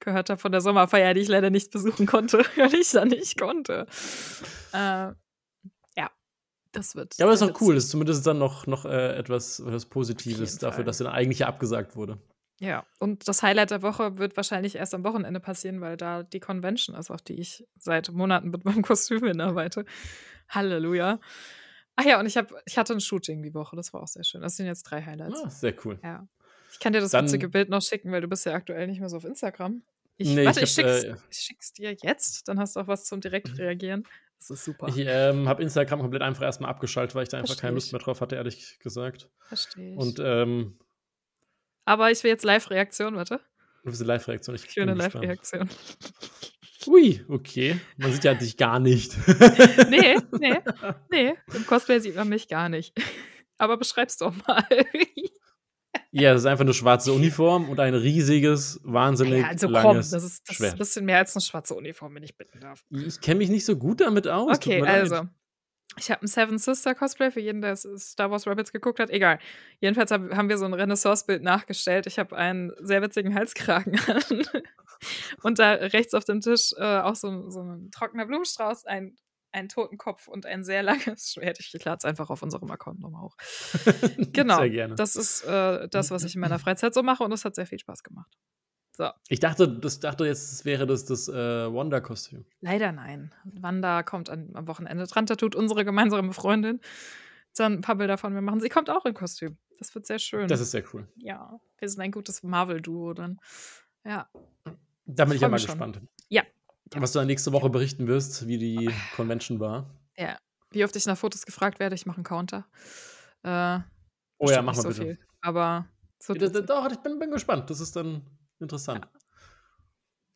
gehört 0.00 0.30
habe 0.30 0.40
von 0.40 0.52
der 0.52 0.60
Sommerfeier, 0.60 1.14
die 1.14 1.20
ich 1.20 1.28
leider 1.28 1.50
nicht 1.50 1.70
besuchen 1.72 2.06
konnte, 2.06 2.38
weil 2.56 2.74
ich 2.74 2.90
da 2.92 3.04
nicht 3.04 3.38
konnte. 3.38 3.86
Äh, 4.72 5.12
ja, 5.96 6.10
das 6.72 6.94
wird 6.96 7.16
Ja, 7.18 7.26
aber 7.26 7.34
ist 7.34 7.40
sehr 7.40 7.48
auch 7.50 7.60
cool. 7.60 7.74
witzig. 7.74 7.76
Ist 7.78 7.90
zumindest 7.90 8.26
dann 8.26 8.38
noch 8.38 8.66
noch, 8.66 8.84
äh, 8.84 9.16
etwas 9.16 9.60
etwas 9.60 9.86
Positives 9.86 10.58
dafür, 10.58 10.76
Fall. 10.76 10.84
dass 10.84 10.98
dann 10.98 11.08
eigentlich 11.08 11.40
ja 11.40 11.46
abgesagt 11.48 11.96
wurde. 11.96 12.18
Ja, 12.58 12.86
und 13.00 13.28
das 13.28 13.42
Highlight 13.42 13.70
der 13.70 13.82
Woche 13.82 14.16
wird 14.16 14.36
wahrscheinlich 14.38 14.76
erst 14.76 14.94
am 14.94 15.04
Wochenende 15.04 15.40
passieren, 15.40 15.82
weil 15.82 15.98
da 15.98 16.22
die 16.22 16.40
Convention 16.40 16.96
ist, 16.96 17.10
auf 17.10 17.20
die 17.20 17.38
ich 17.38 17.66
seit 17.78 18.10
Monaten 18.12 18.48
mit 18.50 18.64
meinem 18.64 18.82
Kostüm 18.82 19.24
hinarbeite. 19.26 19.84
Halleluja. 20.48 21.20
Ach 21.96 22.04
ja, 22.04 22.18
und 22.20 22.26
ich 22.26 22.36
habe 22.36 22.54
ich 22.66 22.78
hatte 22.78 22.92
'n 22.94 23.00
Shooting 23.00 23.42
die 23.42 23.54
Woche, 23.54 23.76
das 23.76 23.92
war 23.92 24.02
auch 24.02 24.08
sehr 24.08 24.24
schön. 24.24 24.40
Das 24.42 24.56
sind 24.56 24.66
jetzt 24.66 24.84
3 24.84 25.02
Highlights. 25.02 25.42
Ah, 25.44 25.50
sehr 25.50 25.74
cool. 25.84 25.98
Ja. 26.02 26.26
Ich 26.76 26.80
kann 26.80 26.92
dir 26.92 27.00
das 27.00 27.10
Dann 27.12 27.24
witzige 27.24 27.48
Bild 27.48 27.70
noch 27.70 27.80
schicken, 27.80 28.12
weil 28.12 28.20
du 28.20 28.28
bist 28.28 28.44
ja 28.44 28.52
aktuell 28.52 28.86
nicht 28.86 29.00
mehr 29.00 29.08
so 29.08 29.16
auf 29.16 29.24
Instagram. 29.24 29.82
Ich 30.18 30.28
Ne, 30.28 30.44
warte, 30.44 30.60
ich 30.60 30.78
ich 30.78 30.84
es 30.84 31.04
äh 31.04 31.16
ich 31.30 31.38
schicke 31.38 31.60
es 31.62 31.72
dir 31.72 31.96
jetzt, 32.02 32.46
dann 32.48 32.58
hast 32.58 32.76
du 32.76 32.80
auch 32.80 32.86
was 32.86 33.06
zum 33.06 33.20
direkt 33.22 33.58
reagieren. 33.58 34.04
Das 34.38 34.50
ist 34.50 34.64
super. 34.66 34.88
Ich, 34.88 34.98
ähm, 34.98 35.48
habe 35.48 35.62
Instagram 35.62 36.00
komplett 36.00 36.20
einfach 36.22 36.42
erst 36.42 36.60
mal 36.60 36.68
abgeschaltet, 36.68 37.14
weil 37.14 37.22
ich 37.22 37.30
da 37.30 37.38
einfach 37.38 37.48
Verstehe 37.48 37.62
keine 37.68 37.74
Lust 37.76 37.92
mehr 37.92 38.00
drauf 38.00 38.20
hatte, 38.20 38.36
ehrlich 38.36 38.78
gesagt. 38.80 39.30
Verstehe 39.48 39.92
ich. 39.92 39.98
Und, 39.98 40.18
ähm 40.22 40.78
Aber 41.86 42.10
ich 42.10 42.22
will 42.24 42.30
jetzt 42.30 42.44
Live-Reaktion, 42.44 43.16
warte. 43.16 43.40
Du 43.82 43.86
willst 43.90 44.00
'ne 44.00 44.06
Live-Reaktion? 44.08 44.56
Ich 44.56 44.76
will 44.76 44.84
'ne 44.86 44.94
gespannt. 44.94 45.14
Live-Reaktion. 45.14 45.70
Ui, 46.88 47.24
okay. 47.28 47.80
Man 47.96 48.12
sieht 48.12 48.24
ja 48.24 48.34
dich 48.34 48.56
gar 48.56 48.78
nicht. 48.80 49.16
Ne, 49.88 50.16
ne, 50.32 50.62
ne, 51.10 51.36
im 51.54 51.66
Cosplay 51.66 52.00
sieht 52.00 52.16
man 52.16 52.28
mich 52.28 52.48
gar 52.48 52.68
nicht. 52.68 52.92
Aber 53.58 53.76
beschreib's 53.78 54.18
doch 54.18 54.34
mal. 54.46 54.64
Ja, 56.14 56.32
das 56.32 56.42
ist 56.42 56.46
einfach 56.46 56.64
'ne 56.64 56.72
schwarze 56.74 57.12
Uniform 57.12 57.68
und 57.68 57.80
ein 57.80 57.94
riesiges, 57.94 58.80
wahnsinnig 58.84 59.46
ja, 59.46 59.48
also 59.48 59.68
komm, 59.70 60.10
langes 60.10 60.10
das 60.10 60.24
ist 60.24 60.48
das 60.48 60.60
ist 60.60 60.74
'n 60.74 60.78
Schwert. 60.78 60.78
bisschen 60.78 61.04
mehr 61.04 61.18
als 61.18 61.34
'ne 61.34 61.40
schwarze 61.40 61.74
Uniform, 61.74 62.14
wenn 62.14 62.22
ich 62.22 62.36
bitten 62.36 62.60
darf. 62.60 62.82
Ich 62.90 63.20
kenne 63.20 63.38
mich 63.38 63.50
nicht 63.50 63.64
so 63.64 63.76
gut 63.76 64.00
damit 64.00 64.28
aus, 64.28 64.58
Okay, 64.58 64.76
mir 64.76 64.86
leid. 64.86 65.10
also, 65.10 65.26
ich 65.98 66.10
habe 66.10 66.22
'n 66.24 66.28
Seven 66.28 66.58
Sister 66.58 66.94
Cosplay 66.94 67.30
für 67.32 67.40
jeden, 67.40 67.62
der 67.62 67.76
Star 67.76 68.30
Wars 68.30 68.46
Rebels 68.46 68.72
geguckt 68.72 69.00
hat, 69.00 69.10
egal. 69.10 69.38
Jedenfalls 69.80 70.10
hab 70.12 70.22
haben 70.36 70.48
wir 70.50 70.58
so 70.58 70.66
'n 70.66 70.74
Renaissancebild 70.74 71.42
nachgestellt. 71.42 72.06
Ich 72.06 72.18
habe 72.18 72.36
einen 72.36 72.72
sehr 72.80 73.02
witzigen 73.02 73.34
Halskragen 73.34 73.98
an 74.08 74.44
und 75.42 75.58
da 75.60 75.72
rechts 75.74 76.14
auf 76.14 76.24
dem 76.24 76.40
Tisch, 76.42 76.72
äh, 76.78 76.98
auch 77.00 77.16
so 77.16 77.50
so 77.50 77.60
'n 77.62 77.90
trockener 77.92 78.26
Blumenstrauß, 78.26 78.86
ein 78.86 79.16
einen 79.56 79.68
Totenkopf 79.68 80.28
und 80.28 80.46
ein 80.46 80.62
sehr 80.64 80.82
langes 80.82 81.32
Schwert. 81.34 81.58
Ich 81.60 81.72
lade 81.84 81.98
es 81.98 82.04
einfach 82.04 82.30
auf 82.30 82.42
unserem 82.42 82.70
Account 82.70 83.00
noch 83.00 83.10
mal 83.10 83.22
hoch. 83.22 83.36
Genau, 84.32 84.58
Sehr 84.58 84.70
gerne. 84.70 84.94
das 84.94 85.16
ist, 85.16 85.42
äh, 85.44 85.88
das, 85.88 86.10
was 86.10 86.24
ich 86.24 86.34
in 86.34 86.40
meiner 86.40 86.58
Freizeit 86.58 86.94
so 86.94 87.02
mache 87.02 87.24
und 87.24 87.32
es 87.32 87.44
hat 87.44 87.54
sehr 87.54 87.66
viel 87.66 87.78
Spaß 87.78 88.02
gemacht. 88.02 88.30
So. 88.92 89.10
Ich 89.28 89.40
dachte 89.40 89.68
das 89.68 90.00
dachte 90.00 90.24
jetzt, 90.24 90.52
es 90.52 90.64
wäre 90.64 90.86
das 90.86 91.04
das, 91.04 91.28
äh, 91.28 91.34
Wanda-Kostüm. 91.34 92.46
Leider 92.60 92.92
nein. 92.92 93.34
Wanda 93.44 94.02
kommt 94.02 94.30
an 94.30 94.50
am 94.54 94.66
Wochenende 94.68 95.06
dran. 95.06 95.26
Da 95.26 95.36
tut 95.36 95.54
unsere 95.54 95.84
gemeinsame 95.84 96.32
Freundin 96.32 96.80
dann 97.56 97.74
'n 97.74 97.80
paar 97.82 97.96
Bilder 97.96 98.18
von 98.18 98.32
mir 98.32 98.40
machen. 98.42 98.60
Sie 98.60 98.68
kommt 98.68 98.88
auch 98.90 99.04
in 99.06 99.14
Kostüm. 99.14 99.56
Das 99.78 99.94
wird 99.94 100.06
sehr 100.06 100.18
schön. 100.18 100.48
Das 100.48 100.60
ist 100.60 100.70
sehr 100.70 100.84
cool. 100.92 101.08
Ja, 101.16 101.58
wir 101.78 101.88
sind 101.88 102.00
ein 102.00 102.10
gutes 102.10 102.42
Marvel-Duo 102.42 103.12
dann. 103.14 103.38
Ja. 104.04 104.28
Da 105.06 105.24
bin 105.24 105.34
Ich 105.36 105.40
ja 105.42 105.48
mal 105.48 105.56
gespannt. 105.56 106.00
Ja. 106.28 106.42
Was 106.94 107.12
du 107.12 107.18
dann 107.18 107.26
nächste 107.26 107.52
Woche 107.52 107.68
berichten 107.70 108.06
wirst, 108.06 108.46
wie 108.46 108.58
die 108.58 108.90
Convention 109.16 109.60
war. 109.60 109.90
Ja. 110.16 110.38
Wie 110.70 110.84
oft 110.84 110.94
ich 110.96 111.06
nach 111.06 111.18
Fotos 111.18 111.46
gefragt 111.46 111.80
werde, 111.80 111.94
ich 111.94 112.06
mache 112.06 112.20
'n 112.20 112.24
Counter. 112.24 112.66
Äh, 113.42 113.80
Oh 114.38 114.50
ja, 114.50 114.60
mach 114.62 114.76
mal 114.76 114.82
so 114.82 114.88
bitte. 114.88 115.02
viel. 115.02 115.18
aber 115.40 115.86
so 116.18 116.34
ja, 116.34 116.48
das, 116.48 116.66
doch, 116.66 116.90
ich 116.90 116.98
bin, 116.98 117.18
bin, 117.18 117.30
gespannt. 117.30 117.70
Das 117.70 117.80
ist 117.80 117.96
dann 117.96 118.22
interessant. 118.60 119.06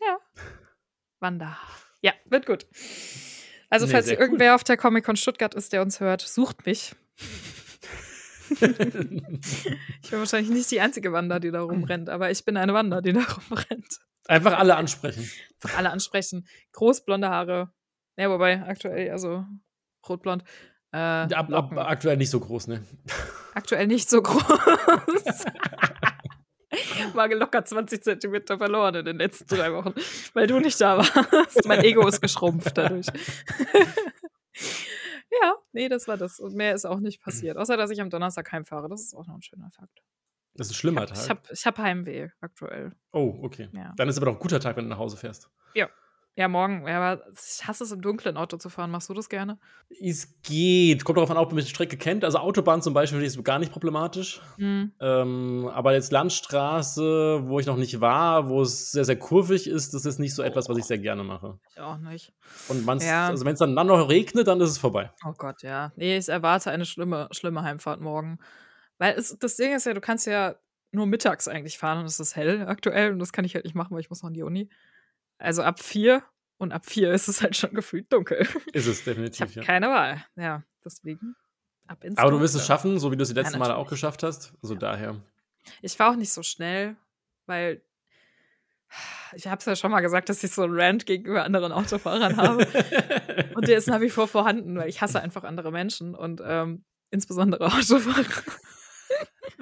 Ja. 0.00 0.06
ja. 0.06 0.18
Wander. 1.20 1.56
Ja, 2.00 2.12
wird 2.26 2.46
gut. 2.46 2.66
Also, 3.68 3.86
nee, 3.86 3.92
falls 3.92 4.08
irgendwer 4.08 4.50
cool. 4.50 4.54
auf 4.54 4.64
der 4.64 4.76
Comic-Con 4.76 5.16
Stuttgart 5.16 5.54
ist, 5.54 5.72
der 5.72 5.82
uns 5.82 6.00
hört, 6.00 6.22
sucht 6.22 6.64
mich. 6.66 6.94
ich 8.50 8.58
bin 8.58 10.18
wahrscheinlich 10.18 10.50
nicht 10.50 10.70
die 10.70 10.80
einzige 10.80 11.12
Wander, 11.12 11.38
die 11.40 11.50
da 11.50 11.60
rumrennt, 11.60 12.08
aber 12.08 12.30
ich 12.30 12.44
bin 12.44 12.56
eine 12.56 12.74
Wander, 12.74 13.00
die 13.02 13.12
da 13.12 13.20
rumrennt. 13.20 14.00
Einfach 14.26 14.58
alle 14.58 14.76
ansprechen. 14.76 15.28
Einfach 15.62 15.78
alle 15.78 15.90
ansprechen. 15.90 16.46
Groß 16.72 17.04
blonde 17.04 17.28
Haare. 17.28 17.72
Ja, 18.16 18.30
wobei 18.30 18.62
aktuell, 18.62 19.10
also 19.10 19.44
rotblond. 20.08 20.44
Äh, 20.92 20.98
ab, 20.98 21.52
ab, 21.52 21.72
aktuell 21.76 22.16
nicht 22.16 22.30
so 22.30 22.40
groß, 22.40 22.66
ne? 22.66 22.84
Aktuell 23.54 23.86
nicht 23.86 24.10
so 24.10 24.22
groß. 24.22 25.44
War 27.14 27.28
locker 27.28 27.64
20 27.64 28.02
Zentimeter 28.02 28.58
verloren 28.58 28.96
in 28.96 29.04
den 29.04 29.18
letzten 29.18 29.46
drei 29.46 29.72
Wochen, 29.72 29.94
weil 30.34 30.46
du 30.46 30.60
nicht 30.60 30.80
da 30.80 30.98
warst. 30.98 31.66
Mein 31.66 31.84
Ego 31.84 32.06
ist 32.06 32.20
geschrumpft 32.20 32.76
dadurch. 32.76 33.06
ja, 35.42 35.54
nee, 35.72 35.88
das 35.88 36.08
war 36.08 36.16
das. 36.16 36.40
Und 36.40 36.54
mehr 36.54 36.74
ist 36.74 36.84
auch 36.84 37.00
nicht 37.00 37.22
passiert. 37.22 37.56
Außer, 37.56 37.76
dass 37.76 37.90
ich 37.90 38.00
am 38.00 38.10
Donnerstag 38.10 38.50
heimfahre. 38.52 38.88
Das 38.88 39.02
ist 39.02 39.14
auch 39.14 39.26
noch 39.26 39.34
ein 39.34 39.42
schöner 39.42 39.70
Fakt. 39.70 40.02
Das 40.54 40.66
ist 40.66 40.72
ein 40.72 40.76
schlimmer 40.76 41.04
ich 41.04 41.10
hab, 41.10 41.42
Tag. 41.44 41.52
Ich 41.52 41.66
habe 41.66 41.78
hab 41.78 41.84
Heimweh 41.84 42.28
aktuell. 42.40 42.92
Oh, 43.12 43.38
okay. 43.42 43.68
Ja. 43.72 43.92
Dann 43.96 44.08
ist 44.08 44.16
aber 44.16 44.26
doch 44.26 44.34
ein 44.34 44.40
guter 44.40 44.60
Tag, 44.60 44.76
wenn 44.76 44.84
du 44.84 44.90
nach 44.90 44.98
Hause 44.98 45.16
fährst. 45.16 45.48
Ja. 45.74 45.88
Ja, 46.36 46.48
morgen. 46.48 46.86
Ja, 46.86 47.00
aber 47.00 47.26
ich 47.32 47.66
hasse 47.66 47.84
es, 47.84 47.92
im 47.92 48.00
dunklen 48.00 48.36
Auto 48.36 48.56
zu 48.56 48.70
fahren. 48.70 48.90
Machst 48.90 49.08
du 49.08 49.14
das 49.14 49.28
gerne? 49.28 49.58
Es 50.00 50.40
geht. 50.42 51.04
Kommt 51.04 51.18
darauf 51.18 51.30
an, 51.30 51.36
ob 51.36 51.52
man 51.52 51.62
die 51.62 51.68
Strecke 51.68 51.96
kennt. 51.96 52.24
Also 52.24 52.38
Autobahn 52.38 52.82
zum 52.82 52.94
Beispiel 52.94 53.22
ich 53.22 53.44
gar 53.44 53.58
nicht 53.58 53.72
problematisch. 53.72 54.40
Mhm. 54.56 54.92
Ähm, 55.00 55.70
aber 55.74 55.92
jetzt 55.92 56.12
Landstraße, 56.12 57.42
wo 57.44 57.58
ich 57.58 57.66
noch 57.66 57.76
nicht 57.76 58.00
war, 58.00 58.48
wo 58.48 58.62
es 58.62 58.92
sehr, 58.92 59.04
sehr 59.04 59.18
kurvig 59.18 59.66
ist, 59.66 59.92
das 59.92 60.06
ist 60.06 60.18
nicht 60.18 60.34
so 60.34 60.42
etwas, 60.42 60.68
was 60.68 60.78
ich 60.78 60.84
sehr 60.84 60.98
gerne 60.98 61.24
mache. 61.24 61.58
Ich 61.72 61.80
auch 61.80 61.98
nicht. 61.98 62.32
Und 62.68 62.86
ja. 63.02 63.28
also 63.28 63.44
wenn 63.44 63.54
es 63.54 63.58
dann, 63.58 63.74
dann 63.74 63.88
noch 63.88 64.08
regnet, 64.08 64.46
dann 64.46 64.60
ist 64.60 64.70
es 64.70 64.78
vorbei. 64.78 65.10
Oh 65.26 65.34
Gott, 65.36 65.62
ja. 65.62 65.92
Nee, 65.96 66.16
ich 66.16 66.28
erwarte 66.28 66.70
eine 66.70 66.86
schlimme, 66.86 67.28
schlimme 67.32 67.62
Heimfahrt 67.62 68.00
morgen. 68.00 68.38
Weil 69.00 69.14
es, 69.14 69.34
das 69.38 69.56
Ding 69.56 69.74
ist 69.74 69.86
ja, 69.86 69.94
du 69.94 70.00
kannst 70.02 70.26
ja 70.26 70.56
nur 70.92 71.06
mittags 71.06 71.48
eigentlich 71.48 71.78
fahren 71.78 72.00
und 72.00 72.04
es 72.04 72.20
ist 72.20 72.36
hell 72.36 72.66
aktuell 72.68 73.12
und 73.12 73.18
das 73.18 73.32
kann 73.32 73.46
ich 73.46 73.54
halt 73.54 73.64
nicht 73.64 73.74
machen, 73.74 73.94
weil 73.94 74.00
ich 74.00 74.10
muss 74.10 74.22
noch 74.22 74.28
in 74.28 74.34
die 74.34 74.42
Uni. 74.42 74.68
Also 75.38 75.62
ab 75.62 75.80
vier 75.80 76.22
und 76.58 76.72
ab 76.72 76.84
vier 76.84 77.10
ist 77.14 77.26
es 77.26 77.40
halt 77.40 77.56
schon 77.56 77.72
gefühlt 77.72 78.12
dunkel. 78.12 78.46
Ist 78.74 78.86
es 78.86 79.02
definitiv, 79.04 79.48
ich 79.48 79.54
ja. 79.54 79.62
keine 79.62 79.88
Wahl. 79.88 80.22
Ja, 80.36 80.64
deswegen 80.84 81.34
ab 81.86 82.04
ins 82.04 82.18
Aber 82.18 82.30
du 82.30 82.40
wirst 82.40 82.54
es 82.54 82.66
schaffen, 82.66 82.98
so 82.98 83.10
wie 83.10 83.16
du 83.16 83.22
es 83.22 83.30
die 83.30 83.34
letzten 83.34 83.54
ja, 83.54 83.58
Male 83.58 83.76
auch 83.76 83.88
geschafft 83.88 84.22
hast. 84.22 84.52
Also 84.62 84.74
ja. 84.74 84.80
daher. 84.80 85.16
Ich 85.80 85.96
fahre 85.96 86.12
auch 86.12 86.16
nicht 86.16 86.32
so 86.32 86.42
schnell, 86.42 86.94
weil 87.46 87.80
ich 89.32 89.46
habe 89.46 89.60
es 89.60 89.64
ja 89.64 89.76
schon 89.76 89.92
mal 89.92 90.00
gesagt, 90.00 90.28
dass 90.28 90.44
ich 90.44 90.52
so 90.52 90.62
einen 90.62 90.78
Rant 90.78 91.06
gegenüber 91.06 91.44
anderen 91.44 91.72
Autofahrern 91.72 92.36
habe. 92.36 92.66
und 93.54 93.66
der 93.66 93.78
ist 93.78 93.88
nach 93.88 94.02
wie 94.02 94.10
vor 94.10 94.28
vorhanden, 94.28 94.76
weil 94.76 94.90
ich 94.90 95.00
hasse 95.00 95.22
einfach 95.22 95.44
andere 95.44 95.72
Menschen 95.72 96.14
und 96.14 96.42
ähm, 96.44 96.84
insbesondere 97.10 97.64
Autofahrer. 97.72 98.26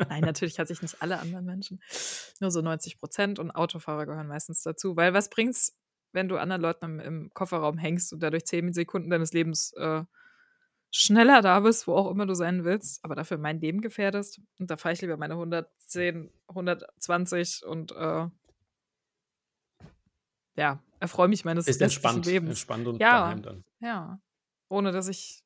Nein, 0.09 0.23
natürlich 0.23 0.59
hasse 0.59 0.73
ich 0.73 0.83
nicht 0.83 1.03
alle 1.03 1.19
anderen 1.19 1.45
Menschen. 1.45 1.81
Nur 2.41 2.51
so 2.51 2.61
90 2.61 2.99
Prozent 2.99 3.39
und 3.39 3.51
Autofahrer 3.51 4.07
gehören 4.07 4.29
meistens 4.29 4.63
dazu. 4.63 4.97
Weil 4.97 5.15
was 5.15 5.31
bringt's, 5.31 5.77
wenn 6.13 6.29
du 6.29 6.37
anderen 6.37 6.63
Leuten 6.63 6.85
im, 6.85 7.01
im 7.01 7.31
Kofferraum 7.35 7.79
hängst 7.79 8.13
und 8.13 8.21
dadurch 8.21 8.45
zehn 8.45 8.73
Sekunden 8.73 9.11
deines 9.11 9.33
Lebens 9.33 9.73
äh, 9.75 10.05
schneller 10.91 11.43
da 11.43 11.61
bist, 11.61 11.87
wo 11.87 11.95
auch 11.95 12.11
immer 12.11 12.27
du 12.27 12.35
sein 12.35 12.65
willst, 12.65 13.05
aber 13.05 13.15
dafür 13.15 13.39
mein 13.39 13.61
Leben 13.61 13.81
gefährdest. 13.81 14.41
Und 14.59 14.71
da 14.71 14.77
fahre 14.77 14.95
ich 14.95 15.01
lieber 15.01 15.17
meine 15.17 15.35
110, 15.35 16.31
120 16.49 17.65
und 17.67 17.93
äh, 17.93 18.27
ja, 20.57 20.83
erfreue 20.99 21.29
mich 21.29 21.45
meines 21.45 21.69
Ist 21.69 21.81
entspannt, 21.81 22.27
Lebens. 22.27 22.51
Entspannt 22.51 22.87
und 22.87 23.01
ja, 23.01 23.21
daheim 23.21 23.43
dann. 23.43 23.65
Ja. 23.81 24.21
Ohne 24.69 24.93
dass 24.93 25.09
ich 25.09 25.45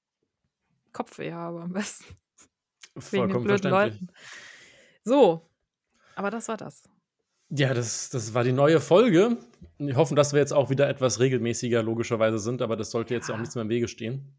Kopfweh 0.92 1.32
habe 1.32 1.62
am 1.62 1.72
besten. 1.72 2.04
Den 2.94 3.42
blöden 3.42 3.70
Leuten. 3.70 4.08
So, 5.04 5.48
aber 6.14 6.30
das 6.30 6.48
war 6.48 6.56
das. 6.56 6.82
Ja, 7.50 7.74
das, 7.74 8.08
das 8.10 8.32
war 8.34 8.44
die 8.44 8.52
neue 8.52 8.80
Folge. 8.80 9.36
Wir 9.78 9.96
hoffen, 9.96 10.16
dass 10.16 10.32
wir 10.32 10.40
jetzt 10.40 10.52
auch 10.52 10.70
wieder 10.70 10.88
etwas 10.88 11.20
regelmäßiger 11.20 11.82
logischerweise 11.82 12.38
sind, 12.38 12.62
aber 12.62 12.76
das 12.76 12.90
sollte 12.90 13.14
jetzt 13.14 13.28
ja. 13.28 13.34
auch 13.34 13.38
nichts 13.38 13.54
mehr 13.54 13.62
im 13.62 13.68
Wege 13.68 13.88
stehen. 13.88 14.34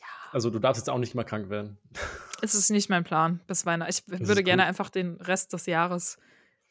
Ja. 0.00 0.06
Also 0.32 0.50
du 0.50 0.58
darfst 0.58 0.80
jetzt 0.80 0.88
auch 0.88 0.98
nicht 0.98 1.14
mal 1.14 1.24
krank 1.24 1.50
werden. 1.50 1.78
Es 2.42 2.54
ist 2.54 2.70
nicht 2.70 2.88
mein 2.90 3.02
Plan 3.02 3.40
bis 3.46 3.66
Weihnachten. 3.66 3.90
Ich 3.90 4.04
das 4.04 4.28
würde 4.28 4.44
gerne 4.44 4.64
einfach 4.64 4.90
den 4.90 5.16
Rest 5.16 5.54
des 5.54 5.66
Jahres 5.66 6.18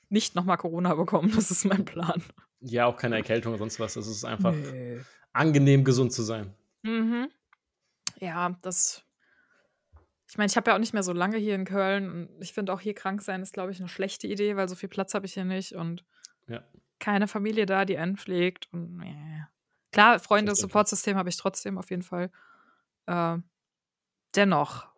nicht 0.10 0.36
nochmal 0.36 0.58
Corona 0.58 0.94
bekommen. 0.94 1.32
Das 1.36 1.52
ist 1.52 1.66
mein 1.66 1.84
Plan. 1.84 2.24
Ja, 2.62 2.86
auch 2.86 2.98
keine 2.98 3.16
Erkältung 3.16 3.54
oder 3.54 3.60
sonst 3.60 3.80
was. 3.80 3.96
Es 3.96 4.08
ist 4.08 4.24
einfach 4.24 4.54
nee. 4.54 5.00
angenehm, 5.34 5.84
gesund 5.84 6.14
zu 6.14 6.24
sein. 6.24 6.54
Mhm. 6.84 7.30
Ja, 8.20 8.56
das 8.62 9.05
ich 10.36 10.38
meine, 10.38 10.50
ich 10.50 10.58
habe 10.58 10.70
ja 10.70 10.76
auch 10.76 10.82
nicht 10.82 10.92
mehr 10.92 11.02
so 11.02 11.14
lange 11.14 11.38
hier 11.38 11.56
in 11.56 11.64
Köln 11.64 12.12
und 12.12 12.30
ich 12.42 12.52
finde 12.52 12.74
auch 12.74 12.82
hier 12.82 12.94
krank 12.94 13.22
sein 13.22 13.42
ist, 13.42 13.54
glaube 13.54 13.72
ich, 13.72 13.80
eine 13.80 13.88
schlechte 13.88 14.28
Idee, 14.28 14.58
weil 14.58 14.68
so 14.68 14.76
viel 14.76 14.90
Platz 14.90 15.14
habe 15.14 15.26
ich 15.26 15.34
hier 15.34 15.46
nicht 15.46 15.72
und 15.76 16.04
ja. 16.48 16.62
keine 17.00 17.30
Familie 17.30 17.66
da, 17.66 17.86
die 17.86 17.98
einen 17.98 18.18
pflegt 18.18 18.68
und 18.74 18.98
nee. 18.98 19.46
klar, 19.94 20.20
Freunde, 20.20 20.54
Supportsystem 20.54 21.16
habe 21.16 21.30
ich 21.30 21.38
trotzdem 21.38 21.78
auf 21.78 21.90
jeden 21.90 22.02
Fall. 22.02 22.32
Äh, 23.06 23.38
dennoch, 24.36 24.90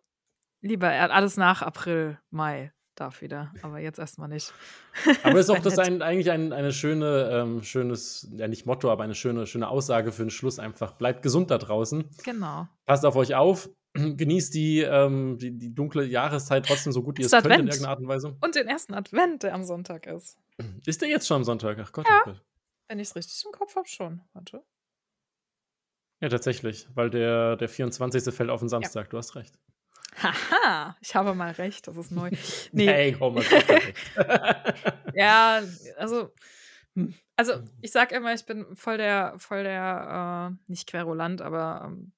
lieber 0.60 0.88
alles 0.88 1.36
nach 1.36 1.62
April, 1.62 2.18
Mai 2.30 2.72
darf 2.96 3.22
wieder, 3.22 3.52
aber 3.62 3.78
jetzt 3.78 4.00
erstmal 4.00 4.28
nicht. 4.28 4.52
Aber 5.22 5.38
ist 5.38 5.50
auch 5.50 5.58
das 5.62 5.78
ein, 5.78 6.02
eigentlich 6.02 6.32
ein, 6.32 6.52
eine 6.52 6.72
schöne, 6.72 7.30
ähm, 7.32 7.62
schönes, 7.62 8.26
ja 8.32 8.48
nicht 8.48 8.66
Motto, 8.66 8.90
aber 8.90 9.04
eine 9.04 9.14
schöne, 9.14 9.46
schöne 9.46 9.68
Aussage 9.68 10.10
für 10.10 10.24
den 10.24 10.30
Schluss 10.30 10.58
einfach. 10.58 10.94
Bleibt 10.94 11.22
gesund 11.22 11.52
da 11.52 11.58
draußen. 11.58 12.10
Genau. 12.24 12.66
Passt 12.86 13.06
auf 13.06 13.14
euch 13.14 13.36
auf. 13.36 13.70
genießt 14.16 14.54
die, 14.54 14.80
ähm, 14.80 15.38
die, 15.38 15.50
die, 15.50 15.74
dunkle 15.74 16.04
Jahreszeit 16.04 16.66
trotzdem 16.66 16.92
so 16.92 17.02
gut, 17.02 17.18
wie 17.18 17.22
es 17.22 17.30
könnt 17.30 17.46
in 17.46 17.52
irgendeiner 17.52 17.88
Art 17.88 18.00
und 18.00 18.08
Weise. 18.08 18.36
Und 18.40 18.54
den 18.54 18.68
ersten 18.68 18.94
Advent, 18.94 19.42
der 19.42 19.54
am 19.54 19.64
Sonntag 19.64 20.06
ist. 20.06 20.38
Ist 20.86 21.02
der 21.02 21.08
jetzt 21.08 21.26
schon 21.26 21.36
am 21.36 21.44
Sonntag? 21.44 21.78
Ach 21.80 21.92
Gott, 21.92 22.06
ja. 22.08 22.22
oh 22.22 22.30
Gott. 22.30 22.42
Wenn 22.88 22.98
ich 22.98 23.08
es 23.08 23.16
richtig 23.16 23.44
im 23.44 23.52
Kopf 23.52 23.76
habe, 23.76 23.86
schon. 23.86 24.22
Warte. 24.32 24.62
Ja, 26.20 26.28
tatsächlich, 26.28 26.88
weil 26.94 27.10
der, 27.10 27.56
der 27.56 27.68
24. 27.68 28.34
fällt 28.34 28.50
auf 28.50 28.60
den 28.60 28.68
Samstag, 28.68 29.06
ja. 29.06 29.10
du 29.10 29.18
hast 29.18 29.36
recht. 29.36 29.56
Haha, 30.20 30.96
ich 31.00 31.14
habe 31.14 31.34
mal 31.34 31.52
recht, 31.52 31.86
das 31.86 31.96
ist 31.96 32.10
neu. 32.10 32.30
Nee, 32.72 32.86
hey, 32.86 33.12
komm 33.12 33.34
mal. 33.34 33.44
ja, 35.14 35.62
also, 35.96 36.32
hm, 36.94 37.14
also 37.36 37.52
ich 37.82 37.92
sag 37.92 38.10
immer, 38.10 38.34
ich 38.34 38.44
bin 38.44 38.74
voll 38.74 38.96
der, 38.96 39.34
voll 39.38 39.62
der, 39.62 40.50
äh, 40.50 40.70
nicht 40.70 40.88
querulant, 40.88 41.40
aber 41.40 41.82
ähm, 41.86 42.12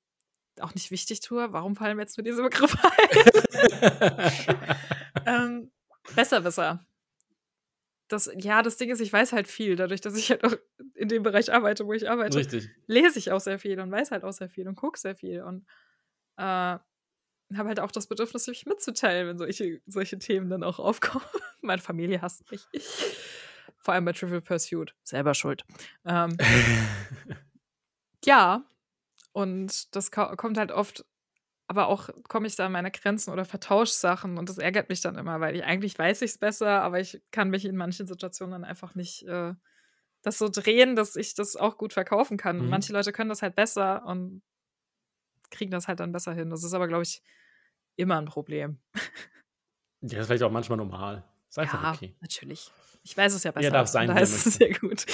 auch 0.63 0.75
nicht 0.75 0.91
wichtig 0.91 1.21
tue. 1.21 1.53
Warum 1.53 1.77
fallen 1.77 1.97
mir 1.97 2.03
jetzt 2.03 2.17
nur 2.17 2.25
diese 2.25 2.43
Begriffe 2.43 2.79
ein? 2.83 4.77
ähm, 5.27 5.71
besser, 6.15 6.41
besser. 6.41 6.85
Das, 8.09 8.31
ja, 8.37 8.63
das 8.63 8.77
Ding 8.77 8.91
ist, 8.91 9.01
ich 9.01 9.13
weiß 9.13 9.33
halt 9.33 9.47
viel, 9.47 9.77
dadurch, 9.77 10.01
dass 10.01 10.17
ich 10.17 10.31
halt 10.31 10.45
auch 10.45 10.55
in 10.95 11.09
dem 11.09 11.23
Bereich 11.23 11.53
arbeite, 11.53 11.87
wo 11.87 11.93
ich 11.93 12.11
arbeite. 12.11 12.39
Richtig. 12.39 12.69
Lese 12.87 13.19
ich 13.19 13.31
auch 13.31 13.41
sehr 13.41 13.59
viel 13.59 13.79
und 13.79 13.91
weiß 13.91 14.11
halt 14.11 14.25
auch 14.25 14.33
sehr 14.33 14.49
viel 14.49 14.67
und 14.67 14.75
gucke 14.75 14.99
sehr 14.99 15.15
viel 15.15 15.43
und 15.43 15.65
äh, 16.37 16.79
habe 17.57 17.69
halt 17.69 17.81
auch 17.81 17.93
das 17.93 18.07
Bedürfnis, 18.07 18.47
mich 18.47 18.67
mitzuteilen, 18.67 19.29
wenn 19.29 19.39
solche, 19.39 19.81
solche 19.87 20.19
Themen 20.19 20.51
dann 20.51 20.63
auch 20.63 20.79
aufkommen. 20.79 21.25
Meine 21.63 21.83
Familie 21.83 22.23
hasst 22.23 22.51
mich. 22.51 22.67
Vor 23.79 23.95
allem 23.95 24.05
bei 24.05 24.13
Trivial 24.13 24.41
Pursuit. 24.41 24.95
Selber 25.03 25.35
schuld. 25.35 25.65
Ähm, 26.05 26.37
ja, 28.25 28.65
und 29.33 29.95
das 29.95 30.11
kommt 30.11 30.59
halt 30.59 30.73
oft, 30.73 31.05
aber 31.67 31.89
auch 31.89 32.09
komme 32.29 32.47
ich 32.47 32.57
da 32.57 32.67
an 32.67 32.73
meine 32.73 32.91
Grenzen 32.91 33.31
oder 33.31 33.45
vertausche 33.45 33.93
Sachen 33.93 34.39
und 34.39 34.49
das 34.49 34.59
ärgert 34.59 34.89
mich 34.89 35.01
dann 35.01 35.17
immer, 35.17 35.41
weil 35.41 35.57
ich 35.57 35.65
eigentlich 35.65 35.99
weiß 35.99 36.23
ich 36.23 36.33
es 36.33 36.39
besser, 36.39 36.83
aber 36.83 37.01
ich 37.01 37.23
kann 37.31 37.51
mich 37.51 37.65
in 37.65 37.77
manchen 37.77 38.07
Situationen 38.07 38.53
dann 38.53 38.65
einfach 38.65 38.95
nicht 38.95 39.27
äh, 39.27 39.55
das 40.23 40.39
so 40.39 40.49
drehen, 40.49 40.97
dass 40.97 41.17
ich 41.17 41.35
das 41.35 41.57
auch 41.57 41.79
gut 41.79 41.93
verkaufen 41.93 42.37
kann. 42.37 42.59
Mhm. 42.59 42.69
Manche 42.69 42.93
Leute 42.93 43.13
können 43.13 43.31
das 43.31 43.43
halt 43.43 43.55
besser 43.55 44.05
und 44.05 44.43
kriegen 45.51 45.71
das 45.71 45.89
halt 45.89 46.01
dann 46.01 46.13
besser 46.13 46.33
hin. 46.33 46.51
Das 46.51 46.65
ist 46.65 46.75
aber, 46.75 46.89
glaube 46.89 47.03
ich, 47.03 47.23
immer 47.97 48.19
ein 48.19 48.27
Problem. 48.27 48.79
Ja, 50.03 50.09
das 50.09 50.21
ist 50.21 50.27
vielleicht 50.27 50.43
auch 50.43 50.51
manchmal 50.51 50.79
normal. 50.79 51.25
Ist 51.49 51.59
einfach 51.59 51.83
ja, 51.83 51.93
okay. 51.93 52.17
natürlich. 52.21 52.71
Ich 53.03 53.17
weiß 53.17 53.35
es 53.35 53.45
ja 53.45 53.51
besser. 53.51 53.65
Ja, 53.65 53.71
darf 53.71 53.89
sein. 53.89 54.09
Da 54.09 54.19
ist 54.19 54.47
es 54.47 54.55
sehr 54.55 54.73
gut. 54.73 55.05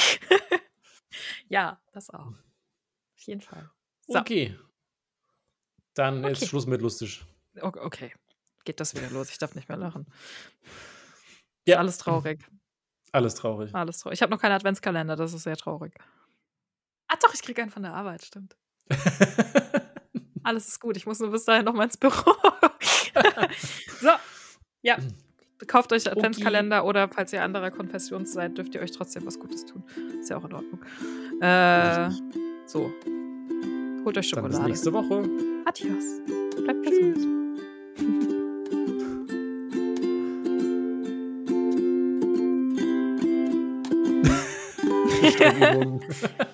ja, 1.48 1.80
das 1.92 2.10
auch. 2.10 2.26
Auf 2.26 3.22
jeden 3.22 3.40
Fall. 3.40 3.70
So. 4.07 4.18
Okay. 4.18 4.57
Dann 5.94 6.18
okay. 6.18 6.28
jetzt 6.28 6.46
Schluss 6.46 6.66
mit 6.66 6.82
lustig. 6.82 7.24
Okay. 7.61 8.12
Geht 8.64 8.80
das 8.80 8.94
wieder 8.94 9.11
los? 9.11 9.30
Ich 9.30 9.38
darf 9.38 9.54
nicht 9.54 9.68
mehr 9.68 9.78
lachen. 9.78 10.07
Ja. 11.66 11.74
Ist 11.74 11.78
alles 11.78 11.98
traurig. 11.98 12.40
Alles 13.12 13.34
traurig. 13.34 13.74
Alles 13.74 13.98
traurig. 14.00 14.18
Ich 14.18 14.22
habe 14.22 14.30
noch 14.30 14.40
keinen 14.40 14.52
Adventskalender, 14.52 15.16
das 15.16 15.32
ist 15.32 15.44
sehr 15.44 15.57
traurig. 15.57 15.94
Ah, 17.09 17.16
doch, 17.22 17.32
ich 17.32 17.42
kriege 17.42 17.62
einen 17.62 17.70
von 17.70 17.82
der 17.82 17.94
Arbeit, 17.94 18.24
stimmt. 18.24 18.57
alles 20.42 20.68
ist 20.68 20.80
gut. 20.80 20.96
Ich 20.96 21.07
muss 21.07 21.20
nur 21.20 21.30
bis 21.30 21.44
dahin 21.44 21.64
noch 21.64 21.72
mal 21.72 21.84
ins 21.84 21.96
Büro. 21.96 22.12
so. 24.00 24.11
Ja. 24.82 24.98
kauft 25.66 25.92
euch 25.92 26.11
Adventskalender 26.11 26.80
okay. 26.82 26.88
oder 26.88 27.09
falls 27.09 27.32
ihr 27.32 27.42
anderer 27.42 27.70
Konfession 27.70 28.26
seid, 28.26 28.59
dürft 28.59 28.74
ihr 28.74 28.80
euch 28.80 28.92
trotzdem 28.92 29.24
was 29.26 29.38
Gutes 29.38 29.64
tun. 29.64 29.84
Ist 30.20 30.30
ja 30.30 30.36
auch 30.36 30.44
in 30.44 30.52
Ordnung. 30.52 30.84
Äh, 31.40 32.11
so. 32.66 32.92
Holt 34.07 34.18
euch 34.18 34.28
Schokolade. 34.28 34.52
Dann 34.52 34.62
bis 34.62 34.84
nächste 34.84 34.92
Woche. 34.92 35.28
Adios. 35.64 36.04
Bleibt 36.62 36.84
gesund. 36.84 37.18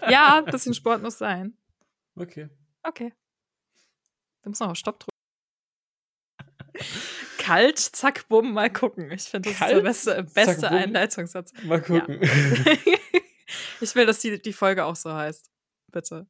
ja, 0.09 0.39
ein 0.39 0.47
bisschen 0.47 0.73
Sport 0.73 1.03
muss 1.03 1.19
sein. 1.19 1.55
Okay. 2.17 2.49
Okay. 2.85 3.13
Du 4.43 4.49
musst 4.49 4.63
noch 4.63 4.71
auf 4.71 4.79
Stopp 4.79 5.01
drücken. 5.01 5.13
Kalt, 7.37 7.79
zack, 7.79 8.29
bumm, 8.31 8.55
mal 8.55 8.73
gucken. 8.73 9.11
Ich 9.11 9.25
finde, 9.25 9.51
das 9.51 9.59
Kalt, 9.59 9.87
ist 9.87 10.07
der 10.07 10.23
beste, 10.23 10.35
beste 10.35 10.61
zack, 10.63 10.73
Einleitungssatz. 10.73 11.53
Mal 11.65 11.83
gucken. 11.83 12.19
Ja. 12.23 12.29
ich 13.83 13.95
will, 13.95 14.07
dass 14.07 14.21
die, 14.21 14.41
die 14.41 14.55
Folge 14.55 14.87
auch 14.87 14.97
so 14.97 15.13
heißt. 15.13 15.51
Bitte. 15.93 16.27